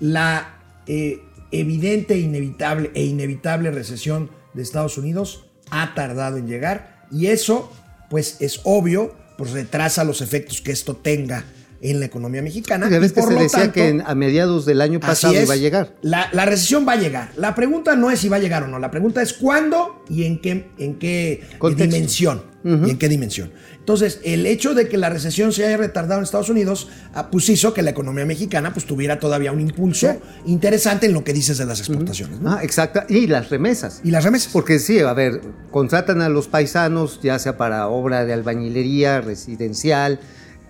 la 0.00 0.56
eh, 0.86 1.20
evidente, 1.50 2.18
inevitable 2.18 2.90
e 2.94 3.04
inevitable 3.04 3.70
recesión 3.70 4.30
de 4.54 4.62
Estados 4.62 4.98
Unidos 4.98 5.46
ha 5.70 5.94
tardado 5.94 6.38
en 6.38 6.46
llegar 6.46 7.06
y 7.10 7.26
eso, 7.26 7.70
pues 8.10 8.40
es 8.40 8.60
obvio, 8.64 9.14
pues 9.36 9.52
retrasa 9.52 10.04
los 10.04 10.20
efectos 10.20 10.60
que 10.60 10.72
esto 10.72 10.96
tenga 10.96 11.44
en 11.80 12.00
la 12.00 12.06
economía 12.06 12.42
mexicana. 12.42 12.88
Ya 12.90 12.98
ves 12.98 13.12
que 13.12 13.22
se 13.22 13.34
decía 13.34 13.60
tanto, 13.60 13.72
que 13.74 14.02
a 14.04 14.14
mediados 14.14 14.66
del 14.66 14.80
año 14.80 15.00
pasado 15.00 15.34
es. 15.34 15.44
iba 15.44 15.54
a 15.54 15.58
llegar. 15.58 15.94
La, 16.02 16.28
la 16.32 16.44
recesión 16.44 16.86
va 16.86 16.92
a 16.92 16.96
llegar. 16.96 17.30
La 17.36 17.54
pregunta 17.54 17.94
no 17.96 18.10
es 18.10 18.20
si 18.20 18.28
va 18.28 18.36
a 18.36 18.40
llegar 18.40 18.64
o 18.64 18.68
no. 18.68 18.78
La 18.78 18.90
pregunta 18.90 19.22
es 19.22 19.32
cuándo 19.32 20.02
y 20.08 20.24
en 20.24 20.40
qué, 20.40 20.70
en 20.78 20.98
qué 20.98 21.42
Contexto. 21.58 21.94
dimensión. 21.94 22.58
Y 22.64 22.90
en 22.90 22.98
qué 22.98 23.08
dimensión. 23.08 23.50
Entonces, 23.78 24.20
el 24.24 24.44
hecho 24.44 24.74
de 24.74 24.88
que 24.88 24.98
la 24.98 25.08
recesión 25.08 25.52
se 25.52 25.64
haya 25.64 25.78
retardado 25.78 26.18
en 26.20 26.24
Estados 26.24 26.50
Unidos, 26.50 26.88
ah, 27.14 27.30
pues 27.30 27.48
hizo 27.48 27.72
que 27.72 27.80
la 27.80 27.90
economía 27.90 28.26
mexicana 28.26 28.74
pues, 28.74 28.84
tuviera 28.84 29.18
todavía 29.18 29.52
un 29.52 29.60
impulso 29.60 30.20
interesante 30.44 31.06
en 31.06 31.14
lo 31.14 31.24
que 31.24 31.32
dices 31.32 31.56
de 31.56 31.64
las 31.64 31.78
exportaciones. 31.78 32.40
¿no? 32.40 32.52
Ah, 32.52 32.60
exacto. 32.62 33.00
Y 33.08 33.26
las 33.26 33.48
remesas. 33.48 34.02
Y 34.04 34.10
las 34.10 34.24
remesas. 34.24 34.52
Porque 34.52 34.80
sí, 34.80 34.98
a 34.98 35.14
ver, 35.14 35.40
contratan 35.70 36.20
a 36.20 36.28
los 36.28 36.46
paisanos, 36.48 37.20
ya 37.22 37.38
sea 37.38 37.56
para 37.56 37.88
obra 37.88 38.26
de 38.26 38.34
albañilería, 38.34 39.22
residencial. 39.22 40.20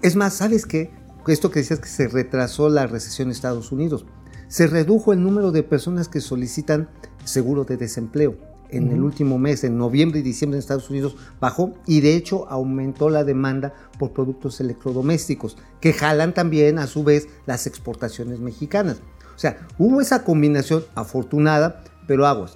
Es 0.01 0.15
más, 0.15 0.35
¿sabes 0.35 0.67
qué? 0.67 0.91
Esto 1.33 1.51
que 1.51 1.61
decías 1.61 1.81
que 1.81 1.89
se 1.89 2.09
retrasó 2.09 2.69
la 2.69 2.87
recesión 2.87 3.29
en 3.29 3.33
Estados 3.33 3.71
Unidos. 3.71 4.07
Se 4.49 4.67
redujo 4.67 5.13
el 5.13 5.23
número 5.23 5.53
de 5.53 5.63
personas 5.63 6.09
que 6.09 6.21
solicitan 6.21 6.89
seguro 7.25 7.65
de 7.65 7.77
desempleo. 7.77 8.37
En 8.71 8.91
el 8.91 9.03
último 9.03 9.39
mes, 9.39 9.65
en 9.65 9.79
noviembre 9.79 10.21
y 10.21 10.23
diciembre 10.23 10.57
en 10.57 10.61
Estados 10.61 10.91
Unidos, 10.91 11.17
bajó 11.41 11.75
y 11.87 12.01
de 12.01 12.17
hecho 12.17 12.49
aumentó 12.51 13.09
la 13.09 13.25
demanda 13.25 13.73
por 13.99 14.13
productos 14.13 14.61
electrodomésticos, 14.61 15.57
que 15.81 15.95
jalan 15.95 16.35
también 16.35 16.79
a 16.79 16.87
su 16.87 17.03
vez 17.03 17.29
las 17.47 17.67
exportaciones 17.67 18.41
mexicanas. 18.41 19.01
O 19.35 19.39
sea, 19.39 19.67
hubo 19.79 20.01
esa 20.01 20.25
combinación 20.25 20.85
afortunada, 20.95 21.83
pero 22.07 22.27
aguas. 22.27 22.55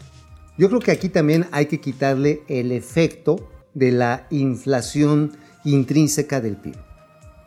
Yo 0.59 0.69
creo 0.69 0.81
que 0.81 0.91
aquí 0.93 1.09
también 1.09 1.47
hay 1.51 1.67
que 1.67 1.81
quitarle 1.81 2.43
el 2.49 2.73
efecto 2.73 3.49
de 3.73 3.93
la 3.93 4.27
inflación 4.31 5.33
intrínseca 5.65 6.41
del 6.41 6.57
PIB. 6.57 6.92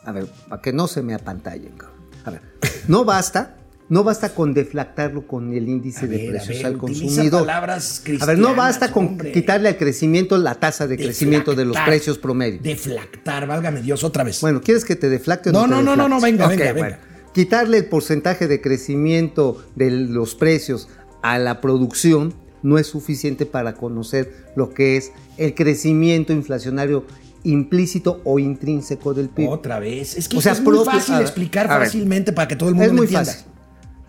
A 0.05 0.11
ver, 0.11 0.27
para 0.49 0.61
que 0.61 0.71
no 0.73 0.87
se 0.87 1.01
me 1.01 1.13
apantallen. 1.13 1.73
cabrón. 1.77 1.95
A 2.25 2.31
ver, 2.31 2.41
no 2.87 3.05
basta, 3.05 3.57
no 3.89 4.03
basta 4.03 4.29
con 4.33 4.53
deflactarlo 4.53 5.27
con 5.27 5.53
el 5.53 5.67
índice 5.69 6.07
de 6.07 6.29
precios 6.29 6.57
ver, 6.57 6.65
al 6.65 6.77
consumidor. 6.77 7.41
palabras 7.41 8.03
A 8.19 8.25
ver, 8.25 8.37
no 8.39 8.55
basta 8.55 8.91
con 8.91 9.05
hombre. 9.07 9.31
quitarle 9.31 9.69
al 9.69 9.77
crecimiento 9.77 10.37
la 10.37 10.55
tasa 10.55 10.87
de 10.87 10.97
crecimiento 10.97 11.53
de 11.55 11.65
los 11.65 11.77
precios 11.85 12.17
promedio. 12.17 12.59
Deflactar, 12.61 13.45
válgame 13.47 13.81
Dios, 13.81 14.03
otra 14.03 14.23
vez. 14.23 14.41
Bueno, 14.41 14.61
¿quieres 14.61 14.85
que 14.85 14.95
te 14.95 15.09
deflacte 15.09 15.49
o 15.49 15.53
No, 15.53 15.67
no? 15.67 15.77
te 15.77 15.83
no, 15.83 15.95
no, 15.95 16.07
no, 16.09 16.19
venga, 16.21 16.47
venga, 16.47 16.71
bueno. 16.73 16.83
venga. 16.97 16.99
Quitarle 17.33 17.77
el 17.79 17.85
porcentaje 17.85 18.47
de 18.47 18.61
crecimiento 18.61 19.63
de 19.75 19.91
los 19.91 20.35
precios 20.35 20.87
a 21.21 21.37
la 21.37 21.59
producción 21.61 22.33
no 22.63 22.79
es 22.79 22.87
suficiente 22.87 23.45
para 23.45 23.73
conocer 23.75 24.33
lo 24.55 24.69
que 24.73 24.97
es 24.97 25.11
el 25.37 25.53
crecimiento 25.53 26.33
inflacionario 26.33 27.05
implícito 27.45 28.21
o 28.23 28.37
intrínseco 28.39 29.13
del 29.13 29.29
PIB. 29.29 29.49
Otra 29.49 29.79
vez. 29.79 30.17
Es 30.17 30.27
que 30.27 30.37
O 30.37 30.41
sea, 30.41 30.51
es 30.53 30.61
muy 30.61 30.73
propio- 30.75 30.91
fácil 30.91 31.15
ver, 31.15 31.21
explicar 31.23 31.67
ver. 31.69 31.79
fácilmente 31.79 32.33
para 32.33 32.47
que 32.47 32.55
todo 32.55 32.69
el 32.69 32.75
mundo 32.75 32.85
es 32.85 32.91
lo 32.91 32.97
muy 32.97 33.05
entienda. 33.07 33.31
fácil. 33.31 33.45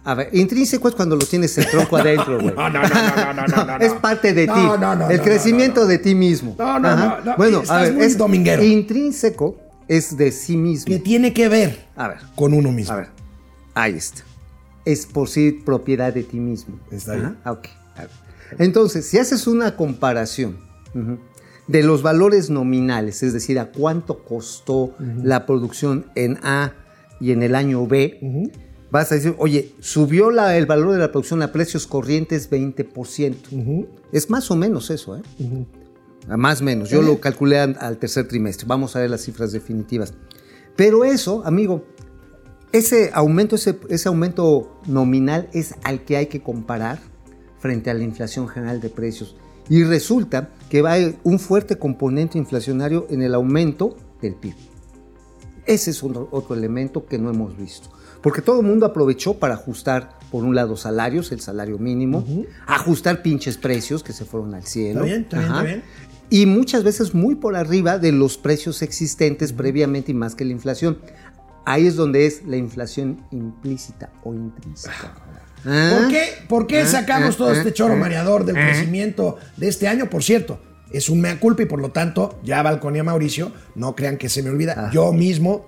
A 0.04 0.14
ver, 0.14 0.28
intrínseco 0.32 0.88
es 0.88 0.94
cuando 0.94 1.16
lo 1.16 1.26
tienes 1.26 1.56
el 1.58 1.66
tronco 1.68 1.96
adentro, 1.96 2.40
güey. 2.40 2.54
No, 2.54 2.68
no, 2.70 2.80
no, 2.82 2.88
no, 2.88 3.34
no, 3.34 3.46
no, 3.46 3.78
no. 3.78 3.84
Es 3.84 3.92
parte 3.94 4.32
de 4.32 4.46
ti. 4.46 4.52
no, 4.54 4.76
no, 4.76 5.10
el 5.10 5.16
no, 5.18 5.22
crecimiento 5.24 5.80
no, 5.80 5.86
no. 5.86 5.90
de 5.90 5.98
ti 5.98 6.14
mismo. 6.14 6.54
No, 6.58 6.78
no, 6.78 6.88
Ajá. 6.88 7.18
no, 7.24 7.24
no, 7.32 7.36
Bueno, 7.36 7.62
estás 7.62 7.76
a 7.76 7.80
ver, 7.90 8.02
es 8.02 8.16
dominguero. 8.16 8.62
intrínseco 8.62 9.58
es 9.88 10.16
de 10.16 10.30
sí 10.32 10.56
mismo. 10.56 10.86
Que 10.86 10.98
tiene 11.00 11.32
que 11.32 11.48
ver 11.48 11.86
A 11.96 12.08
ver. 12.08 12.18
con 12.36 12.54
uno 12.54 12.70
mismo. 12.72 12.94
A 12.94 12.96
ver, 12.98 13.08
ahí 13.74 13.94
está. 13.94 14.22
Es 14.84 15.06
por 15.06 15.28
sí 15.28 15.50
propiedad 15.64 16.12
de 16.14 16.22
ti 16.22 16.38
mismo. 16.38 16.78
Está 16.92 17.12
Ajá, 17.12 17.20
bien. 17.20 17.36
ah, 17.44 17.52
ok. 17.52 17.66
A 17.96 18.00
ver. 18.02 18.10
Entonces, 18.60 19.06
si 19.06 19.18
haces 19.18 19.48
una 19.48 19.74
comparación 19.76 20.58
ujú, 20.94 21.18
de 21.68 21.82
los 21.82 22.02
valores 22.02 22.48
nominales, 22.50 23.22
es 23.22 23.32
decir, 23.32 23.58
a 23.58 23.72
cuánto 23.72 24.24
costó 24.24 24.94
la 25.22 25.46
producción 25.46 26.06
en 26.14 26.38
A 26.42 26.74
y 27.20 27.32
en 27.32 27.42
el 27.42 27.54
año 27.54 27.86
B, 27.86 28.50
vas 28.90 29.10
a 29.10 29.16
decir, 29.16 29.34
oye, 29.38 29.72
subió 29.80 30.30
la- 30.30 30.56
el 30.56 30.66
valor 30.66 30.92
de 30.92 30.98
la 30.98 31.10
producción 31.10 31.42
a 31.42 31.50
precios 31.52 31.86
corrientes 31.86 32.48
20%. 32.50 33.86
Es 34.12 34.30
más 34.30 34.50
o 34.50 34.56
menos 34.56 34.90
eso, 34.90 35.16
¿eh? 35.16 35.22
A 36.28 36.36
Más 36.36 36.60
o 36.60 36.64
menos. 36.64 36.88
Yo 36.90 37.02
lo 37.02 37.20
calculé 37.20 37.58
al, 37.58 37.76
al 37.80 37.98
tercer 37.98 38.26
trimestre. 38.28 38.66
Vamos 38.68 38.94
a 38.96 39.00
ver 39.00 39.10
las 39.10 39.22
cifras 39.22 39.52
definitivas. 39.52 40.14
Pero 40.76 41.04
eso, 41.04 41.42
amigo, 41.46 41.84
ese 42.72 43.10
aumento, 43.14 43.56
ese, 43.56 43.78
ese 43.88 44.08
aumento 44.08 44.78
nominal 44.86 45.48
es 45.52 45.74
al 45.84 46.04
que 46.04 46.16
hay 46.16 46.26
que 46.26 46.42
comparar 46.42 46.98
frente 47.58 47.90
a 47.90 47.94
la 47.94 48.02
inflación 48.04 48.46
general 48.48 48.80
de 48.80 48.88
precios. 48.90 49.36
Y 49.68 49.82
resulta 49.84 50.50
que 50.70 50.82
va 50.82 50.92
a 50.92 50.94
haber 50.94 51.16
un 51.24 51.38
fuerte 51.38 51.78
componente 51.78 52.38
inflacionario 52.38 53.06
en 53.10 53.22
el 53.22 53.34
aumento 53.34 53.96
del 54.20 54.34
PIB. 54.34 54.54
Ese 55.66 55.90
es 55.90 56.02
otro, 56.02 56.28
otro 56.30 56.54
elemento 56.54 57.06
que 57.06 57.18
no 57.18 57.30
hemos 57.30 57.56
visto. 57.56 57.90
Porque 58.22 58.42
todo 58.42 58.60
el 58.60 58.66
mundo 58.66 58.86
aprovechó 58.86 59.34
para 59.34 59.54
ajustar, 59.54 60.18
por 60.30 60.44
un 60.44 60.54
lado, 60.54 60.76
salarios, 60.76 61.32
el 61.32 61.40
salario 61.40 61.78
mínimo, 61.78 62.24
ajustar 62.66 63.22
pinches 63.22 63.56
precios 63.56 64.02
que 64.02 64.12
se 64.12 64.24
fueron 64.24 64.54
al 64.54 64.64
cielo. 64.64 65.04
Está 65.04 65.06
bien, 65.06 65.22
está 65.22 65.38
bien, 65.38 65.50
está 65.50 65.62
bien. 65.62 65.82
Y 66.28 66.46
muchas 66.46 66.82
veces 66.82 67.14
muy 67.14 67.36
por 67.36 67.54
arriba 67.54 67.98
de 67.98 68.10
los 68.10 68.36
precios 68.36 68.82
existentes 68.82 69.52
previamente 69.52 70.10
y 70.10 70.14
más 70.14 70.34
que 70.34 70.44
la 70.44 70.52
inflación. 70.52 70.98
Ahí 71.64 71.86
es 71.86 71.94
donde 71.94 72.26
es 72.26 72.44
la 72.44 72.56
inflación 72.56 73.22
implícita 73.30 74.10
o 74.24 74.34
intrínseca. 74.34 75.14
Ah, 75.66 75.96
¿Por 75.98 76.08
qué, 76.08 76.22
por 76.48 76.66
qué 76.66 76.80
ah, 76.80 76.86
sacamos 76.86 77.34
ah, 77.34 77.38
todo 77.38 77.52
este 77.52 77.72
choro 77.72 77.96
mareador 77.96 78.44
del 78.44 78.54
crecimiento 78.54 79.36
de 79.56 79.68
este 79.68 79.88
año? 79.88 80.08
Por 80.08 80.22
cierto, 80.22 80.60
es 80.92 81.08
un 81.08 81.20
mea 81.20 81.38
culpa 81.40 81.62
y 81.62 81.66
por 81.66 81.80
lo 81.80 81.90
tanto, 81.90 82.38
ya 82.44 82.62
balconía 82.62 83.02
Mauricio, 83.02 83.52
no 83.74 83.96
crean 83.96 84.16
que 84.16 84.28
se 84.28 84.42
me 84.42 84.50
olvida. 84.50 84.74
Ah. 84.76 84.90
Yo 84.92 85.12
mismo 85.12 85.66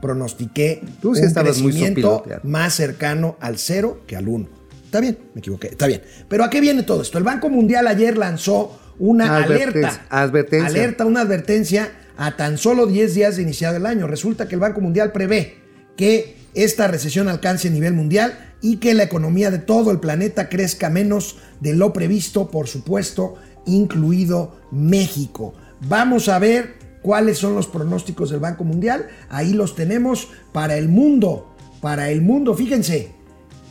pronostiqué 0.00 0.82
Tú 1.00 1.14
sí 1.14 1.22
un 1.22 1.32
muy 1.32 1.42
crecimiento 1.42 2.24
más 2.42 2.74
cercano 2.74 3.36
al 3.40 3.58
cero 3.58 4.02
que 4.06 4.16
al 4.16 4.28
uno. 4.28 4.48
Está 4.84 5.00
bien, 5.00 5.18
me 5.34 5.40
equivoqué, 5.40 5.68
está 5.68 5.86
bien. 5.86 6.02
Pero 6.28 6.44
¿a 6.44 6.50
qué 6.50 6.60
viene 6.60 6.82
todo 6.82 7.02
esto? 7.02 7.18
El 7.18 7.24
Banco 7.24 7.48
Mundial 7.48 7.86
ayer 7.86 8.16
lanzó 8.16 8.78
una 8.98 9.36
Advertencia, 9.38 9.88
alerta. 9.88 10.06
advertencia. 10.10 10.68
Alerta, 10.68 11.06
una 11.06 11.20
advertencia 11.22 11.90
a 12.16 12.36
tan 12.36 12.58
solo 12.58 12.86
10 12.86 13.14
días 13.14 13.36
de 13.36 13.42
iniciado 13.42 13.76
el 13.76 13.86
año. 13.86 14.06
Resulta 14.06 14.46
que 14.46 14.54
el 14.54 14.60
Banco 14.60 14.80
Mundial 14.80 15.10
prevé 15.10 15.56
que 15.96 16.36
esta 16.54 16.86
recesión 16.86 17.28
alcance 17.28 17.68
a 17.68 17.70
nivel 17.70 17.94
mundial 17.94 18.53
y 18.64 18.78
que 18.78 18.94
la 18.94 19.02
economía 19.02 19.50
de 19.50 19.58
todo 19.58 19.90
el 19.90 20.00
planeta 20.00 20.48
crezca 20.48 20.88
menos 20.88 21.36
de 21.60 21.74
lo 21.74 21.92
previsto, 21.92 22.50
por 22.50 22.66
supuesto, 22.66 23.34
incluido 23.66 24.56
México. 24.70 25.52
Vamos 25.86 26.30
a 26.30 26.38
ver 26.38 26.76
cuáles 27.02 27.36
son 27.36 27.54
los 27.54 27.66
pronósticos 27.66 28.30
del 28.30 28.40
Banco 28.40 28.64
Mundial. 28.64 29.08
Ahí 29.28 29.52
los 29.52 29.74
tenemos 29.74 30.28
para 30.52 30.78
el 30.78 30.88
mundo. 30.88 31.54
Para 31.82 32.08
el 32.08 32.22
mundo, 32.22 32.54
fíjense, 32.54 33.10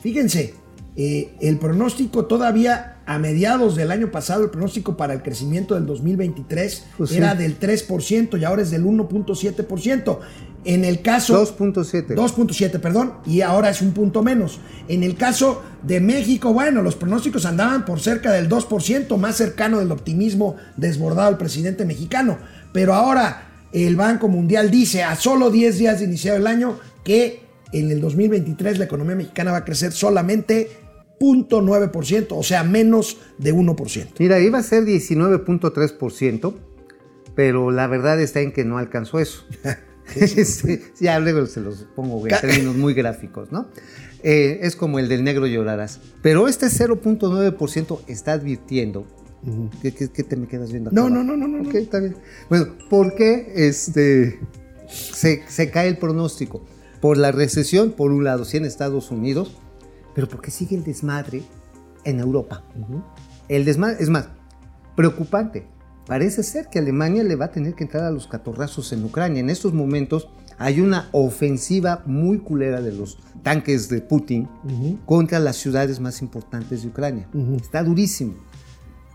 fíjense, 0.03 0.53
eh, 0.95 1.33
el 1.41 1.57
pronóstico 1.57 2.25
todavía 2.25 2.97
a 3.07 3.17
mediados 3.17 3.75
del 3.75 3.89
año 3.89 4.11
pasado, 4.11 4.43
el 4.43 4.51
pronóstico 4.51 4.95
para 4.95 5.13
el 5.13 5.23
crecimiento 5.23 5.73
del 5.73 5.87
2023 5.87 6.85
Pues 6.97 7.09
sí. 7.09 7.17
era 7.17 7.33
del 7.33 7.59
3% 7.59 8.39
y 8.39 8.43
ahora 8.43 8.61
es 8.61 8.69
del 8.69 8.85
1.7%. 8.85 10.19
En 10.66 10.86
el 10.86 11.01
caso... 11.01 11.43
2.7. 11.45 12.16
2.7, 12.16 12.80
perdón, 12.80 13.14
y 13.26 13.41
ahora 13.41 13.70
es 13.70 13.82
un 13.82 13.91
punto 13.91 14.24
menos. 14.24 14.59
En 14.88 15.03
el 15.03 15.16
caso 15.16 15.61
de 15.82 15.99
México, 15.99 16.53
bueno, 16.53 16.82
los 16.82 16.95
pronósticos 16.95 17.45
andaban 17.45 17.86
por 17.86 17.99
cerca 17.99 18.32
del 18.32 18.49
2%, 18.49 19.18
más 19.18 19.36
cercano 19.36 19.80
del 19.80 19.91
optimismo 19.91 20.55
desbordado 20.78 21.30
del 21.30 21.38
presidente 21.38 21.86
mexicano. 21.86 22.38
Pero 22.72 22.93
ahora 22.93 23.49
el 23.72 23.95
Banco 23.95 24.28
Mundial 24.28 24.72
dice 24.72 25.03
a 25.03 25.16
solo 25.16 25.49
10 25.49 25.78
días 25.78 25.99
de 25.99 26.05
iniciar 26.05 26.38
el 26.38 26.47
año 26.47 26.80
que 27.03 27.41
en 27.72 27.91
el 27.91 27.99
2023 27.99 28.78
la 28.78 28.86
economía 28.86 29.16
mexicana 29.16 29.51
va 29.51 29.57
a 29.57 29.66
crecer 29.66 29.91
solamente 29.91 30.70
0.9%, 31.20 32.28
o 32.32 32.43
sea, 32.43 32.64
menos 32.64 33.18
de 33.38 33.53
1%. 33.53 34.07
Mira, 34.20 34.39
iba 34.39 34.59
a 34.59 34.64
ser 34.64 34.84
19.3%, 34.84 36.53
pero 37.36 37.72
la 37.72 37.88
verdad 37.88 38.20
está 38.22 38.41
en 38.41 38.51
que 38.51 38.66
no 38.66 38.78
alcanzó 38.78 39.20
eso. 39.20 39.45
Este, 40.15 40.83
ya 40.99 41.19
luego 41.19 41.45
se 41.45 41.61
los 41.61 41.85
pongo 41.95 42.25
en 42.27 42.39
términos 42.39 42.75
muy 42.75 42.93
gráficos, 42.93 43.51
¿no? 43.51 43.67
Eh, 44.23 44.59
es 44.61 44.75
como 44.75 44.99
el 44.99 45.09
del 45.09 45.23
negro 45.23 45.47
llorarás. 45.47 45.99
Pero 46.21 46.47
este 46.47 46.67
0.9% 46.67 47.99
está 48.07 48.33
advirtiendo 48.33 49.05
¿Qué, 49.81 49.93
qué- 49.93 50.09
qué 50.09 50.23
te 50.23 50.37
me 50.37 50.47
quedas 50.47 50.71
viendo? 50.71 50.89
No, 50.91 51.01
acá 51.07 51.15
no, 51.15 51.23
no, 51.23 51.35
no, 51.35 51.47
no, 51.49 51.67
Ok, 51.67 51.73
no. 51.73 51.79
está 51.79 51.99
bien. 51.99 52.15
Bueno, 52.49 52.67
¿por 52.89 53.13
qué 53.15 53.51
este, 53.55 54.39
se, 54.87 55.43
se 55.49 55.69
cae 55.69 55.89
el 55.89 55.97
pronóstico? 55.97 56.63
Por 57.01 57.17
la 57.17 57.33
recesión, 57.33 57.91
por 57.91 58.11
un 58.13 58.23
lado, 58.23 58.45
sí 58.45 58.55
en 58.55 58.63
Estados 58.63 59.11
Unidos, 59.11 59.57
pero 60.15 60.29
porque 60.29 60.49
sigue 60.49 60.77
el 60.77 60.85
desmadre 60.85 61.43
en 62.05 62.21
Europa. 62.21 62.63
El 63.49 63.65
desmadre, 63.65 63.97
es 64.01 64.07
más, 64.09 64.29
preocupante. 64.95 65.67
Parece 66.05 66.43
ser 66.43 66.67
que 66.67 66.79
Alemania 66.79 67.23
le 67.23 67.35
va 67.35 67.45
a 67.45 67.51
tener 67.51 67.75
que 67.75 67.85
entrar 67.85 68.03
a 68.03 68.11
los 68.11 68.27
catorrazos 68.27 68.91
en 68.91 69.03
Ucrania. 69.05 69.39
En 69.39 69.49
estos 69.49 69.73
momentos 69.73 70.27
hay 70.57 70.81
una 70.81 71.09
ofensiva 71.11 72.03
muy 72.05 72.39
culera 72.39 72.81
de 72.81 72.91
los 72.91 73.17
tanques 73.41 73.89
de 73.89 74.01
Putin 74.01 74.47
contra 75.05 75.39
las 75.39 75.57
ciudades 75.57 75.99
más 75.99 76.21
importantes 76.21 76.83
de 76.83 76.89
Ucrania. 76.89 77.27
Está 77.55 77.83
durísimo. 77.83 78.33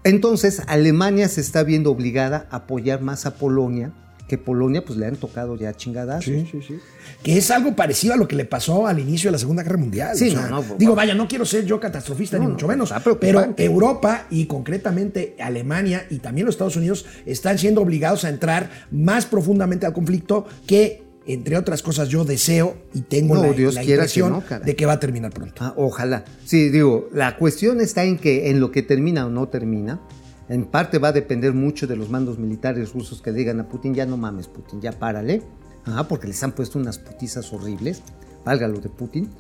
Entonces, 0.05 0.63
Alemania 0.67 1.29
se 1.29 1.41
está 1.41 1.63
viendo 1.63 1.91
obligada 1.91 2.47
a 2.51 2.57
apoyar 2.57 3.03
más 3.03 3.27
a 3.27 3.35
Polonia, 3.35 3.93
que 4.29 4.39
Polonia 4.39 4.85
pues 4.85 4.99
le 4.99 5.07
han 5.07 5.17
tocado 5.17 5.57
ya 5.57 5.75
chingadas. 5.75 6.23
sí, 6.25 6.47
sí. 6.51 6.79
Que 7.23 7.39
es 7.39 7.51
algo 7.51 7.75
parecido 7.75 8.15
a 8.15 8.17
lo 8.17 8.29
que 8.29 8.37
le 8.37 8.45
pasó 8.45 8.87
al 8.87 9.01
inicio 9.01 9.29
de 9.29 9.33
la 9.33 9.39
Segunda 9.39 9.63
Guerra 9.63 9.79
Mundial. 9.79 10.17
Sí, 10.17 10.29
O 10.29 10.33
sea, 10.33 10.49
no, 10.49 10.63
no, 10.63 10.77
digo, 10.79 10.95
vaya, 10.95 11.15
no 11.15 11.27
quiero 11.27 11.45
ser 11.45 11.65
yo 11.65 11.81
catastrofista 11.81 12.37
No, 12.37 12.45
ni 12.45 12.51
mucho 12.53 12.69
menos, 12.69 12.93
pero. 13.19 13.55
Europa 13.57 14.27
y 14.31 14.47
concretamente 14.47 15.35
Alemania 15.41 16.07
y 16.11 16.19
también 16.19 16.45
los 16.45 16.55
Estados 16.55 16.77
Unidos 16.77 17.07
están 17.27 17.59
siendo 17.59 17.81
obligados 17.81 18.25
a 18.25 18.29
entrar 18.29 18.71
más 18.91 19.27
profundamente 19.27 19.87
al 19.87 19.93
conflicto 19.95 20.47
que, 20.67 21.03
entre 21.27 21.57
otras 21.57 21.83
cosas, 21.83 22.09
yo 22.09 22.25
deseo 22.25 22.77
y 22.95 23.01
tengo 23.01 23.35
No, 23.35 23.43
la, 23.43 23.53
Dios 23.53 23.75
la 23.75 23.81
quiera 23.81 24.03
que 24.05 24.21
impresión 24.21 24.33
no, 24.33 24.61
de 24.65 24.77
que 24.77 24.87
va 24.87 24.93
a 24.93 25.01
terminar 25.01 25.33
pronto. 25.33 25.55
Ah, 25.65 25.73
ojalá. 25.77 26.25
Sí, 26.45 26.69
digo, 26.69 27.09
la 27.13 27.37
cuestión 27.37 27.81
está 27.81 28.05
en 28.05 28.19
que 28.19 28.51
en 28.51 28.61
lo 28.61 28.71
que 28.71 28.83
termina 28.83 29.27
o 29.27 29.31
no 29.31 29.49
termina, 29.49 30.01
en 30.49 30.65
parte 30.65 30.99
va 30.99 31.09
a 31.09 31.13
depender 31.13 31.53
mucho 31.53 31.87
de 31.87 31.97
los 31.97 32.09
mandos 32.09 32.39
militares 32.39 32.93
rusos 32.93 33.21
que 33.21 33.33
digan 33.33 33.61
a 33.61 33.69
Putin, 33.69 33.95
ya 33.95 34.07
no 34.07 34.17
mames, 34.17 34.49
Putin, 34.49 34.81
ya 34.81 34.93
párale. 34.93 35.43
Ajá, 35.85 36.09
porque 36.09 36.27
les 36.27 36.43
han 36.43 36.53
puesto 36.53 36.79
unas 36.79 36.99
putizas 36.99 37.53
horribles, 37.53 38.03
valga 38.45 38.69
lo 38.69 38.81
de 38.81 38.89
Putin. 38.89 39.31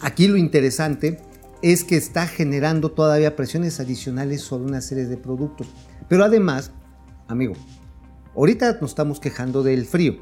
Aquí 0.00 0.26
lo 0.26 0.36
interesante 0.36 1.20
es 1.62 1.84
que 1.84 1.96
está 1.96 2.26
generando 2.26 2.90
todavía 2.90 3.36
presiones 3.36 3.80
adicionales 3.80 4.42
sobre 4.42 4.64
una 4.64 4.80
serie 4.80 5.06
de 5.06 5.16
productos. 5.16 5.66
Pero 6.08 6.24
además, 6.24 6.72
amigo, 7.28 7.54
ahorita 8.34 8.78
nos 8.80 8.90
estamos 8.90 9.20
quejando 9.20 9.62
del 9.62 9.86
frío. 9.86 10.16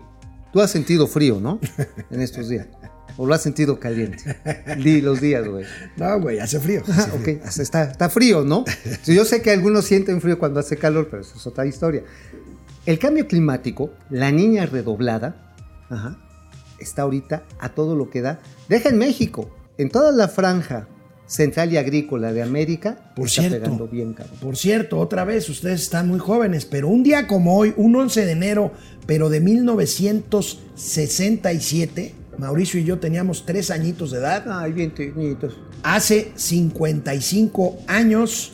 Tú 0.52 0.60
has 0.60 0.70
sentido 0.70 1.06
frío, 1.06 1.40
¿no? 1.40 1.58
En 2.10 2.20
estos 2.20 2.48
días. 2.48 2.68
¿O 3.16 3.26
lo 3.26 3.34
has 3.34 3.42
sentido 3.42 3.78
caliente? 3.78 4.36
Di 4.82 5.00
los 5.00 5.20
días, 5.20 5.46
güey. 5.46 5.64
No, 5.96 6.20
güey, 6.20 6.38
hace 6.38 6.60
frío. 6.60 6.82
Ah, 6.88 7.08
ok, 7.14 7.28
hasta 7.44 7.62
está, 7.62 7.82
está 7.84 8.08
frío, 8.08 8.44
¿no? 8.44 8.64
Yo 9.06 9.24
sé 9.24 9.42
que 9.42 9.50
algunos 9.50 9.84
sienten 9.84 10.20
frío 10.20 10.38
cuando 10.38 10.60
hace 10.60 10.76
calor, 10.76 11.08
pero 11.10 11.22
eso 11.22 11.34
es 11.36 11.46
otra 11.46 11.66
historia. 11.66 12.02
El 12.86 12.98
cambio 12.98 13.28
climático, 13.28 13.90
la 14.10 14.32
niña 14.32 14.66
redoblada, 14.66 15.54
ajá, 15.88 16.18
está 16.78 17.02
ahorita 17.02 17.44
a 17.60 17.68
todo 17.70 17.96
lo 17.96 18.10
que 18.10 18.22
da. 18.22 18.40
Deja 18.68 18.88
en 18.88 18.98
México, 18.98 19.54
en 19.78 19.90
toda 19.90 20.12
la 20.12 20.28
franja 20.28 20.88
central 21.26 21.72
y 21.72 21.78
agrícola 21.78 22.32
de 22.32 22.42
América, 22.42 23.12
Por 23.16 23.26
está 23.26 23.42
cierto, 23.42 23.60
pegando 23.60 23.88
bien, 23.88 24.14
cabrón. 24.14 24.36
Por 24.40 24.56
cierto, 24.56 24.98
otra 24.98 25.24
vez, 25.24 25.48
ustedes 25.48 25.82
están 25.82 26.08
muy 26.08 26.18
jóvenes, 26.18 26.64
pero 26.66 26.88
un 26.88 27.02
día 27.02 27.26
como 27.26 27.56
hoy, 27.56 27.72
un 27.76 27.96
11 27.96 28.26
de 28.26 28.32
enero, 28.32 28.72
pero 29.06 29.30
de 29.30 29.40
1967, 29.40 32.14
Mauricio 32.38 32.80
y 32.80 32.84
yo 32.84 32.98
teníamos 32.98 33.44
tres 33.46 33.70
añitos 33.70 34.10
de 34.10 34.18
edad. 34.18 34.44
Ay, 34.50 34.72
bien 34.72 34.92
tiernitos. 34.94 35.54
Hace 35.82 36.32
55 36.34 37.78
años 37.86 38.52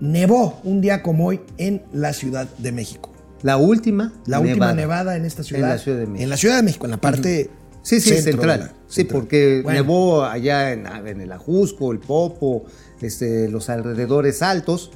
nevó 0.00 0.60
un 0.64 0.80
día 0.80 1.02
como 1.02 1.26
hoy 1.26 1.40
en 1.58 1.82
la 1.92 2.12
Ciudad 2.12 2.48
de 2.58 2.72
México. 2.72 3.12
La 3.42 3.56
última 3.56 4.12
La 4.26 4.40
última 4.40 4.72
nevada 4.72 5.16
en 5.16 5.24
esta 5.24 5.42
ciudad. 5.42 5.68
la 5.68 5.78
Ciudad 5.78 5.98
de 5.98 6.06
México. 6.06 6.22
En 6.24 6.30
la 6.30 6.36
Ciudad 6.36 6.56
de 6.56 6.62
México, 6.62 6.84
en 6.86 6.90
la 6.92 6.96
parte. 7.00 7.50
Sí, 7.82 8.00
sí, 8.00 8.10
centro 8.10 8.32
central. 8.32 8.60
la- 8.60 8.66
sí, 8.88 8.94
central. 9.02 9.20
porque 9.20 9.60
Bueno, 9.62 9.80
nevó 9.82 10.24
allá 10.24 10.72
en, 10.72 10.86
en 10.86 11.20
el 11.20 11.30
Ajusco, 11.32 11.92
el 11.92 12.00
Popo, 12.00 12.64
este, 13.00 13.48
los 13.48 13.68
alrededores 13.70 14.42
altos, 14.42 14.90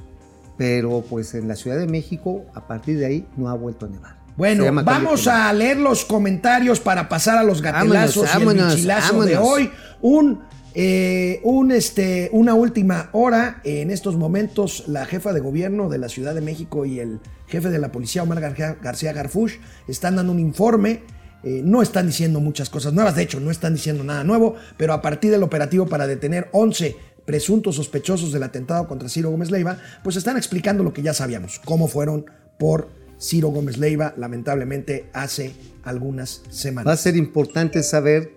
pero 0.58 1.04
pues 1.08 1.34
en 1.34 1.46
la 1.48 1.54
Ciudad 1.56 1.78
de 1.78 1.86
México, 1.86 2.44
a 2.54 2.66
partir 2.66 2.98
de 2.98 3.06
ahí, 3.06 3.26
no 3.36 3.48
ha 3.48 3.54
vuelto 3.54 3.86
a 3.86 3.88
nevar. 3.88 4.18
Bueno, 4.40 4.72
vamos 4.72 5.26
a 5.26 5.52
leer 5.52 5.76
los 5.76 6.06
comentarios 6.06 6.80
para 6.80 7.10
pasar 7.10 7.36
a 7.36 7.42
los 7.42 7.60
gatelazos 7.60 8.26
Vámonos, 8.32 8.78
y 8.78 8.80
el 8.80 8.86
vámonos, 8.86 9.26
de 9.26 9.36
hoy. 9.36 9.70
Un, 10.00 10.40
eh, 10.74 11.42
un, 11.44 11.70
este, 11.70 12.30
una 12.32 12.54
última 12.54 13.10
hora. 13.12 13.60
En 13.64 13.90
estos 13.90 14.16
momentos, 14.16 14.84
la 14.86 15.04
jefa 15.04 15.34
de 15.34 15.40
gobierno 15.40 15.90
de 15.90 15.98
la 15.98 16.08
Ciudad 16.08 16.34
de 16.34 16.40
México 16.40 16.86
y 16.86 17.00
el 17.00 17.20
jefe 17.48 17.68
de 17.68 17.78
la 17.78 17.92
policía, 17.92 18.22
Omar 18.22 18.40
García, 18.40 18.78
García 18.80 19.12
Garfush, 19.12 19.56
están 19.86 20.16
dando 20.16 20.32
un 20.32 20.40
informe. 20.40 21.02
Eh, 21.42 21.60
no 21.62 21.82
están 21.82 22.06
diciendo 22.06 22.40
muchas 22.40 22.70
cosas 22.70 22.94
nuevas, 22.94 23.16
de 23.16 23.22
hecho, 23.24 23.40
no 23.40 23.50
están 23.50 23.74
diciendo 23.74 24.04
nada 24.04 24.24
nuevo, 24.24 24.54
pero 24.78 24.94
a 24.94 25.02
partir 25.02 25.30
del 25.30 25.42
operativo 25.42 25.86
para 25.86 26.06
detener 26.06 26.48
11 26.52 26.96
presuntos 27.26 27.76
sospechosos 27.76 28.32
del 28.32 28.42
atentado 28.42 28.88
contra 28.88 29.10
Ciro 29.10 29.30
Gómez 29.30 29.50
Leiva, 29.50 29.76
pues 30.02 30.16
están 30.16 30.38
explicando 30.38 30.82
lo 30.82 30.94
que 30.94 31.02
ya 31.02 31.12
sabíamos, 31.12 31.60
cómo 31.62 31.88
fueron 31.88 32.24
por 32.58 32.99
Ciro 33.20 33.48
Gómez 33.48 33.78
Leiva, 33.78 34.14
lamentablemente 34.16 35.10
hace 35.12 35.52
algunas 35.84 36.42
Va 36.46 36.50
a 36.50 36.52
semanas. 36.52 37.00
ser 37.00 37.16
importante 37.16 37.82
saber 37.82 38.34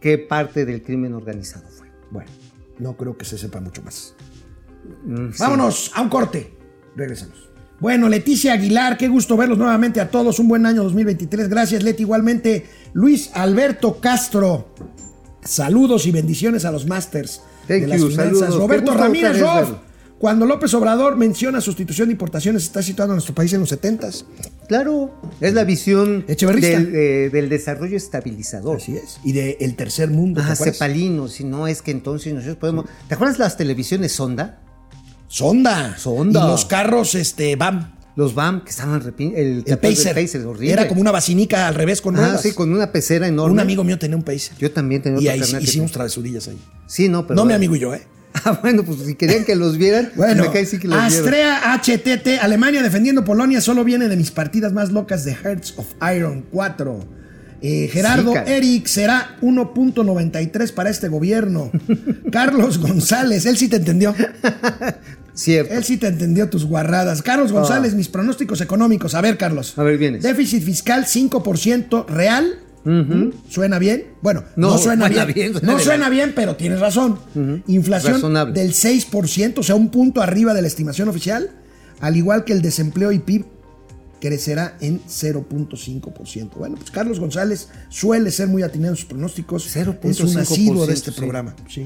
qué 0.00 0.18
parte 0.18 0.64
del 0.64 0.82
crimen 0.82 1.12
organizado 1.14 1.66
fue. 1.68 1.88
Bueno, 2.10 2.30
no 2.78 2.96
creo 2.96 3.16
que 3.16 3.24
se 3.24 3.36
sepa 3.38 3.60
mucho 3.60 3.82
más. 3.82 4.14
Mm, 5.04 5.30
sí. 5.30 5.36
Vámonos 5.38 5.90
a 5.94 6.02
un 6.02 6.08
corte. 6.08 6.52
Regresamos. 6.96 7.50
Bueno, 7.80 8.08
Leticia 8.08 8.52
Aguilar, 8.54 8.96
qué 8.96 9.08
gusto 9.08 9.36
verlos 9.36 9.58
nuevamente 9.58 10.00
a 10.00 10.08
todos. 10.10 10.38
Un 10.38 10.48
buen 10.48 10.64
año 10.64 10.82
2023. 10.84 11.48
Gracias, 11.48 11.82
Leti. 11.82 12.04
Igualmente, 12.04 12.66
Luis 12.94 13.30
Alberto 13.34 14.00
Castro. 14.00 14.74
Saludos 15.42 16.06
y 16.06 16.10
bendiciones 16.12 16.64
a 16.64 16.70
los 16.70 16.86
Masters 16.86 17.42
Thank 17.68 17.80
de 17.82 17.86
las 17.88 18.00
you, 18.00 18.08
finanzas. 18.08 18.38
saludos. 18.38 18.56
Roberto 18.60 18.94
Ramírez 18.94 19.32
verlo. 19.32 19.80
Cuando 20.18 20.46
López 20.46 20.72
Obrador 20.74 21.16
menciona 21.16 21.60
sustitución 21.60 22.08
de 22.08 22.12
importaciones, 22.12 22.62
está 22.62 22.82
situando 22.82 23.12
a 23.12 23.16
nuestro 23.16 23.34
país 23.34 23.52
en 23.52 23.60
los 23.60 23.72
70s. 23.72 24.24
Claro, 24.68 25.14
es 25.40 25.52
la 25.52 25.64
visión 25.64 26.24
del, 26.26 26.94
eh, 26.94 27.30
del 27.30 27.48
desarrollo 27.48 27.96
estabilizador. 27.96 28.78
Así 28.78 28.96
es. 28.96 29.18
Y 29.24 29.32
del 29.32 29.74
tercer 29.76 30.10
mundo. 30.10 30.40
¿te 30.40 30.46
Ah, 30.50 30.56
cepalino, 30.56 31.28
si 31.28 31.44
no 31.44 31.66
es 31.66 31.82
que 31.82 31.90
entonces 31.90 32.32
nosotros 32.32 32.56
podemos... 32.56 32.86
¿Te 33.08 33.14
acuerdas 33.14 33.38
las 33.38 33.56
televisiones 33.56 34.12
sonda? 34.12 34.60
Sonda. 35.28 35.98
Sonda. 35.98 36.44
Y 36.44 36.48
los 36.48 36.64
carros, 36.64 37.14
este, 37.14 37.56
BAM. 37.56 37.92
Los 38.16 38.34
BAM 38.34 38.62
que 38.62 38.70
estaban 38.70 39.02
el, 39.18 39.64
El 39.66 39.78
Pacer. 39.78 40.16
Era 40.62 40.86
como 40.86 41.00
una 41.00 41.10
vacinica 41.10 41.66
al 41.66 41.74
revés 41.74 42.00
con 42.00 42.16
Ah, 42.16 42.38
sí, 42.38 42.52
con 42.52 42.72
una 42.72 42.92
pecera 42.92 43.26
enorme. 43.26 43.54
Un 43.54 43.60
amigo 43.60 43.82
mío 43.82 43.98
tenía 43.98 44.16
un 44.16 44.22
Pacer. 44.22 44.56
Yo 44.58 44.70
también 44.70 45.02
tenía 45.02 45.20
Y 45.20 45.24
otro 45.24 45.32
ahí 45.32 45.40
carnal 45.40 45.58
que 45.60 45.64
hicimos 45.64 45.90
travesurillas 45.90 46.46
ahí. 46.46 46.58
Sí, 46.86 47.08
no, 47.08 47.26
pero. 47.26 47.34
no 47.34 47.44
mi 47.44 47.52
amigo 47.52 47.74
y 47.74 47.80
yo, 47.80 47.92
¿eh? 47.92 48.06
Ah, 48.46 48.58
bueno, 48.62 48.84
pues 48.84 48.98
si 49.00 49.14
querían 49.14 49.44
que 49.44 49.54
los 49.56 49.78
vieran, 49.78 50.10
Bueno, 50.16 50.44
me 50.44 50.50
cae 50.50 50.66
sí 50.66 50.78
que 50.78 50.86
los. 50.88 50.98
Astrea 50.98 51.74
HTT, 51.82 52.42
Alemania 52.42 52.82
defendiendo 52.82 53.24
Polonia, 53.24 53.60
solo 53.60 53.84
viene 53.84 54.08
de 54.08 54.16
mis 54.16 54.30
partidas 54.30 54.72
más 54.72 54.92
locas 54.92 55.24
de 55.24 55.34
Hearts 55.34 55.74
of 55.78 55.86
Iron 56.14 56.44
4. 56.50 57.00
Eh, 57.62 57.88
Gerardo 57.90 58.32
Sí. 58.34 58.38
Eric 58.46 58.86
será 58.86 59.36
1.93 59.40 60.72
para 60.72 60.90
este 60.90 61.08
gobierno. 61.08 61.70
Carlos 62.30 62.78
González, 62.78 63.46
él 63.46 63.56
sí 63.56 63.68
te 63.68 63.76
entendió. 63.76 64.14
Cierto. 65.34 65.72
Él 65.74 65.82
sí 65.82 65.96
te 65.96 66.06
entendió 66.08 66.48
tus 66.48 66.64
guarradas. 66.66 67.22
Carlos 67.22 67.50
González, 67.52 67.94
mis 67.94 68.08
pronósticos 68.08 68.60
económicos. 68.60 69.14
A 69.14 69.20
ver, 69.20 69.36
Carlos. 69.38 69.74
Ah. 69.76 69.80
A 69.80 69.84
ver, 69.84 69.98
vienes. 69.98 70.22
Déficit 70.22 70.62
fiscal 70.62 71.06
5% 71.06 72.06
real. 72.06 72.58
¿Suena 73.48 73.78
bien? 73.78 74.06
Bueno, 74.22 74.44
no, 74.56 74.70
No, 74.72 74.78
suena 74.78 75.06
suena 75.06 75.24
bien. 75.24 75.34
bien, 75.34 75.52
suena 75.52 75.72
no 75.72 75.78
suena 75.78 76.08
bien, 76.10 76.32
pero 76.34 76.56
tienes 76.56 76.80
razón. 76.80 77.18
Inflación 77.66 78.14
Razonable. 78.14 78.52
del 78.60 78.72
6%, 78.74 79.58
o 79.58 79.62
sea, 79.62 79.74
un 79.74 79.90
punto 79.90 80.20
arriba 80.20 80.52
de 80.54 80.60
la 80.62 80.68
estimación 80.68 81.08
oficial, 81.08 81.50
al 82.00 82.16
igual 82.16 82.44
que 82.44 82.52
el 82.52 82.60
desempleo 82.62 83.10
y 83.12 83.18
PIB 83.20 83.46
crecerá 84.20 84.76
en 84.80 85.00
0.5%. 85.06 86.50
Bueno, 86.56 86.76
pues 86.76 86.90
Carlos 86.90 87.20
González 87.20 87.68
suele 87.88 88.30
ser 88.30 88.48
muy 88.48 88.62
atinado 88.62 88.92
en 88.92 88.96
sus 88.96 89.06
pronósticos. 89.06 89.66
Es 89.66 89.86
un 89.86 89.94
0.5%, 90.00 90.38
asiduo 90.40 90.86
de 90.86 90.92
este 90.94 91.10
sí. 91.10 91.16
programa. 91.18 91.54
Sí. 91.68 91.82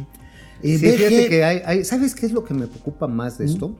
Eh, 0.62 0.78
Sí, 0.78 0.78
fíjate 0.78 1.28
que 1.28 1.44
hay, 1.44 1.62
hay- 1.64 1.84
¿Sabes 1.84 2.14
qué 2.14 2.26
es 2.26 2.32
lo 2.32 2.44
que 2.44 2.54
me 2.54 2.66
preocupa 2.66 3.06
más 3.06 3.38
de 3.38 3.44
esto? 3.46 3.76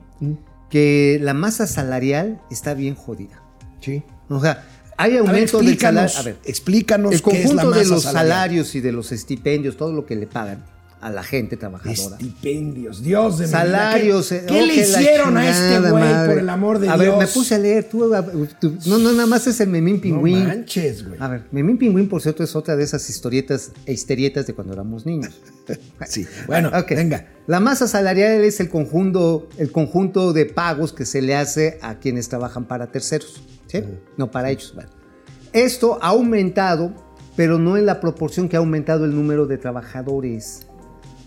Que 0.69 1.19
la 1.21 1.33
masa 1.33 1.67
salarial 1.67 2.39
está 2.51 2.73
bien 2.73 2.95
jodida. 2.95 3.41
Sí. 3.81 4.03
O 4.29 4.39
sea, 4.39 4.63
hay 4.99 5.15
aumento 5.17 5.59
explícanos, 5.59 6.11
salario. 6.11 6.19
A 6.19 6.23
ver, 6.23 6.49
explícanos 6.49 7.13
el 7.13 7.21
qué 7.21 7.29
es 7.41 7.53
la 7.53 7.61
conjunto 7.63 7.79
de 7.79 7.85
los 7.85 8.03
salarial. 8.03 8.31
salarios 8.33 8.75
y 8.75 8.81
de 8.81 8.91
los 8.91 9.11
estipendios, 9.13 9.77
todo 9.77 9.93
lo 9.93 10.05
que 10.05 10.15
le 10.17 10.27
pagan, 10.27 10.65
a 11.01 11.09
la 11.09 11.23
gente 11.23 11.55
trabajadora. 11.57 12.17
Estipendios, 12.17 13.01
Dios 13.01 13.37
de 13.37 13.45
vida. 13.45 13.57
Salarios. 13.59 14.29
¿Qué, 14.29 14.35
eh, 14.37 14.43
qué 14.47 14.61
oh, 14.61 14.65
le 14.65 14.75
hicieron 14.75 15.37
a 15.37 15.49
este 15.49 15.89
güey, 15.89 16.25
por 16.27 16.39
el 16.39 16.49
amor 16.49 16.79
de 16.79 16.89
a 16.89 16.97
Dios? 16.97 17.17
ver, 17.17 17.27
me 17.27 17.31
puse 17.31 17.55
a 17.55 17.57
leer. 17.57 17.85
Tú, 17.89 18.13
a- 18.13 18.25
tú- 18.59 18.77
no, 18.85 18.97
no, 18.97 19.11
nada 19.13 19.25
más 19.25 19.47
es 19.47 19.59
el 19.61 19.69
Memín 19.69 20.01
Pingüín. 20.01 20.39
No 20.43 20.47
manches, 20.49 21.07
güey. 21.07 21.19
A 21.21 21.27
ver, 21.29 21.43
Memín 21.51 21.77
Pingüín, 21.77 22.09
por 22.09 22.21
cierto, 22.21 22.43
es 22.43 22.55
otra 22.55 22.75
de 22.75 22.83
esas 22.83 23.09
historietas 23.09 23.71
e 23.85 23.93
histerietas 23.93 24.45
de 24.47 24.53
cuando 24.53 24.73
éramos 24.73 25.05
niños. 25.05 25.39
Sí. 26.07 26.25
Bueno, 26.47 26.71
venga. 26.89 27.27
La 27.45 27.59
masa 27.59 27.87
salarial 27.87 28.43
es 28.43 28.59
el 28.59 28.69
conjunto, 28.69 29.47
el 29.57 29.71
conjunto 29.71 30.33
de 30.33 30.45
pagos 30.45 30.93
que 30.93 31.05
se 31.05 31.21
le 31.21 31.35
hace 31.35 31.77
a 31.83 31.99
quienes 31.99 32.27
trabajan 32.27 32.65
para 32.65 32.91
terceros, 32.91 33.43
¿sí? 33.67 33.83
No 34.17 34.31
para 34.31 34.49
ellos. 34.49 34.71
Bueno. 34.73 34.89
Esto 35.53 35.99
ha 36.01 36.07
aumentado, 36.07 36.93
pero 37.35 37.59
no 37.59 37.77
en 37.77 37.85
la 37.85 37.99
proporción 38.01 38.49
que 38.49 38.55
ha 38.55 38.59
aumentado 38.59 39.05
el 39.05 39.13
número 39.15 39.45
de 39.45 39.57
trabajadores. 39.59 40.65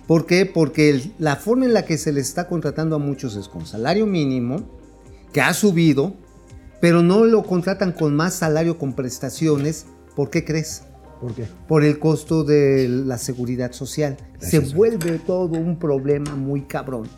¿Por 0.06 0.26
qué? 0.26 0.46
Porque 0.46 0.90
el- 0.90 1.12
la 1.18 1.36
forma 1.36 1.64
en 1.64 1.72
la 1.74 1.84
que 1.84 1.96
se 1.98 2.12
les 2.12 2.28
está 2.28 2.48
contratando 2.48 2.96
a 2.96 2.98
muchos 2.98 3.36
es 3.36 3.48
con 3.48 3.66
salario 3.66 4.06
mínimo, 4.06 4.62
que 5.32 5.40
ha 5.40 5.54
subido, 5.54 6.14
pero 6.80 7.02
no 7.02 7.24
lo 7.24 7.42
contratan 7.44 7.92
con 7.92 8.14
más 8.14 8.34
salario 8.34 8.78
con 8.78 8.94
prestaciones. 8.94 9.86
¿Por 10.16 10.30
qué 10.30 10.44
crees? 10.44 10.82
¿Por 11.20 11.34
qué? 11.34 11.46
por 11.68 11.84
el 11.84 12.00
costo 12.00 12.42
de 12.42 12.88
la 12.88 13.16
seguridad 13.16 13.70
social. 13.70 14.16
Gracias, 14.40 14.70
Se 14.70 14.74
vuelve 14.74 15.20
todo 15.20 15.56
un 15.56 15.78
problema 15.78 16.34
muy 16.34 16.62
cabrón. 16.62 17.08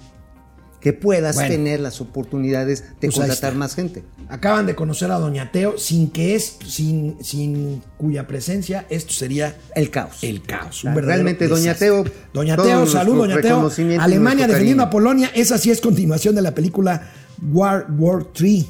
Que 0.84 0.92
puedas 0.92 1.34
Bueno. 1.34 1.50
tener 1.50 1.80
las 1.80 2.00
oportunidades 2.00 2.82
de 3.00 3.08
Pues 3.08 3.14
contratar 3.16 3.54
más 3.56 3.74
gente. 3.74 4.04
Acaban 4.28 4.66
de 4.66 4.74
conocer 4.76 5.10
a 5.10 5.18
Doña 5.18 5.50
Teo 5.50 5.78
sin 5.78 6.10
que 6.10 6.36
es, 6.36 6.58
sin, 6.68 7.16
sin 7.22 7.82
cuya 7.96 8.26
presencia 8.26 8.84
esto 8.90 9.12
sería 9.12 9.56
El 9.74 9.90
caos. 9.90 10.18
el 10.22 10.42
caos. 10.42 10.84
Un 10.84 10.94
realmente, 10.94 11.48
Doña. 11.48 11.74
Teo, 11.74 12.04
Doña 12.32 12.56
Teo, 12.56 12.86
salud, 12.86 13.16
Doña 13.16 13.40
Teo. 13.40 13.70
Alemania 13.98 14.46
defendiendo 14.46 14.82
a 14.84 14.90
Polonia. 14.90 15.30
Esa 15.34 15.58
sí 15.58 15.70
es 15.72 15.80
continuación 15.80 16.34
de 16.36 16.42
la 16.42 16.54
película 16.54 17.10
World 17.50 17.86
War 17.98 18.26
III. 18.38 18.66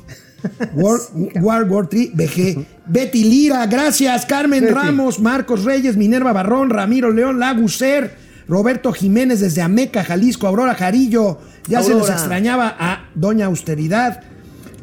World, 0.75 1.37
World 1.43 1.71
War 1.71 1.89
III, 1.91 2.11
BG. 2.15 2.67
Betty 2.87 3.25
Lira, 3.25 3.67
gracias. 3.67 4.25
Carmen 4.27 4.61
Betty. 4.63 4.73
Ramos, 4.75 5.19
Marcos 5.19 5.65
Reyes, 5.65 5.97
Minerva 5.97 6.33
Barrón, 6.33 6.71
Ramiro 6.71 7.11
León, 7.11 7.41
Laguser, 7.41 8.15
Roberto 8.47 8.93
Jiménez 8.93 9.41
desde 9.41 9.63
Ameca, 9.63 10.05
Jalisco, 10.05 10.47
Aurora 10.47 10.75
Jarillo. 10.75 11.39
Ya 11.69 11.83
se 11.83 11.95
les 11.95 12.09
extrañaba 12.11 12.77
a 12.79 13.09
Doña 13.15 13.47
Austeridad. 13.47 14.23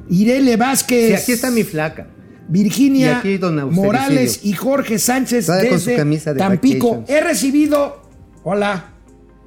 Irele 0.09 0.57
Vázquez. 0.57 1.07
Sí, 1.07 1.13
aquí 1.13 1.31
está 1.33 1.51
mi 1.51 1.63
flaca. 1.63 2.07
Virginia 2.47 3.21
Y 3.23 3.35
aquí. 3.35 3.39
Morales 3.69 4.41
y 4.43 4.53
Jorge 4.53 4.99
Sánchez 4.99 5.47
desde 5.47 5.95
de 5.95 6.35
Tampico. 6.35 6.89
vacations. 6.97 7.09
He 7.09 7.21
recibido, 7.21 8.01
hola, 8.43 8.85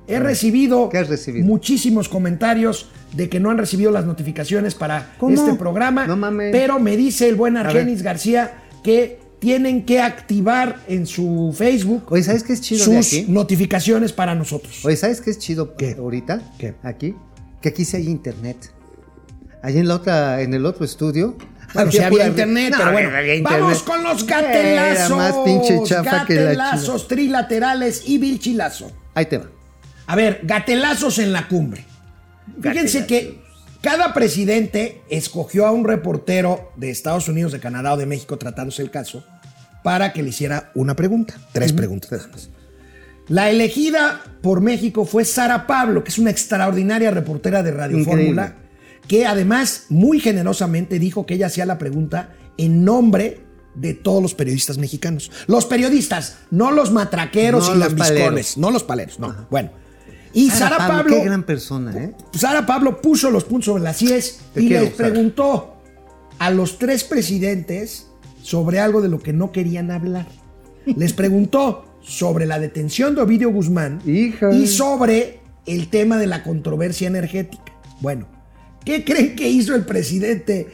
he 0.06 0.18
recibido, 0.18 0.88
¿Qué 0.88 0.98
has 0.98 1.08
recibido? 1.08 1.44
muchísimos 1.44 2.08
comentarios 2.08 2.88
de 3.12 3.28
que 3.28 3.40
no 3.40 3.50
han 3.50 3.58
recibido 3.58 3.90
las 3.90 4.06
notificaciones 4.06 4.74
para 4.74 5.14
¿Cómo? 5.18 5.34
este 5.34 5.54
programa. 5.54 6.06
No 6.06 6.16
mames. 6.16 6.50
Pero 6.52 6.78
me 6.78 6.96
dice 6.96 7.28
el 7.28 7.34
buen. 7.34 7.56
Argenis 7.58 8.02
García 8.02 8.54
que 8.82 9.18
tienen 9.38 9.84
que 9.84 10.00
activar 10.00 10.80
en 10.88 11.06
su 11.06 11.54
Facebook 11.56 12.04
Oye, 12.10 12.22
¿sabes 12.22 12.42
qué 12.42 12.52
es 12.54 12.60
chido 12.60 12.86
de 12.90 13.02
sus 13.02 13.06
aquí? 13.20 13.26
notificaciones 13.30 14.12
para 14.12 14.34
nosotros. 14.34 14.84
Oye, 14.84 14.96
¿sabes 14.96 15.20
qué 15.20 15.30
es 15.30 15.38
chido 15.38 15.76
¿Qué? 15.76 15.96
ahorita? 15.98 16.40
¿Qué? 16.58 16.74
Aquí. 16.82 17.14
Que 17.60 17.68
aquí 17.70 17.84
sí 17.84 17.96
hay 17.96 18.06
internet. 18.08 18.56
Allí 19.62 19.78
en 19.78 19.88
la 19.88 19.94
otra, 19.96 20.42
en 20.42 20.52
el 20.54 20.66
otro 20.66 20.84
estudio. 20.84 21.36
Bueno, 21.72 21.90
sí 21.90 21.98
había 21.98 22.26
internet, 22.28 22.70
No, 22.72 22.78
pero 22.78 22.92
bueno. 22.92 23.16
había 23.16 23.42
Vamos 23.42 23.82
con 23.82 24.02
los 24.04 24.22
Era 24.24 24.40
gatelazos. 24.42 25.16
más 25.16 25.34
pinche 25.44 25.80
chafa 25.84 26.24
que 26.26 26.34
la 26.34 26.42
Gatelazos 26.54 27.08
trilaterales 27.08 28.02
y 28.06 28.18
vilchilazo. 28.18 28.92
Ahí 29.14 29.26
te 29.26 29.38
va. 29.38 29.46
A 30.06 30.16
ver, 30.16 30.40
gatelazos 30.44 31.18
en 31.18 31.32
la 31.32 31.48
cumbre. 31.48 31.84
Fíjense 32.60 33.06
que 33.06 33.42
cada 33.84 34.14
presidente 34.14 35.02
escogió 35.10 35.66
a 35.66 35.70
un 35.70 35.84
reportero 35.84 36.72
de 36.74 36.88
Estados 36.88 37.28
Unidos, 37.28 37.52
de 37.52 37.60
Canadá 37.60 37.92
o 37.92 37.98
de 37.98 38.06
México 38.06 38.38
tratándose 38.38 38.80
el 38.80 38.90
caso 38.90 39.22
para 39.82 40.14
que 40.14 40.22
le 40.22 40.30
hiciera 40.30 40.72
una 40.74 40.96
pregunta. 40.96 41.34
Tres 41.52 41.74
preguntas 41.74 42.10
nada 42.10 42.26
más. 42.28 42.48
La 43.28 43.50
elegida 43.50 44.22
por 44.40 44.62
México 44.62 45.04
fue 45.04 45.26
Sara 45.26 45.66
Pablo, 45.66 46.02
que 46.02 46.08
es 46.08 46.16
una 46.16 46.30
extraordinaria 46.30 47.10
reportera 47.10 47.62
de 47.62 47.72
Radio. 47.72 48.02
Fórmula, 48.06 48.54
que 49.06 49.26
además 49.26 49.84
muy 49.90 50.18
generosamente 50.18 50.98
dijo 50.98 51.26
que 51.26 51.34
ella 51.34 51.48
hacía 51.48 51.66
la 51.66 51.76
pregunta 51.76 52.32
en 52.56 52.86
nombre 52.86 53.42
de 53.74 53.92
todos 53.92 54.22
los 54.22 54.34
periodistas 54.34 54.78
mexicanos. 54.78 55.30
Los 55.46 55.66
periodistas, 55.66 56.38
no 56.50 56.70
los 56.70 56.90
matraqueros 56.90 57.68
No 57.68 57.74
y 57.74 57.78
los 57.78 57.88
lambiscones, 57.88 58.56
no 58.56 58.70
los 58.70 58.82
paleros, 58.82 59.18
no. 59.18 59.46
Bueno. 59.50 59.83
Y 60.34 60.50
Sara, 60.50 60.76
Pablo, 60.76 61.16
Qué 61.16 61.24
gran 61.24 61.44
persona, 61.44 61.92
¿eh? 61.96 62.12
Sara 62.32 62.66
Pablo 62.66 63.00
puso 63.00 63.30
los 63.30 63.44
puntos 63.44 63.66
sobre 63.66 63.82
las 63.84 64.02
IES 64.02 64.40
Te 64.52 64.62
y 64.62 64.68
quiero, 64.68 64.84
les 64.84 64.96
Sara. 64.96 65.08
preguntó 65.10 65.76
a 66.38 66.50
los 66.50 66.78
tres 66.78 67.04
presidentes 67.04 68.08
sobre 68.42 68.80
algo 68.80 69.00
de 69.00 69.08
lo 69.08 69.20
que 69.20 69.32
no 69.32 69.52
querían 69.52 69.90
hablar. 69.90 70.26
Les 70.84 71.12
preguntó 71.12 71.98
sobre 72.02 72.46
la 72.46 72.58
detención 72.58 73.14
de 73.14 73.22
Ovidio 73.22 73.50
Guzmán 73.50 74.00
Hija. 74.04 74.52
y 74.52 74.66
sobre 74.66 75.40
el 75.66 75.88
tema 75.88 76.18
de 76.18 76.26
la 76.26 76.42
controversia 76.42 77.06
energética. 77.08 77.72
Bueno, 78.00 78.26
¿qué 78.84 79.04
creen 79.04 79.36
que 79.36 79.48
hizo 79.48 79.74
el 79.74 79.86
presidente 79.86 80.68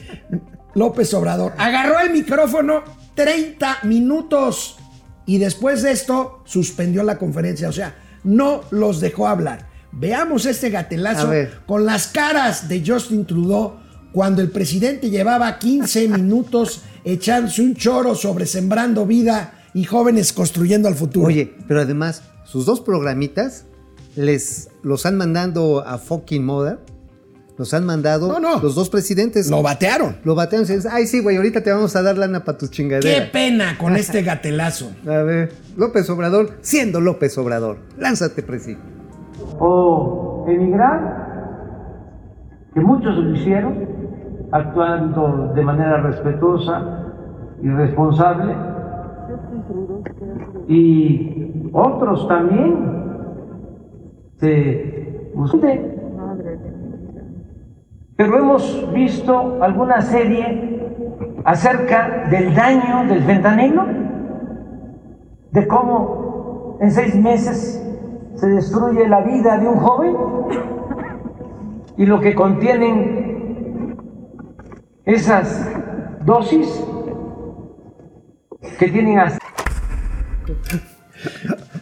López 0.75 1.15
Obrador? 1.15 1.53
Agarró 1.59 2.01
el 2.01 2.11
micrófono 2.11 2.83
30 3.15 3.81
minutos 3.85 4.79
y 5.27 5.39
después 5.39 5.83
de 5.83 5.93
esto 5.93 6.43
suspendió 6.47 7.05
la 7.05 7.19
conferencia. 7.19 7.69
O 7.69 7.73
sea, 7.73 7.95
no 8.25 8.63
los 8.71 9.01
dejó 9.01 9.29
hablar. 9.29 9.69
Veamos 9.93 10.47
este 10.47 10.71
gatelazo 10.71 11.31
con 11.67 11.85
las 11.85 12.07
caras 12.09 12.69
de 12.69 12.83
Justin 12.87 13.25
Trudeau 13.27 13.75
cuando 14.13 14.41
el 14.43 14.51
presidente 14.51 15.11
llevaba 15.11 15.59
15 15.59 16.09
minutos 16.17 16.83
echándose 17.05 17.63
un 17.63 17.75
choro 17.75 18.15
sobre 18.15 18.47
sembrando 18.47 19.07
vida 19.07 19.55
y 19.75 19.85
jóvenes 19.85 20.33
construyendo 20.33 20.89
al 20.89 20.95
futuro. 20.95 21.27
Oye, 21.27 21.55
pero 21.67 21.81
además, 21.81 22.23
sus 22.45 22.67
dos 22.67 22.81
programitas 22.81 23.65
les 24.17 24.69
los 24.83 25.07
han 25.07 25.17
mandando 25.17 25.85
a 25.87 25.99
fucking 25.99 26.45
moda. 26.45 26.79
Los 27.57 27.75
han 27.75 27.85
mandado 27.85 28.29
No, 28.29 28.41
no. 28.41 28.59
los 28.63 28.75
dos 28.75 28.89
presidentes. 28.89 29.51
lo 29.51 29.63
batearon. 29.63 30.17
Lo 30.25 30.35
dicen, 30.35 30.81
ay, 30.91 31.07
sí, 31.07 31.21
güey, 31.21 31.37
ahorita 31.37 31.63
te 31.63 31.71
vamos 31.71 31.95
a 31.95 32.01
dar 32.01 32.17
lana 32.17 32.43
para 32.43 32.57
tu 32.57 32.67
Qué 32.69 32.73
chingadera. 32.77 33.31
pena 33.31 33.77
con 33.77 33.97
este 33.97 34.23
gatelazo. 34.25 34.91
A 35.07 35.19
ver, 35.19 35.53
López 35.81 36.11
Obrador, 36.11 36.59
siendo 36.61 37.01
López 37.01 37.39
Obrador. 37.39 37.79
Lánzate, 37.97 38.43
presi. 38.43 38.77
o 39.59 40.45
emigrar, 40.47 40.99
que 42.75 42.81
muchos 42.81 43.17
lo 43.17 43.35
hicieron, 43.35 43.89
actuando 44.53 45.53
de 45.55 45.63
manera 45.63 46.03
respetuosa 46.03 47.07
y 47.63 47.69
responsable, 47.71 48.55
y 50.69 51.71
otros 51.73 52.29
también 52.29 52.77
se 54.37 55.31
buscan. 55.35 55.81
Pero 58.17 58.39
hemos 58.39 58.93
visto 58.93 59.63
alguna 59.63 60.03
serie 60.03 60.79
acerca 61.45 62.29
del 62.31 62.55
daño 62.55 63.07
del 63.09 63.23
fentanilo, 63.23 64.00
de 65.53 65.67
cómo 65.67 66.79
en 66.81 66.91
seis 66.91 67.15
meses 67.15 67.81
se 68.37 68.47
destruye 68.49 69.09
la 69.09 69.21
vida 69.23 69.59
de 69.59 69.69
un 69.69 69.77
joven 69.79 70.17
y 71.99 72.07
lo 72.07 72.21
que 72.21 72.35
contienen 72.35 73.97
esas 75.05 75.67
dosis 76.25 76.69
que 78.79 78.89
tienen 78.89 79.19
hasta 79.19 79.39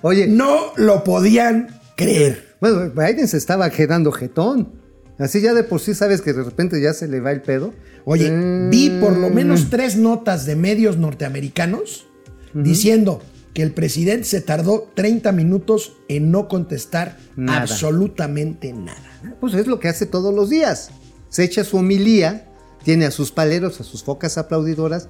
Oye, 0.02 0.26
No 0.26 0.56
lo 0.76 1.04
podían 1.04 1.68
creer. 1.96 2.56
bueno, 2.60 2.90
Biden 2.90 3.28
se 3.28 3.36
estaba 3.36 3.70
quedando 3.70 4.10
jetón. 4.12 4.72
Así 5.18 5.40
ya 5.40 5.52
de 5.54 5.64
por 5.64 5.80
sí 5.80 5.94
sabes 5.94 6.20
que 6.22 6.32
de 6.32 6.44
repente 6.44 6.80
ya 6.80 6.92
se 6.92 7.08
le 7.08 7.20
va 7.20 7.32
el 7.32 7.42
pedo. 7.42 7.72
Oye, 8.04 8.30
Mm. 8.30 8.70
vi 8.70 8.90
por 9.00 9.16
lo 9.16 9.30
menos 9.30 9.68
tres 9.70 9.96
notas 9.96 10.46
de 10.46 10.54
medios 10.56 10.96
norteamericanos 10.96 12.06
diciendo 12.54 13.20
que 13.59 13.64
el 13.64 13.72
presidente 13.72 14.22
se 14.22 14.40
tardó 14.40 14.88
30 14.94 15.32
minutos 15.32 15.94
en 16.06 16.30
no 16.30 16.46
contestar 16.46 17.18
Nada. 17.34 17.62
absolutamente 17.62 18.72
nada. 18.72 19.34
Pues 19.40 19.52
es 19.54 19.66
lo 19.66 19.80
que 19.80 19.88
hace 19.88 20.06
todos 20.06 20.32
los 20.32 20.48
días. 20.48 20.90
Se 21.28 21.42
echa 21.42 21.64
su 21.64 21.78
homilía, 21.78 22.46
tiene 22.84 23.04
a 23.06 23.11
sus 23.11 23.32
paleros, 23.32 23.80
a 23.80 23.82
sus 23.82 24.04
focas 24.04 24.38
aplaudidoras. 24.38 25.09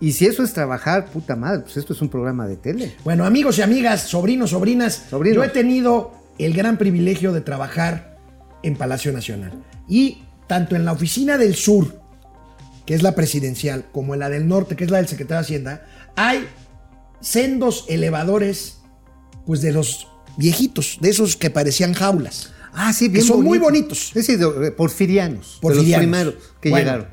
Y 0.00 0.12
si 0.12 0.24
eso 0.24 0.42
es 0.42 0.54
trabajar, 0.54 1.10
puta 1.10 1.36
madre, 1.36 1.60
pues 1.60 1.76
esto 1.76 1.92
es 1.92 2.00
un 2.00 2.08
programa 2.08 2.48
de 2.48 2.56
tele. 2.56 2.94
Bueno, 3.04 3.26
amigos 3.26 3.58
y 3.58 3.60
amigas, 3.60 4.00
sobrinos, 4.00 4.48
sobrinas, 4.48 5.02
Sobrinos. 5.10 5.36
yo 5.36 5.44
he 5.44 5.50
tenido 5.50 6.12
el 6.38 6.54
gran 6.54 6.78
privilegio 6.78 7.34
de 7.34 7.42
trabajar 7.42 8.16
en 8.62 8.76
Palacio 8.76 9.12
Nacional. 9.12 9.52
Y 9.90 10.22
tanto 10.46 10.74
en 10.74 10.86
la 10.86 10.92
oficina 10.92 11.36
del 11.36 11.54
sur, 11.54 12.00
que 12.86 12.94
es 12.94 13.02
la 13.02 13.14
presidencial, 13.14 13.84
como 13.92 14.14
en 14.14 14.20
la 14.20 14.30
del 14.30 14.48
norte, 14.48 14.74
que 14.74 14.84
es 14.84 14.90
la 14.90 14.96
del 14.96 15.06
secretario 15.08 15.40
de 15.40 15.44
Hacienda, 15.44 15.86
hay 16.16 16.48
sendos 17.20 17.84
elevadores, 17.88 18.78
pues 19.46 19.60
de 19.62 19.72
los 19.72 20.08
viejitos, 20.36 20.98
de 21.00 21.10
esos 21.10 21.36
que 21.36 21.50
parecían 21.50 21.92
jaulas. 21.94 22.52
Ah, 22.72 22.92
sí, 22.92 23.06
Que 23.06 23.14
bien 23.14 23.24
son 23.26 23.38
muy 23.44 23.58
bonito. 23.58 23.88
bonitos. 23.88 24.12
Ese 24.14 24.36
de 24.36 24.68
eh, 24.68 24.70
porfirianos. 24.70 25.56
de 25.56 25.60
Porfirianos. 25.60 25.90
los 25.90 25.98
primeros 25.98 26.34
que 26.60 26.70
Bueno, 26.70 26.84
llegaron. 26.84 27.06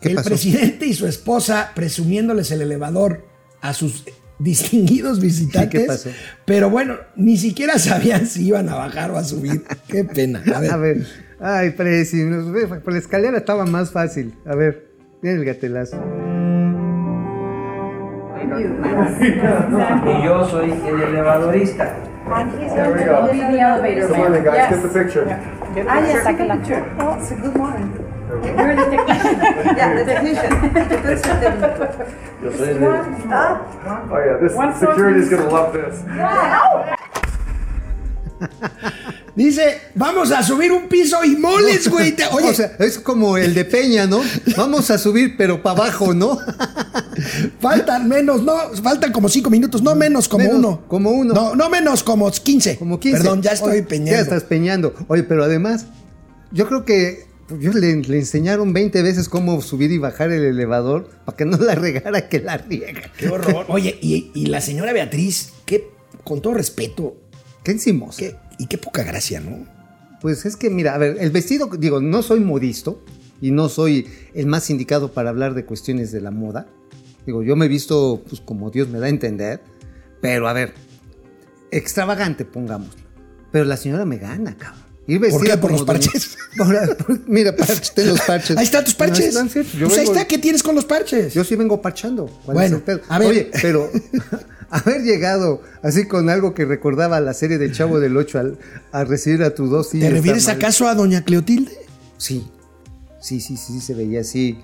¿Qué 0.00 0.08
el 0.10 0.14
pasó? 0.14 0.28
presidente 0.28 0.86
y 0.86 0.94
su 0.94 1.06
esposa 1.06 1.72
presumiéndoles 1.74 2.50
el 2.52 2.60
elevador 2.62 3.26
a 3.62 3.72
sus 3.74 4.04
distinguidos 4.38 5.18
visitantes. 5.20 5.80
¿Qué 5.80 5.86
pasó? 5.86 6.10
Pero 6.44 6.70
bueno, 6.70 6.96
ni 7.16 7.36
siquiera 7.36 7.78
sabían 7.78 8.26
si 8.26 8.46
iban 8.46 8.68
a 8.68 8.74
bajar 8.76 9.10
o 9.10 9.16
a 9.18 9.24
subir. 9.24 9.64
Qué 9.88 10.04
pena. 10.04 10.42
A 10.54 10.60
ver. 10.60 10.70
A 10.72 10.76
ver. 10.76 11.06
Ay, 11.40 11.70
Presi, 11.70 12.22
por 12.84 12.92
la 12.92 12.98
escalera 12.98 13.38
estaba 13.38 13.66
más 13.66 13.90
fácil. 13.90 14.34
A 14.46 14.54
ver, 14.54 14.88
mira 15.20 15.34
el 15.34 15.44
gatelazo. 15.44 15.96
Y 18.36 20.22
yo 20.24 20.44
soy 20.44 20.72
el 20.86 21.02
elevadorista. 21.02 21.94
Ah, 25.88 26.00
yes, 26.00 26.26
I 26.26 26.34
can 26.34 26.48
lecture. 26.48 26.84
Oh, 26.98 27.18
so 27.22 27.36
good 27.36 27.56
morning. 27.56 27.92
You're 28.28 28.74
the 28.76 28.84
technician. 28.90 29.40
Yeah, 29.76 29.94
the 29.94 30.04
technician. 30.04 30.50
Tú 30.60 30.96
eres 31.08 31.22
el 31.26 31.38
técnico. 31.40 31.88
Yo 32.42 32.50
soy 32.52 32.68
el 32.70 32.84
Ah, 33.32 33.60
Oh 34.10 34.18
yeah, 34.18 34.38
this 34.40 34.54
One 34.54 34.74
security's 34.74 35.30
gonna 35.30 35.48
love 35.48 35.72
this. 35.72 36.02
Dice, 39.36 39.80
vamos 39.94 40.32
a 40.32 40.42
subir 40.42 40.72
un 40.72 40.88
piso 40.88 41.22
y 41.22 41.36
moles, 41.36 41.88
güey. 41.90 42.12
Te- 42.12 42.24
Oye, 42.32 42.48
o 42.48 42.54
sea, 42.54 42.72
es 42.78 42.98
como 42.98 43.36
el 43.36 43.52
de 43.54 43.66
Peña, 43.66 44.06
¿no? 44.06 44.22
Vamos 44.56 44.90
a 44.90 44.96
subir, 44.96 45.36
pero 45.36 45.62
para 45.62 45.82
abajo, 45.84 46.14
¿no? 46.14 46.38
faltan 47.60 48.08
menos, 48.08 48.42
no, 48.42 48.54
faltan 48.82 49.12
como 49.12 49.28
cinco 49.28 49.50
minutos, 49.50 49.82
no 49.82 49.94
menos, 49.94 50.28
como 50.28 50.44
Menos, 50.44 50.58
uno. 50.58 50.82
como 50.88 51.10
uno. 51.10 51.34
No, 51.34 51.54
no 51.54 51.68
menos, 51.68 52.02
como 52.02 52.30
15. 52.30 52.78
Como 52.78 52.98
15. 52.98 53.18
Perdón, 53.18 53.42
ya 53.42 53.52
estoy 53.52 53.72
Oye, 53.72 53.82
peñando. 53.82 54.12
Ya 54.12 54.20
estás 54.20 54.44
peñando. 54.44 54.94
Oye, 55.08 55.22
pero 55.22 55.44
además, 55.44 55.86
yo 56.50 56.66
creo 56.66 56.84
que 56.86 57.26
pues, 57.48 57.60
yo 57.60 57.72
le, 57.72 57.96
le 57.96 58.18
enseñaron 58.18 58.72
20 58.72 59.02
veces 59.02 59.28
cómo 59.28 59.60
subir 59.60 59.92
y 59.92 59.98
bajar 59.98 60.30
el 60.32 60.44
elevador 60.44 61.10
para 61.26 61.36
que 61.36 61.44
no 61.44 61.58
la 61.58 61.74
regara 61.74 62.28
que 62.28 62.40
la 62.40 62.56
riega. 62.56 63.02
Qué 63.18 63.28
horror. 63.28 63.66
Oye, 63.68 63.98
y, 64.00 64.30
y 64.34 64.46
la 64.46 64.60
señora 64.62 64.92
Beatriz, 64.94 65.52
qué, 65.66 65.90
con 66.24 66.40
todo 66.40 66.54
respeto, 66.54 67.16
Qué 67.66 67.72
encimosa. 67.72 68.18
qué, 68.18 68.36
y 68.58 68.66
qué 68.66 68.78
poca 68.78 69.02
gracia, 69.02 69.40
¿no? 69.40 69.66
Pues 70.22 70.46
es 70.46 70.56
que, 70.56 70.70
mira, 70.70 70.94
a 70.94 70.98
ver, 70.98 71.16
el 71.20 71.30
vestido, 71.30 71.68
digo, 71.78 72.00
no 72.00 72.22
soy 72.22 72.40
modisto 72.40 73.04
y 73.40 73.50
no 73.50 73.68
soy 73.68 74.06
el 74.34 74.46
más 74.46 74.70
indicado 74.70 75.12
para 75.12 75.30
hablar 75.30 75.54
de 75.54 75.64
cuestiones 75.66 76.12
de 76.12 76.20
la 76.20 76.30
moda. 76.30 76.66
Digo, 77.26 77.42
yo 77.42 77.56
me 77.56 77.66
he 77.66 77.68
visto, 77.68 78.22
pues 78.28 78.40
como 78.40 78.70
Dios 78.70 78.88
me 78.88 78.98
da 79.00 79.06
a 79.06 79.08
entender, 79.10 79.60
pero 80.22 80.48
a 80.48 80.52
ver, 80.52 80.72
extravagante, 81.70 82.44
pongámoslo. 82.44 83.02
Pero 83.52 83.64
la 83.64 83.76
señora 83.76 84.04
me 84.04 84.18
gana, 84.18 84.56
cabrón. 84.56 84.86
Ir 85.08 85.20
¿Por 85.30 85.44
qué? 85.44 85.56
¿Por 85.56 85.70
los 85.70 85.80
doña- 85.82 85.86
parches? 85.86 86.36
Por- 86.56 86.96
por- 86.96 87.28
mira, 87.28 87.54
parches, 87.54 87.94
ten 87.94 88.08
los 88.08 88.20
parches. 88.22 88.56
Ahí 88.56 88.64
están 88.64 88.84
tus 88.84 88.94
No, 88.94 88.98
parches. 88.98 89.26
están. 89.26 89.48
Yo 89.48 89.52
pues 89.62 89.74
ahí 89.74 89.88
vengo- 90.06 90.12
está, 90.14 90.26
¿qué 90.26 90.38
tienes 90.38 90.62
con 90.62 90.74
los 90.74 90.84
parches? 90.84 91.32
yo 91.34 91.44
sí 91.44 91.54
vengo 91.54 91.80
parchando. 91.80 92.26
¿Cuál 92.44 92.54
Bueno, 92.56 92.76
es 92.76 92.80
el 92.80 92.82
pedo? 92.82 93.00
a 93.08 93.18
ver. 93.18 93.28
Oye, 93.28 93.50
pero 93.62 93.88
haber 94.70 95.02
llegado 95.02 95.62
así 95.82 96.06
con 96.06 96.28
algo 96.30 96.54
que 96.54 96.64
recordaba 96.64 97.20
la 97.20 97.34
serie 97.34 97.58
del 97.58 97.72
Chavo 97.72 98.00
del 98.00 98.16
8 98.16 98.38
al, 98.38 98.58
a 98.92 99.04
recibir 99.04 99.42
a 99.42 99.54
tu 99.54 99.66
dos 99.66 99.90
¿Te 99.90 100.10
refieres 100.10 100.48
acaso 100.48 100.88
a 100.88 100.94
doña 100.94 101.22
Cleotilde? 101.22 101.72
Sí, 102.18 102.46
sí, 103.20 103.40
sí, 103.40 103.56
sí, 103.56 103.80
se 103.80 103.94
veía 103.94 104.20
así, 104.20 104.58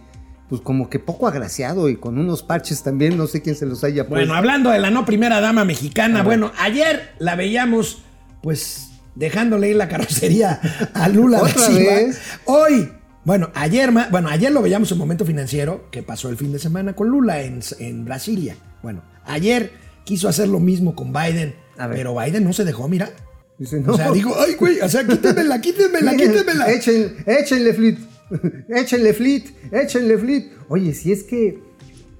pues 0.48 0.60
como 0.60 0.88
que 0.88 0.98
poco 0.98 1.26
agraciado 1.26 1.88
y 1.88 1.96
con 1.96 2.18
unos 2.18 2.42
parches 2.42 2.82
también, 2.82 3.16
no 3.16 3.26
sé 3.26 3.42
quién 3.42 3.56
se 3.56 3.66
los 3.66 3.84
haya 3.84 4.02
puesto. 4.08 4.14
Bueno, 4.16 4.34
hablando 4.34 4.70
de 4.70 4.78
la 4.78 4.90
no 4.90 5.04
primera 5.04 5.40
dama 5.40 5.64
mexicana, 5.64 6.22
bueno, 6.22 6.52
ayer 6.58 7.12
la 7.18 7.36
veíamos, 7.36 8.02
pues, 8.42 8.90
dejándole 9.14 9.70
ir 9.70 9.76
la 9.76 9.88
carrocería 9.88 10.60
a 10.94 11.08
Lula 11.08 11.42
¿Otra 11.42 11.68
vez? 11.68 12.20
Hoy, 12.44 12.90
bueno, 13.24 13.50
ayer, 13.54 13.90
bueno, 14.10 14.28
ayer 14.28 14.50
lo 14.50 14.62
veíamos 14.62 14.90
en 14.92 14.98
Momento 14.98 15.24
Financiero, 15.24 15.88
que 15.90 16.02
pasó 16.02 16.28
el 16.28 16.36
fin 16.36 16.52
de 16.52 16.58
semana 16.58 16.94
con 16.94 17.08
Lula 17.08 17.42
en, 17.42 17.60
en 17.78 18.04
Brasilia. 18.04 18.56
Bueno, 18.82 19.02
ayer 19.24 19.81
quiso 20.04 20.28
hacer 20.28 20.48
lo 20.48 20.60
mismo 20.60 20.94
con 20.94 21.12
Biden, 21.12 21.54
A 21.78 21.86
ver. 21.86 21.98
pero 21.98 22.14
Biden 22.18 22.44
no 22.44 22.52
se 22.52 22.64
dejó, 22.64 22.88
mira. 22.88 23.10
Dice, 23.58 23.80
no. 23.80 23.92
O 23.92 23.96
sea, 23.96 24.10
dijo, 24.10 24.34
ay, 24.38 24.54
güey, 24.54 24.80
o 24.80 24.88
sea, 24.88 25.06
quítemela, 25.06 25.60
quítemela, 25.60 26.12
quítemela. 26.16 26.70
Echen, 26.72 27.16
échenle 27.26 27.74
flit, 27.74 27.98
échenle 28.68 29.12
flit, 29.14 29.46
échenle 29.72 30.18
flit. 30.18 30.52
Oye, 30.68 30.94
si 30.94 31.12
es 31.12 31.22
que, 31.22 31.62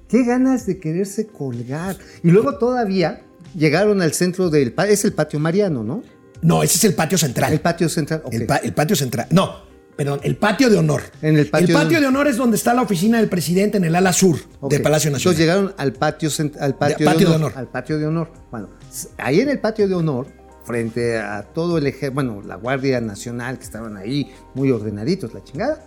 qué 0.07 0.23
ganas 0.23 0.65
de 0.65 0.79
quererse 0.79 1.27
colgar. 1.27 1.97
Y 2.23 2.29
luego 2.29 2.57
todavía 2.57 3.21
llegaron 3.55 4.01
al 4.01 4.13
centro 4.13 4.49
del, 4.49 4.73
es 4.87 5.03
el 5.05 5.13
patio 5.13 5.39
Mariano, 5.39 5.83
¿no? 5.83 6.03
No, 6.41 6.61
ese 6.61 6.77
es 6.77 6.83
el 6.83 6.93
patio 6.93 7.17
central. 7.17 7.53
El 7.53 7.61
patio 7.61 7.87
central. 7.89 8.21
ok. 8.25 8.33
El, 8.33 8.45
pa- 8.45 8.57
el 8.57 8.73
patio 8.73 8.95
central. 8.95 9.27
No, 9.31 9.63
perdón, 9.95 10.19
el 10.23 10.35
patio 10.37 10.69
de 10.69 10.77
honor. 10.77 11.01
En 11.21 11.37
el 11.37 11.49
patio 11.49 11.77
de- 11.79 11.99
de 11.99 12.05
honor 12.07 12.27
es 12.27 12.37
donde 12.37 12.57
está 12.57 12.73
la 12.73 12.81
oficina 12.81 13.17
del 13.19 13.29
presidente 13.29 13.77
en 13.77 13.83
el 13.85 13.95
ala 13.95 14.11
sur 14.13 14.37
Ok. 14.59 14.71
del 14.71 14.81
Palacio 14.81 15.11
Nacional. 15.11 15.33
Entonces 15.35 15.39
llegaron 15.39 15.73
al 15.77 15.93
patio, 15.93 16.29
al 16.59 16.75
patio, 16.75 16.97
De- 16.99 17.05
patio 17.05 17.25
de, 17.27 17.29
de 17.31 17.35
honor, 17.35 17.51
honor. 17.51 17.53
Al 17.59 17.67
patio 17.67 17.97
de 17.99 18.07
honor. 18.07 18.29
Bueno, 18.51 18.69
ahí 19.17 19.39
en 19.41 19.49
el 19.49 19.59
patio 19.59 19.87
de 19.87 19.95
honor, 19.95 20.27
frente 20.65 21.17
a 21.19 21.43
todo 21.43 21.77
el 21.77 21.87
ejército, 21.87 22.13
bueno, 22.13 22.41
la 22.45 22.55
Guardia 22.55 23.01
Nacional 23.01 23.57
que 23.57 23.63
estaban 23.65 23.97
ahí 23.97 24.31
muy 24.55 24.71
ordenaditos, 24.71 25.33
la 25.33 25.43
chingada, 25.43 25.83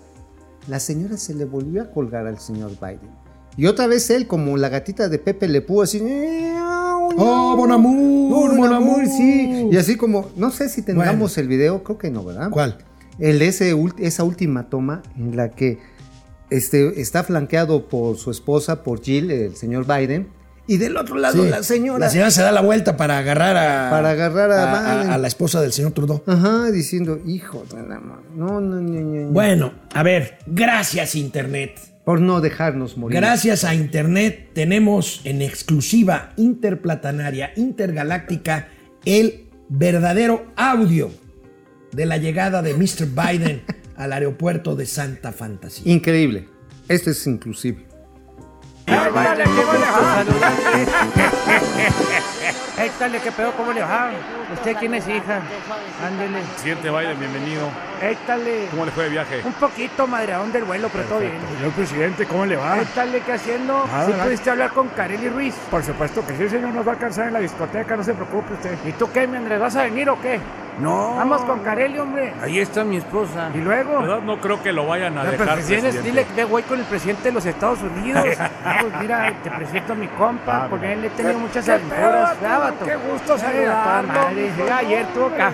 la 0.69 0.81
señora 0.81 1.17
se 1.17 1.35
le 1.35 1.45
volvió 1.45 1.83
a 1.83 1.91
colgar 1.91 2.27
al 2.27 2.39
señor 2.39 2.73
Biden. 2.81 3.11
Y 3.57 3.67
otra 3.67 3.87
vez 3.87 4.11
él, 4.11 4.27
como 4.27 4.57
la 4.59 4.69
gatita 4.69 5.09
de 5.09 5.19
Pepe 5.19 5.49
Le 5.49 5.63
Pew, 5.63 5.81
así. 5.83 5.99
Oh, 7.19 7.55
Bon 7.57 7.71
Amour, 7.73 8.31
Bon 8.31 8.57
Bon 8.57 8.73
Amour. 8.73 9.07
sí. 9.07 9.69
Y 9.71 9.77
así 9.77 9.97
como, 9.97 10.31
no 10.37 10.51
sé 10.51 10.69
si 10.69 10.83
tengamos 10.83 11.35
Bueno. 11.35 11.43
el 11.43 11.49
video, 11.49 11.83
creo 11.83 11.97
que 11.99 12.11
no, 12.11 12.25
¿verdad? 12.25 12.51
¿Cuál? 12.51 12.77
El 13.19 13.43
ese, 13.43 13.75
esa 13.99 14.25
última 14.25 14.69
toma 14.69 15.03
en 15.17 15.37
la 15.37 15.51
que 15.51 15.79
este, 16.51 17.01
está 17.01 17.25
flanqueado 17.25 17.89
por 17.89 18.17
su 18.19 18.31
esposa, 18.31 18.83
por 18.83 19.03
Jill, 19.03 19.31
el 19.31 19.57
señor 19.57 19.87
Biden, 19.87 20.29
y 20.69 20.79
del 20.79 20.97
otro 20.97 21.17
lado 21.17 21.45
Sí. 21.45 21.49
la 21.49 21.63
señora. 21.63 21.99
La 22.01 22.11
señora 22.11 22.31
se 22.31 22.43
da 22.43 22.51
la 22.51 22.61
vuelta 22.61 22.97
para 22.97 23.19
agarrar 23.19 23.57
a. 23.57 23.91
Para 23.91 24.11
agarrar 24.11 24.51
a 24.51 24.97
Biden. 24.97 25.13
a 25.13 25.19
la 25.19 25.29
esposa 25.29 25.61
del 25.61 25.73
señor 25.73 25.93
Trudeau. 25.93 26.23
Ajá, 26.27 26.71
diciendo, 26.73 27.21
hijo 27.25 27.65
de 27.73 27.83
la 27.87 28.01
no, 28.01 28.61
no, 28.61 28.61
no, 28.61 28.81
no. 28.81 29.31
Bueno, 29.31 29.73
a 29.95 30.03
ver, 30.03 30.39
gracias 30.47 31.15
Internet. 31.15 31.79
Por 32.05 32.21
no 32.21 32.41
dejarnos 32.41 32.97
morir. 32.97 33.17
Gracias 33.17 33.65
a 33.65 33.75
Internet 33.75 34.51
tenemos 34.55 35.21
en 35.25 35.43
exclusiva 35.43 36.33
interplatanaria, 36.37 37.53
intergaláctica, 37.57 38.69
el 39.05 39.49
verdadero 39.69 40.47
audio 40.57 41.11
de 41.97 42.05
la 42.05 42.19
llegada 42.19 42.61
de 42.61 42.75
Mr. 42.75 43.07
Biden 43.07 43.63
al 43.97 44.13
aeropuerto 44.13 44.77
de 44.77 44.85
Santa 44.85 45.33
Fantasía. 45.33 45.91
Increíble. 45.91 46.47
Esto 46.89 47.11
es 47.11 47.27
inclusive. 47.27 47.87
Échale, 52.79 53.19
qué 53.19 53.33
pedo, 53.37 53.53
¿cómo 53.57 53.73
le 53.73 53.81
va? 53.81 54.13
¿Usted 54.53 54.77
quién 54.79 54.95
es 54.95 55.09
hija? 55.09 55.41
Ándele. 56.07 56.39
Presidente 56.53 56.91
Biden, 56.91 57.19
bienvenido. 57.19 57.63
Échale. 58.03 58.69
¿Cómo 58.71 58.85
le 58.85 58.93
fue 58.93 59.05
de 59.05 59.11
viaje? 59.11 59.41
Un 59.45 59.55
poquito 59.55 60.07
madreadón 60.07 60.53
del 60.53 60.65
vuelo, 60.65 60.89
pero 60.93 61.05
todo 61.05 61.21
bien. 61.21 61.33
Señor 61.57 61.73
presidente, 61.73 62.27
¿cómo 62.27 62.45
le 62.45 62.57
va? 62.57 62.83
Échale, 62.83 63.23
¿qué 63.23 63.33
haciendo? 63.33 63.89
¿Sí 64.07 64.13
pudiste 64.23 64.51
hablar 64.51 64.71
con 64.73 64.89
Kareli 64.91 65.31
Ruiz? 65.31 65.55
Por 65.71 65.83
supuesto 65.83 66.25
que 66.27 66.37
sí, 66.37 66.49
señor, 66.51 66.75
nos 66.75 66.87
va 66.87 66.93
a 66.93 66.95
alcanzar 66.95 67.29
en 67.29 67.33
la 67.33 67.41
discoteca, 67.41 67.97
no 67.97 68.05
se 68.05 68.13
preocupe 68.13 68.53
usted. 68.53 68.77
¿Y 68.87 68.93
tú 68.93 69.11
qué, 69.11 69.27
mi 69.27 69.39
Andrés? 69.39 69.59
¿Vas 69.59 69.75
a 69.77 69.85
venir 69.85 70.11
o 70.11 70.21
qué? 70.21 70.39
No. 70.79 71.15
Vamos 71.17 71.43
con 71.43 71.61
Kareli, 71.61 71.99
hombre. 71.99 72.35
Ahí 72.43 72.59
está 72.59 72.85
mi 72.85 72.97
esposa. 72.99 73.51
¿Y 73.55 73.59
luego? 73.59 74.01
¿Verdad? 74.01 74.21
No 74.21 74.39
creo 74.41 74.63
que 74.63 74.73
lo 74.73 74.87
vayan 74.87 75.17
a 75.17 75.25
No, 75.25 75.31
dejar, 75.31 75.59
tienes- 75.61 75.67
presidente. 75.95 76.03
dile 76.03 76.27
que 76.35 76.45
voy 76.45 76.63
con 76.65 76.79
el 76.79 76.85
presidente 76.85 77.25
de 77.25 77.33
los 77.33 77.47
Estados 77.47 77.79
Unidos. 77.83 78.25
Ah, 78.65 78.79
pues 78.81 78.93
mira, 79.01 79.33
te 79.45 79.51
presento 79.51 79.93
a 79.93 79.97
mi 79.97 80.09
compa, 80.09 80.65
Ah, 80.65 80.69
mira. 80.71 80.93
él 80.93 81.05
he 81.05 81.11
tenido 81.11 81.39
muchas 81.39 81.69
aventuras. 81.69 82.37
qué 82.85 82.97
gusto 82.97 83.35
a 83.35 83.37
toda 83.37 83.39
saludarlo, 83.39 84.13
ayer 84.77 85.07
tuvo 85.15 85.27
acá. 85.27 85.53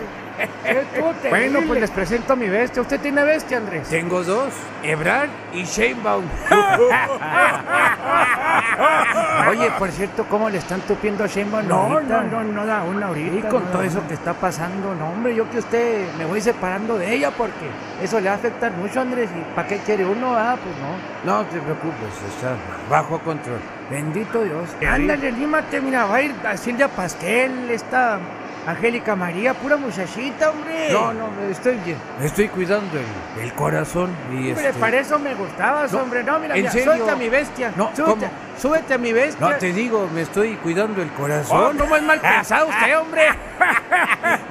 Bueno, 1.29 1.61
pues 1.67 1.81
les 1.81 1.91
presento 1.91 2.33
a 2.33 2.37
mi 2.37 2.49
bestia. 2.49 2.83
¿Usted 2.83 3.01
tiene 3.01 3.23
bestia, 3.25 3.59
Andrés? 3.59 3.89
Tengo 3.89 4.23
dos, 4.23 4.53
Ebrard 4.83 5.29
y 5.53 5.65
Sheinbaum. 5.65 6.25
Oye, 9.49 9.71
por 9.79 9.91
cierto, 9.91 10.25
¿cómo 10.29 10.49
le 10.51 10.59
están 10.59 10.81
tupiendo 10.83 11.25
a 11.25 11.27
Sheinbaum 11.27 11.67
No, 11.69 11.75
ahorita? 11.95 12.23
no, 12.23 12.43
no, 12.43 12.53
no 12.53 12.67
da 12.67 12.83
una 12.85 13.07
ahorita. 13.09 13.37
Y 13.37 13.43
con 13.51 13.65
no 13.65 13.71
todo 13.71 13.83
eso 13.83 14.07
que 14.07 14.15
está 14.15 14.35
pasando, 14.35 14.95
no, 14.95 15.11
hombre, 15.11 15.35
yo 15.35 15.49
que 15.51 15.59
usted 15.59 16.07
me 16.17 16.25
voy 16.25 16.41
separando 16.41 16.97
de 16.99 17.15
ella 17.15 17.31
porque 17.31 17.67
eso 18.03 18.21
le 18.21 18.27
va 18.29 18.35
a 18.35 18.39
afectar 18.39 18.73
mucho, 18.73 19.01
Andrés. 19.01 19.31
¿Y 19.37 19.55
para 19.55 19.69
qué 19.69 19.79
quiere 19.79 20.05
uno? 20.05 20.35
Ah, 20.37 20.57
pues 20.63 20.75
no. 20.79 21.39
No 21.41 21.45
te 21.47 21.59
preocupes, 21.61 22.13
está 22.35 22.55
bajo 22.91 23.19
control. 23.21 23.59
Bendito 23.91 24.43
Dios. 24.43 24.69
Ándale, 24.89 25.29
anímate, 25.29 25.81
mira, 25.81 26.07
va 26.07 26.17
a 26.17 26.23
ir 26.23 26.35
a 26.47 26.57
Silvia 26.57 26.89
Pasquel, 26.89 27.71
esta 27.71 28.19
Angélica 28.67 29.17
María, 29.17 29.55
pura 29.55 29.77
muchachita, 29.77 30.51
hombre. 30.51 30.89
No, 30.93 31.13
no, 31.13 31.29
estoy 31.51 31.77
bien. 31.85 31.97
Estoy 32.23 32.49
cuidando 32.49 32.97
el, 32.97 33.43
el 33.43 33.53
corazón 33.55 34.11
y 34.31 34.51
Hombre, 34.51 34.69
este... 34.69 34.79
para 34.81 34.99
eso 35.01 35.19
me 35.19 35.35
gustabas, 35.35 35.93
No, 35.93 36.01
hombre. 36.03 36.23
No, 36.23 36.39
mira, 36.39 36.55
¿en 36.55 36.61
mira, 36.63 36.73
súbete 36.73 37.11
a 37.11 37.17
mi 37.17 37.29
bestia. 37.29 37.73
No, 37.75 37.91
súbete, 37.97 38.27
¿cómo? 38.27 38.31
súbete 38.57 38.95
a 38.95 38.99
mi 38.99 39.13
bestia. 39.13 39.49
No, 39.49 39.57
te 39.57 39.73
digo, 39.73 40.09
me 40.15 40.21
estoy 40.23 40.55
cuidando 40.57 41.03
el 41.03 41.11
Oh, 41.13 41.17
corazón. 41.19 41.77
¿Cómo 41.77 41.97
es 41.97 42.03
mal 42.05 42.21
pensado 42.21 42.69
usted, 42.69 42.99
hombre? 43.01 43.23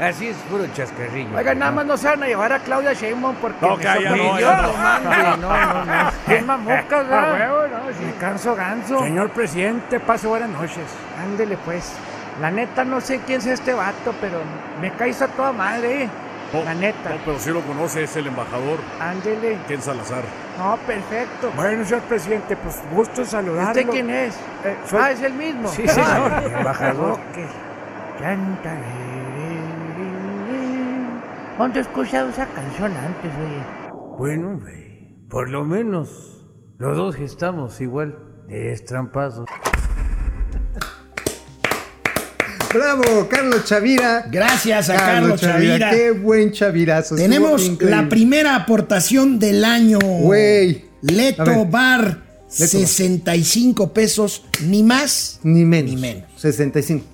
Así 0.01 0.27
es 0.27 0.35
puro 0.49 0.65
chascarrillo. 0.73 1.35
Oiga, 1.37 1.53
nada 1.55 1.71
más 1.71 1.85
no 1.85 1.95
se 1.95 2.07
van 2.07 2.23
a 2.23 2.27
llevar 2.27 2.51
a 2.51 2.59
Claudia 2.59 2.91
Sheinbaum 2.93 3.35
porque 3.37 3.65
No, 3.65 3.77
me 3.77 3.83
sopa 3.83 3.99
no, 4.01 4.15
no. 4.17 4.39
no, 4.39 5.37
no, 5.37 5.37
no, 5.37 5.85
no. 5.85 6.11
Bien 6.27 6.45
mamucas, 6.45 6.93
A 6.93 7.03
¿verdad? 7.03 7.67
no, 7.71 7.93
sí. 7.97 8.03
Me 8.05 8.13
canso 8.15 8.55
ganso. 8.55 8.99
Señor 8.99 9.29
presidente, 9.29 10.01
pase 10.01 10.27
buenas 10.27 10.49
noches. 10.49 10.83
Ándele, 11.23 11.55
pues. 11.63 11.93
La 12.41 12.49
neta, 12.51 12.83
no 12.83 12.99
sé 13.01 13.19
quién 13.25 13.39
es 13.39 13.45
este 13.47 13.73
vato, 13.73 14.13
pero 14.19 14.39
me 14.81 14.91
caes 14.91 15.21
a 15.21 15.27
toda 15.27 15.51
madre, 15.53 16.03
eh. 16.03 16.09
La 16.65 16.73
neta. 16.73 17.11
pero 17.23 17.39
sí 17.39 17.49
lo 17.51 17.61
conoce, 17.61 18.03
es 18.03 18.13
el 18.17 18.27
embajador 18.27 18.77
Ándele. 18.99 19.57
Ken 19.69 19.81
Salazar. 19.81 20.23
No, 20.57 20.75
perfecto. 20.85 21.49
Bueno, 21.55 21.85
señor 21.85 22.01
presidente, 22.03 22.57
pues 22.57 22.77
gusto 22.93 23.21
en 23.21 23.27
saludarlo. 23.27 23.69
¿Usted 23.71 23.87
quién 23.89 24.09
es? 24.09 24.35
Eh, 24.65 24.75
soy- 24.85 24.99
Ah, 25.01 25.11
es 25.11 25.21
el 25.21 25.33
mismo. 25.33 25.69
Sí, 25.69 25.87
señor. 25.87 26.07
Ah, 26.09 26.43
Embajador. 26.57 27.11
ok. 27.13 28.19
Canta. 28.19 28.75
¿Dónde 31.57 31.79
he 31.79 31.81
escuchado 31.83 32.29
esa 32.29 32.45
canción 32.47 32.91
antes, 32.97 33.31
oye? 33.45 33.63
Bueno, 34.17 34.59
güey, 34.59 35.27
por 35.29 35.49
lo 35.49 35.63
menos 35.63 36.45
los 36.79 36.97
dos 36.97 37.15
estamos 37.19 37.79
igual 37.81 38.17
de 38.47 38.73
estrampados. 38.73 39.45
Bravo, 42.73 43.27
Carlos 43.29 43.65
Chavira. 43.65 44.25
Gracias 44.31 44.89
a 44.89 44.95
Carlos 44.95 45.41
Chavira. 45.41 45.91
Qué 45.91 46.11
buen 46.11 46.51
chavirazo. 46.51 47.15
Tenemos 47.15 47.81
la 47.81 48.07
primera 48.09 48.55
aportación 48.55 49.39
del 49.39 49.65
año. 49.65 49.99
Güey. 49.99 50.85
Leto. 51.01 51.43
Bar, 51.43 51.47
Leto 51.47 51.65
Bar. 51.65 52.31
65 52.47 53.93
pesos, 53.93 54.43
ni 54.65 54.83
más. 54.83 55.39
Ni 55.43 55.63
menos. 55.63 55.91
Ni 55.91 55.97
menos. 55.97 56.23
65. 56.37 57.05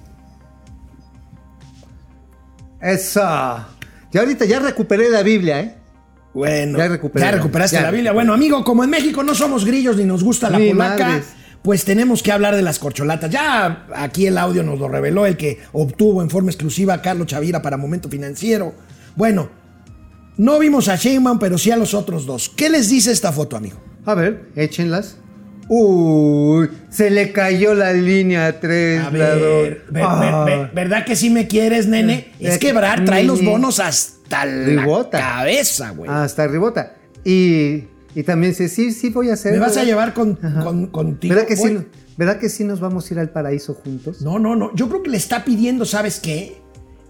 Eso. 2.81 3.21
Ya 4.11 4.21
ahorita 4.21 4.45
ya 4.45 4.59
recuperé 4.59 5.09
la 5.09 5.21
Biblia, 5.21 5.59
¿eh? 5.61 5.75
Bueno, 6.33 6.77
Ya 6.77 6.85
ya, 6.85 7.31
recuperaste 7.31 7.75
Ya 7.75 7.81
la 7.81 7.91
Biblia. 7.91 8.11
Bueno, 8.11 8.33
amigo, 8.33 8.63
como 8.63 8.83
en 8.83 8.89
México 8.89 9.23
no 9.23 9.33
somos 9.33 9.65
grillos 9.65 9.97
ni 9.97 10.05
nos 10.05 10.23
gusta 10.23 10.49
la 10.49 10.59
Ni 10.59 10.69
polaca, 10.69 11.07
madres. 11.07 11.25
Pues 11.63 11.83
tenemos 11.85 12.23
que 12.23 12.31
hablar 12.31 12.55
de 12.55 12.61
las 12.61 12.79
corcholatas. 12.79 13.29
Ya 13.29 13.85
aquí 13.95 14.25
el 14.27 14.37
audio 14.37 14.63
nos 14.63 14.79
lo 14.79 14.87
reveló 14.87 15.25
el 15.25 15.35
que 15.37 15.59
obtuvo 15.73 16.21
en 16.21 16.29
forma 16.29 16.49
exclusiva 16.49 17.01
Carlos 17.01 17.27
Chavira 17.27 17.61
para 17.61 17.77
Momento 17.77 18.09
Financiero. 18.09 18.73
Bueno, 19.15 19.49
no 20.37 20.59
vimos 20.59 20.87
a 20.87 20.95
Sheinbaum, 20.95 21.39
pero 21.39 21.57
sí 21.57 21.71
a 21.71 21.77
los 21.77 21.93
otros 21.93 22.25
dos. 22.25 22.49
¿Qué 22.55 22.69
les 22.69 22.89
dice 22.89 23.11
esta 23.11 23.31
foto, 23.31 23.57
amigo? 23.57 23.77
A 24.05 24.13
ver, 24.13 24.49
échenlas. 24.55 25.17
Uy, 25.69 26.69
se 26.89 27.09
le 27.09 27.33
cayó 27.33 27.73
la 27.73 27.91
línea 27.91 28.57
3, 28.59 29.03
A 29.03 29.09
ver, 29.09 29.39
ver- 29.39 29.83
ver- 29.91 30.45
ver- 30.45 30.71
¿verdad 30.73 31.03
que 31.05 31.15
sí 31.17 31.29
me 31.29 31.47
quieres, 31.47 31.87
nene? 31.87 32.31
Eh, 32.39 32.47
Es 32.47 32.57
que 32.57 32.71
Brad 32.71 33.03
trae 33.03 33.25
los 33.25 33.43
bonos 33.43 33.81
hasta 33.81 34.45
la 34.45 34.65
Ribota. 34.83 35.19
cabeza, 35.19 35.89
güey. 35.89 36.09
Hasta 36.09 36.47
ribota. 36.47 36.93
Y, 37.25 37.83
y 38.17 38.23
también 38.23 38.51
dice, 38.51 38.67
sí, 38.67 38.91
sí 38.91 39.11
voy 39.11 39.29
a 39.29 39.33
hacer. 39.33 39.53
¿Me 39.53 39.59
vas 39.59 39.77
a 39.77 39.83
llevar 39.83 40.15
con, 40.15 40.33
con- 40.63 40.87
contigo? 40.87 41.35
¿Verdad 41.35 41.47
que, 41.47 41.55
sí. 41.55 41.77
¿Verdad 42.17 42.39
que 42.39 42.49
sí 42.49 42.63
nos 42.63 42.79
vamos 42.79 43.07
a 43.07 43.13
ir 43.13 43.19
al 43.19 43.29
paraíso 43.29 43.75
juntos? 43.75 44.23
No, 44.23 44.39
no, 44.39 44.55
no. 44.55 44.73
Yo 44.73 44.89
creo 44.89 45.03
que 45.03 45.11
le 45.11 45.17
está 45.17 45.45
pidiendo, 45.45 45.85
¿sabes 45.85 46.19
qué? 46.19 46.57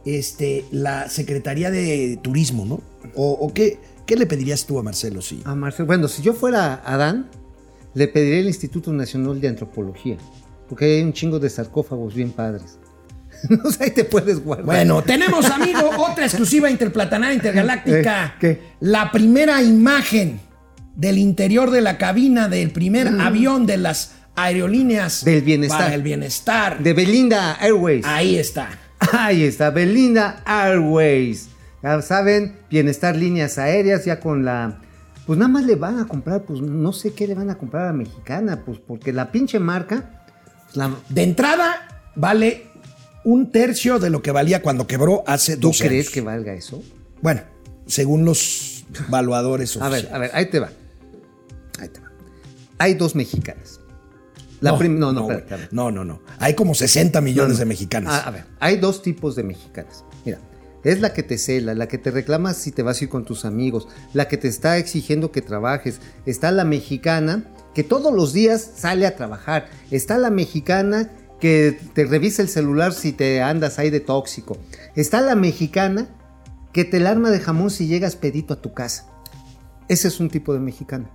Este, 0.04 0.66
la 0.70 1.08
Secretaría 1.08 1.72
de 1.72 2.20
Turismo, 2.22 2.66
¿no? 2.66 2.82
¿O, 3.16 3.32
o 3.32 3.54
qué, 3.54 3.80
qué 4.06 4.18
le 4.18 4.26
pedirías 4.26 4.66
tú 4.66 4.80
a 4.80 4.84
Marcelo? 4.84 5.22
Sí. 5.22 5.42
A 5.46 5.56
Marcelo. 5.56 5.88
Bueno, 5.88 6.10
si 6.10 6.22
yo 6.22 6.34
fuera 6.34 6.82
Adán, 6.86 7.30
le 7.94 8.10
pediría 8.10 8.40
el 8.40 8.48
Instituto 8.48 8.92
Nacional 8.92 9.40
de 9.40 9.48
Antropología. 9.48 10.18
Porque 10.68 10.84
hay 10.98 11.04
un 11.04 11.14
chingo 11.14 11.40
de 11.40 11.50
sarcófagos 11.50 12.16
bien 12.16 12.32
padres. 12.32 12.80
no 13.50 13.72
sé, 13.72 13.86
ahí 13.86 13.92
te 13.92 14.04
puedes 14.04 14.44
guardar. 14.44 14.66
Bueno, 14.66 15.02
tenemos, 15.04 15.46
amigo, 15.46 15.90
otra 16.00 16.26
exclusiva 16.26 16.70
interplatanada 16.70 17.34
intergaláctica. 17.34 18.36
Eh, 18.36 18.40
¿qué? 18.42 18.62
La 18.82 19.10
primera 19.10 19.64
imagen 19.64 20.42
del 20.98 21.18
interior 21.18 21.72
de 21.72 21.80
la 21.82 21.98
cabina 21.98 22.50
del 22.50 22.72
primer 22.72 23.08
avión 23.22 23.66
de 23.66 23.78
las 23.78 24.12
aerolíneas 24.36 25.22
Mm. 25.24 25.26
Del 25.26 25.42
bienestar. 25.44 25.80
para 25.80 25.96
el 25.96 26.02
bienestar. 26.02 26.84
De 26.84 26.94
Belinda 26.94 27.54
Airways. 27.62 28.06
Ahí 28.06 28.36
está. 28.38 28.70
Ahí 29.14 29.44
está, 29.44 29.70
Belinda 29.70 30.42
Airways. 30.46 31.48
Ya 31.84 32.02
saben, 32.02 32.58
bienestar 32.70 33.16
líneas 33.16 33.58
aéreas, 33.58 34.04
ya 34.06 34.20
con 34.20 34.44
la. 34.44 34.80
Pues 35.26 35.38
nada 35.38 35.50
más 35.50 35.64
le 35.66 35.76
van 35.76 36.00
a 36.00 36.08
comprar, 36.08 36.42
pues 36.44 36.62
no 36.62 36.92
sé 36.94 37.14
qué 37.14 37.28
le 37.28 37.36
van 37.36 37.50
a 37.50 37.58
comprar 37.58 37.88
a 37.88 37.94
Mexicana, 37.94 38.64
pues 38.66 38.80
porque 38.86 39.14
la 39.14 39.32
pinche 39.32 39.60
marca. 39.60 40.24
la- 40.74 40.92
De 41.10 41.24
entrada, 41.24 42.02
vale 42.16 42.66
un 43.24 43.52
tercio 43.52 44.00
de 44.00 44.10
lo 44.10 44.22
que 44.22 44.32
valía 44.32 44.62
cuando 44.62 44.86
quebró 44.88 45.24
hace 45.28 45.56
¿Tú 45.58 45.68
dos 45.68 45.80
crees 45.80 46.08
años. 46.08 46.14
que 46.14 46.22
valga 46.22 46.54
eso? 46.54 46.84
Bueno, 47.22 47.42
según 47.86 48.26
los 48.26 48.86
valuadores 49.10 49.76
A 49.78 49.90
ver, 49.90 50.06
oficiales. 50.06 50.14
a 50.16 50.18
ver, 50.20 50.32
ahí 50.34 50.46
te 50.48 50.60
va. 50.60 50.70
Hay 52.78 52.94
dos 52.94 53.16
mexicanas. 53.16 53.80
La 54.60 54.72
no, 54.72 54.80
no, 54.82 55.14
no, 55.14 55.28
no, 55.28 55.42
no, 55.72 55.92
no, 55.92 56.06
no. 56.06 56.22
Hay 56.40 56.56
como 56.56 56.74
60 56.74 57.22
millones 57.22 57.54
No, 57.54 57.60
de 57.60 57.66
mexicanas. 57.66 58.14
Ah, 58.14 58.28
a 58.28 58.32
ver, 58.32 58.46
hay 58.60 58.78
dos 58.78 59.04
tipos 59.04 59.36
de 59.36 59.44
mexicanas. 59.44 60.04
Mira, 60.26 60.40
es 60.84 61.00
la 61.00 61.14
que 61.14 61.22
te 61.22 61.38
cela, 61.38 61.76
la 61.76 61.88
que 61.88 61.98
te 61.98 62.10
reclama 62.10 62.54
si 62.54 62.72
te 62.72 62.82
vas 62.82 63.00
a 63.00 63.04
ir 63.04 63.10
con 63.10 63.24
tus 63.24 63.46
amigos, 63.46 63.88
la 64.14 64.28
que 64.28 64.38
te 64.38 64.48
está 64.48 64.78
exigiendo 64.78 65.32
que 65.32 65.42
trabajes. 65.42 66.00
Está 66.26 66.52
la 66.52 66.64
mexicana 66.64 67.44
que 67.76 67.84
todos 67.84 68.12
los 68.14 68.34
días 68.34 68.72
sale 68.76 69.06
a 69.06 69.16
trabajar. 69.16 69.70
Está 69.92 70.18
la 70.18 70.32
mexicana 70.32 71.12
que 71.40 71.80
te 71.94 72.06
revisa 72.06 72.42
el 72.42 72.50
celular 72.50 72.94
si 72.94 73.12
te 73.12 73.42
andas 73.42 73.78
ahí 73.78 73.92
de 73.92 74.00
tóxico. 74.00 74.58
Está 74.96 75.22
la 75.22 75.36
mexicana 75.36 76.10
que 76.74 76.84
te 76.84 77.00
la 77.00 77.12
arma 77.12 77.30
de 77.30 77.40
jamón 77.40 77.70
si 77.70 77.86
llegas 77.86 78.16
pedito 78.16 78.56
a 78.56 78.62
tu 78.62 78.74
casa. 78.74 79.06
Ese 79.90 80.10
es 80.10 80.20
un 80.20 80.30
tipo 80.30 80.54
de 80.54 80.60
mexicana. 80.60 81.10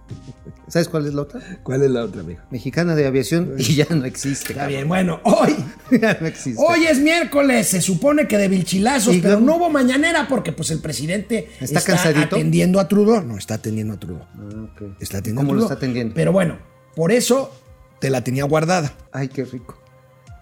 ¿Sabes 0.66 0.89
cuál 0.89 1.07
es 1.07 1.12
la 1.12 1.23
otra? 1.23 1.41
¿Cuál 1.62 1.83
es 1.83 1.91
la 1.91 2.05
otra, 2.05 2.23
amigo? 2.23 2.41
Mexicana 2.51 2.95
de 2.95 3.07
aviación 3.07 3.55
y 3.59 3.75
ya 3.75 3.87
no 3.91 4.07
existe. 4.07 4.53
Está 4.53 4.62
cabrón. 4.62 4.68
bien, 4.68 4.89
bueno, 4.89 5.20
hoy, 5.25 5.55
ya 6.01 6.16
no 6.18 6.27
existe. 6.27 6.62
hoy 6.66 6.87
es 6.87 6.99
miércoles, 6.99 7.68
se 7.68 7.83
supone 7.83 8.27
que 8.27 8.39
de 8.39 8.49
vilchilazos, 8.49 9.16
pero 9.20 9.41
no 9.41 9.57
hubo 9.57 9.68
mañanera 9.68 10.27
porque 10.27 10.53
pues 10.53 10.70
el 10.70 10.79
presidente 10.81 11.51
¿Está 11.61 11.81
está, 11.81 11.83
cansadito? 11.83 12.37
atendiendo 12.37 12.81
a 12.81 12.89
Trudeau. 12.89 13.23
No, 13.23 13.37
está 13.37 13.55
atendiendo 13.55 13.93
a 13.95 14.01
Trudeau. 14.01 14.25
Ah. 14.35 14.95
Está 15.01 15.18
atendiendo 15.18 15.41
¿Cómo 15.43 15.53
a 15.53 15.57
lo 15.57 15.62
está 15.62 15.75
atendiendo? 15.75 16.14
Pero 16.14 16.33
bueno, 16.33 16.59
por 16.97 17.12
eso 17.12 17.55
te 18.01 18.09
la 18.09 18.25
tenía 18.25 18.45
guardada. 18.45 18.95
Ay, 19.12 19.29
qué 19.29 19.45
rico. 19.45 19.79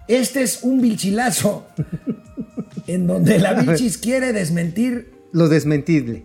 Este 0.06 0.42
es 0.42 0.60
un 0.62 0.80
vilchilazo 0.80 1.66
en 2.86 3.06
donde 3.06 3.38
la 3.38 3.54
Vilchis 3.54 3.98
quiere 3.98 4.32
desmentir. 4.32 5.14
Lo 5.32 5.48
desmentible 5.48 6.24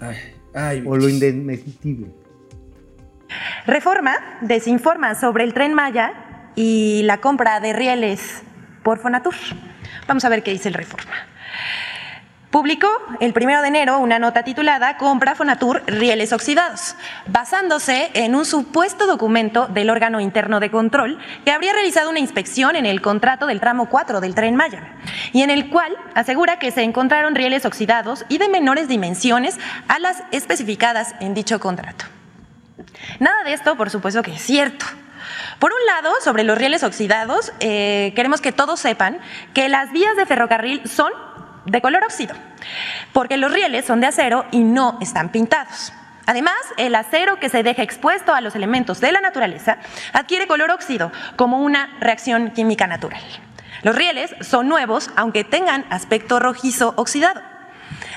Ay, 0.00 0.16
ay, 0.56 0.82
o 0.84 0.96
lo 0.96 1.08
indesmentible. 1.08 2.08
Reforma 3.66 4.16
desinforma 4.40 5.14
sobre 5.14 5.44
el 5.44 5.54
tren 5.54 5.74
Maya 5.74 6.50
y 6.54 7.02
la 7.04 7.18
compra 7.18 7.60
de 7.60 7.72
rieles 7.72 8.42
por 8.82 8.98
Fonatur. 8.98 9.34
Vamos 10.06 10.24
a 10.24 10.28
ver 10.28 10.42
qué 10.42 10.52
dice 10.52 10.68
el 10.68 10.74
Reforma. 10.74 11.14
Publicó 12.56 12.88
el 13.20 13.34
primero 13.34 13.60
de 13.60 13.68
enero 13.68 13.98
una 13.98 14.18
nota 14.18 14.42
titulada 14.42 14.96
Compra 14.96 15.34
Fonatur 15.34 15.82
rieles 15.86 16.32
oxidados, 16.32 16.96
basándose 17.26 18.10
en 18.14 18.34
un 18.34 18.46
supuesto 18.46 19.06
documento 19.06 19.66
del 19.66 19.90
órgano 19.90 20.20
interno 20.20 20.58
de 20.58 20.70
control 20.70 21.18
que 21.44 21.50
habría 21.50 21.74
realizado 21.74 22.08
una 22.08 22.18
inspección 22.18 22.74
en 22.74 22.86
el 22.86 23.02
contrato 23.02 23.44
del 23.44 23.60
tramo 23.60 23.90
4 23.90 24.22
del 24.22 24.34
tren 24.34 24.56
Maya, 24.56 24.94
y 25.34 25.42
en 25.42 25.50
el 25.50 25.68
cual 25.68 25.94
asegura 26.14 26.58
que 26.58 26.70
se 26.70 26.82
encontraron 26.82 27.34
rieles 27.34 27.66
oxidados 27.66 28.24
y 28.30 28.38
de 28.38 28.48
menores 28.48 28.88
dimensiones 28.88 29.58
a 29.86 29.98
las 29.98 30.22
especificadas 30.30 31.14
en 31.20 31.34
dicho 31.34 31.60
contrato. 31.60 32.06
Nada 33.20 33.44
de 33.44 33.52
esto, 33.52 33.76
por 33.76 33.90
supuesto 33.90 34.22
que 34.22 34.32
es 34.32 34.40
cierto. 34.40 34.86
Por 35.58 35.72
un 35.72 35.86
lado, 35.86 36.14
sobre 36.24 36.42
los 36.42 36.56
rieles 36.56 36.84
oxidados, 36.84 37.52
eh, 37.60 38.14
queremos 38.16 38.40
que 38.40 38.52
todos 38.52 38.80
sepan 38.80 39.18
que 39.52 39.68
las 39.68 39.92
vías 39.92 40.16
de 40.16 40.24
ferrocarril 40.24 40.88
son 40.88 41.12
de 41.66 41.80
color 41.80 42.04
óxido, 42.04 42.34
porque 43.12 43.36
los 43.36 43.52
rieles 43.52 43.84
son 43.84 44.00
de 44.00 44.06
acero 44.06 44.46
y 44.50 44.64
no 44.64 44.98
están 45.00 45.30
pintados. 45.30 45.92
Además, 46.26 46.56
el 46.76 46.94
acero 46.94 47.38
que 47.38 47.48
se 47.48 47.62
deja 47.62 47.82
expuesto 47.82 48.34
a 48.34 48.40
los 48.40 48.56
elementos 48.56 49.00
de 49.00 49.12
la 49.12 49.20
naturaleza 49.20 49.78
adquiere 50.12 50.48
color 50.48 50.72
óxido 50.72 51.12
como 51.36 51.60
una 51.60 51.96
reacción 52.00 52.50
química 52.50 52.88
natural. 52.88 53.22
Los 53.82 53.94
rieles 53.94 54.34
son 54.40 54.68
nuevos, 54.68 55.10
aunque 55.14 55.44
tengan 55.44 55.84
aspecto 55.90 56.40
rojizo 56.40 56.94
oxidado. 56.96 57.40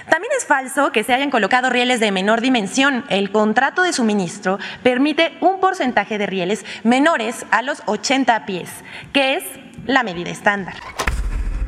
También 0.09 0.33
es 0.35 0.45
falso 0.45 0.91
que 0.91 1.03
se 1.03 1.13
hayan 1.13 1.29
colocado 1.29 1.69
rieles 1.69 1.99
de 1.99 2.11
menor 2.11 2.41
dimensión. 2.41 3.05
El 3.09 3.31
contrato 3.31 3.83
de 3.83 3.93
suministro 3.93 4.57
permite 4.81 5.37
un 5.39 5.59
porcentaje 5.59 6.17
de 6.17 6.25
rieles 6.25 6.65
menores 6.83 7.45
a 7.51 7.61
los 7.61 7.83
80 7.85 8.47
pies, 8.47 8.71
que 9.13 9.35
es 9.35 9.43
la 9.85 10.01
medida 10.01 10.31
estándar. 10.31 10.73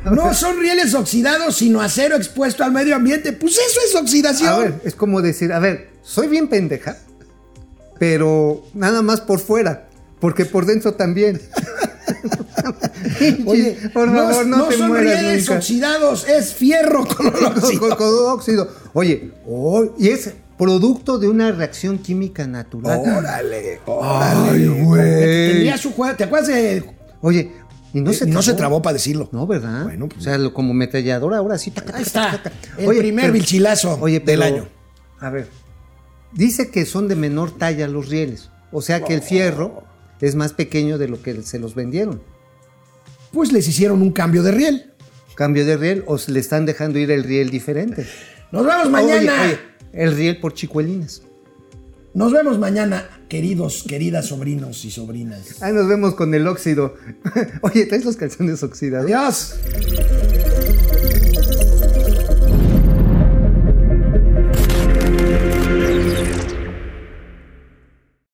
No 0.04 0.34
son 0.34 0.58
rieles 0.58 0.94
oxidados, 0.94 1.56
sino 1.56 1.80
acero 1.80 2.16
expuesto 2.16 2.64
al 2.64 2.72
medio 2.72 2.96
ambiente. 2.96 3.32
Pues 3.32 3.54
eso 3.54 3.80
es 3.86 3.94
oxidación. 3.94 4.52
A 4.52 4.58
ver, 4.58 4.80
es 4.84 4.94
como 4.94 5.22
decir, 5.22 5.52
a 5.52 5.58
ver, 5.58 5.90
soy 6.02 6.28
bien 6.28 6.48
pendeja, 6.48 6.96
pero 7.98 8.64
nada 8.74 9.02
más 9.02 9.20
por 9.20 9.38
fuera, 9.38 9.88
porque 10.20 10.44
por 10.44 10.66
dentro 10.66 10.94
también. 10.94 11.40
Oye, 13.46 13.78
por 13.94 14.12
favor, 14.12 14.46
no, 14.46 14.64
te 14.64 14.76
son 14.76 14.96
rieles 14.96 15.40
nunca. 15.40 15.58
oxidados, 15.58 16.28
es 16.28 16.54
fierro 16.54 17.06
con 17.16 17.28
óxido. 17.28 18.68
Oye, 18.92 19.32
oh, 19.46 19.84
y 19.98 20.08
es 20.08 20.32
producto 20.58 21.18
de 21.18 21.28
una 21.28 21.52
reacción 21.52 21.98
química 21.98 22.46
natural. 22.46 23.00
Órale, 23.00 23.80
órale. 23.86 24.50
Ay, 24.50 24.68
güey. 24.68 25.48
Tendría 25.50 25.78
su 25.78 25.92
juego. 25.92 26.16
¿Te 26.16 26.24
acuerdas 26.24 26.48
de.? 26.48 26.84
Oye, 27.20 27.52
y 27.94 28.00
no 28.00 28.10
Eh, 28.10 28.14
se 28.14 28.24
no 28.26 28.30
trabó. 28.32 28.42
se 28.42 28.54
trabó 28.54 28.82
para 28.82 28.94
decirlo. 28.94 29.28
No, 29.32 29.46
¿verdad? 29.46 29.84
Bueno, 29.84 30.08
pues- 30.08 30.20
o 30.20 30.24
sea, 30.24 30.38
lo- 30.38 30.52
como 30.54 30.72
metralladora 30.74 31.38
ahora 31.38 31.58
sí. 31.58 31.70
taca, 31.70 31.96
Ahí 31.96 32.02
está. 32.02 32.32
taca. 32.42 32.52
El 32.78 32.96
primer 32.96 33.24
pero- 33.24 33.34
vilchilazo 33.34 33.98
oye, 34.00 34.20
del 34.20 34.42
año. 34.42 34.68
A 35.20 35.30
ver, 35.30 35.48
dice 36.32 36.70
que 36.70 36.86
son 36.86 37.08
de 37.08 37.16
menor 37.16 37.56
talla 37.58 37.86
los 37.88 38.08
rieles. 38.08 38.50
O 38.70 38.80
sea 38.82 39.02
que 39.04 39.14
el 39.14 39.22
fierro 39.22 39.84
es 40.20 40.34
más 40.34 40.52
pequeño 40.52 40.96
de 40.98 41.08
lo 41.08 41.20
que 41.22 41.42
se 41.42 41.58
los 41.58 41.74
vendieron. 41.74 42.22
Pues 43.32 43.52
les 43.52 43.66
hicieron 43.68 44.02
un 44.02 44.12
cambio 44.12 44.42
de 44.42 44.52
riel. 44.52 44.92
Cambio 45.34 45.64
de 45.64 45.76
riel 45.76 46.04
o 46.06 46.18
se 46.18 46.32
le 46.32 46.40
están 46.40 46.66
dejando 46.66 46.98
ir 46.98 47.10
el 47.10 47.24
riel 47.24 47.50
diferente. 47.50 48.06
Nos 48.50 48.64
vemos 48.66 48.90
mañana. 48.90 49.32
Oye, 49.42 49.46
oye, 49.52 49.58
el 49.92 50.14
riel 50.14 50.40
por 50.40 50.54
chicuelinas. 50.54 51.22
Nos 52.14 52.30
vemos 52.30 52.58
mañana, 52.58 53.08
queridos, 53.28 53.84
queridas 53.88 54.26
sobrinos 54.26 54.84
y 54.84 54.90
sobrinas. 54.90 55.62
Ahí 55.62 55.72
nos 55.72 55.88
vemos 55.88 56.14
con 56.14 56.34
el 56.34 56.46
óxido. 56.46 56.94
Oye, 57.62 57.86
¿traes 57.86 58.04
los 58.04 58.16
calzones 58.16 58.62
oxidados? 58.62 59.06
Adiós. 59.06 60.51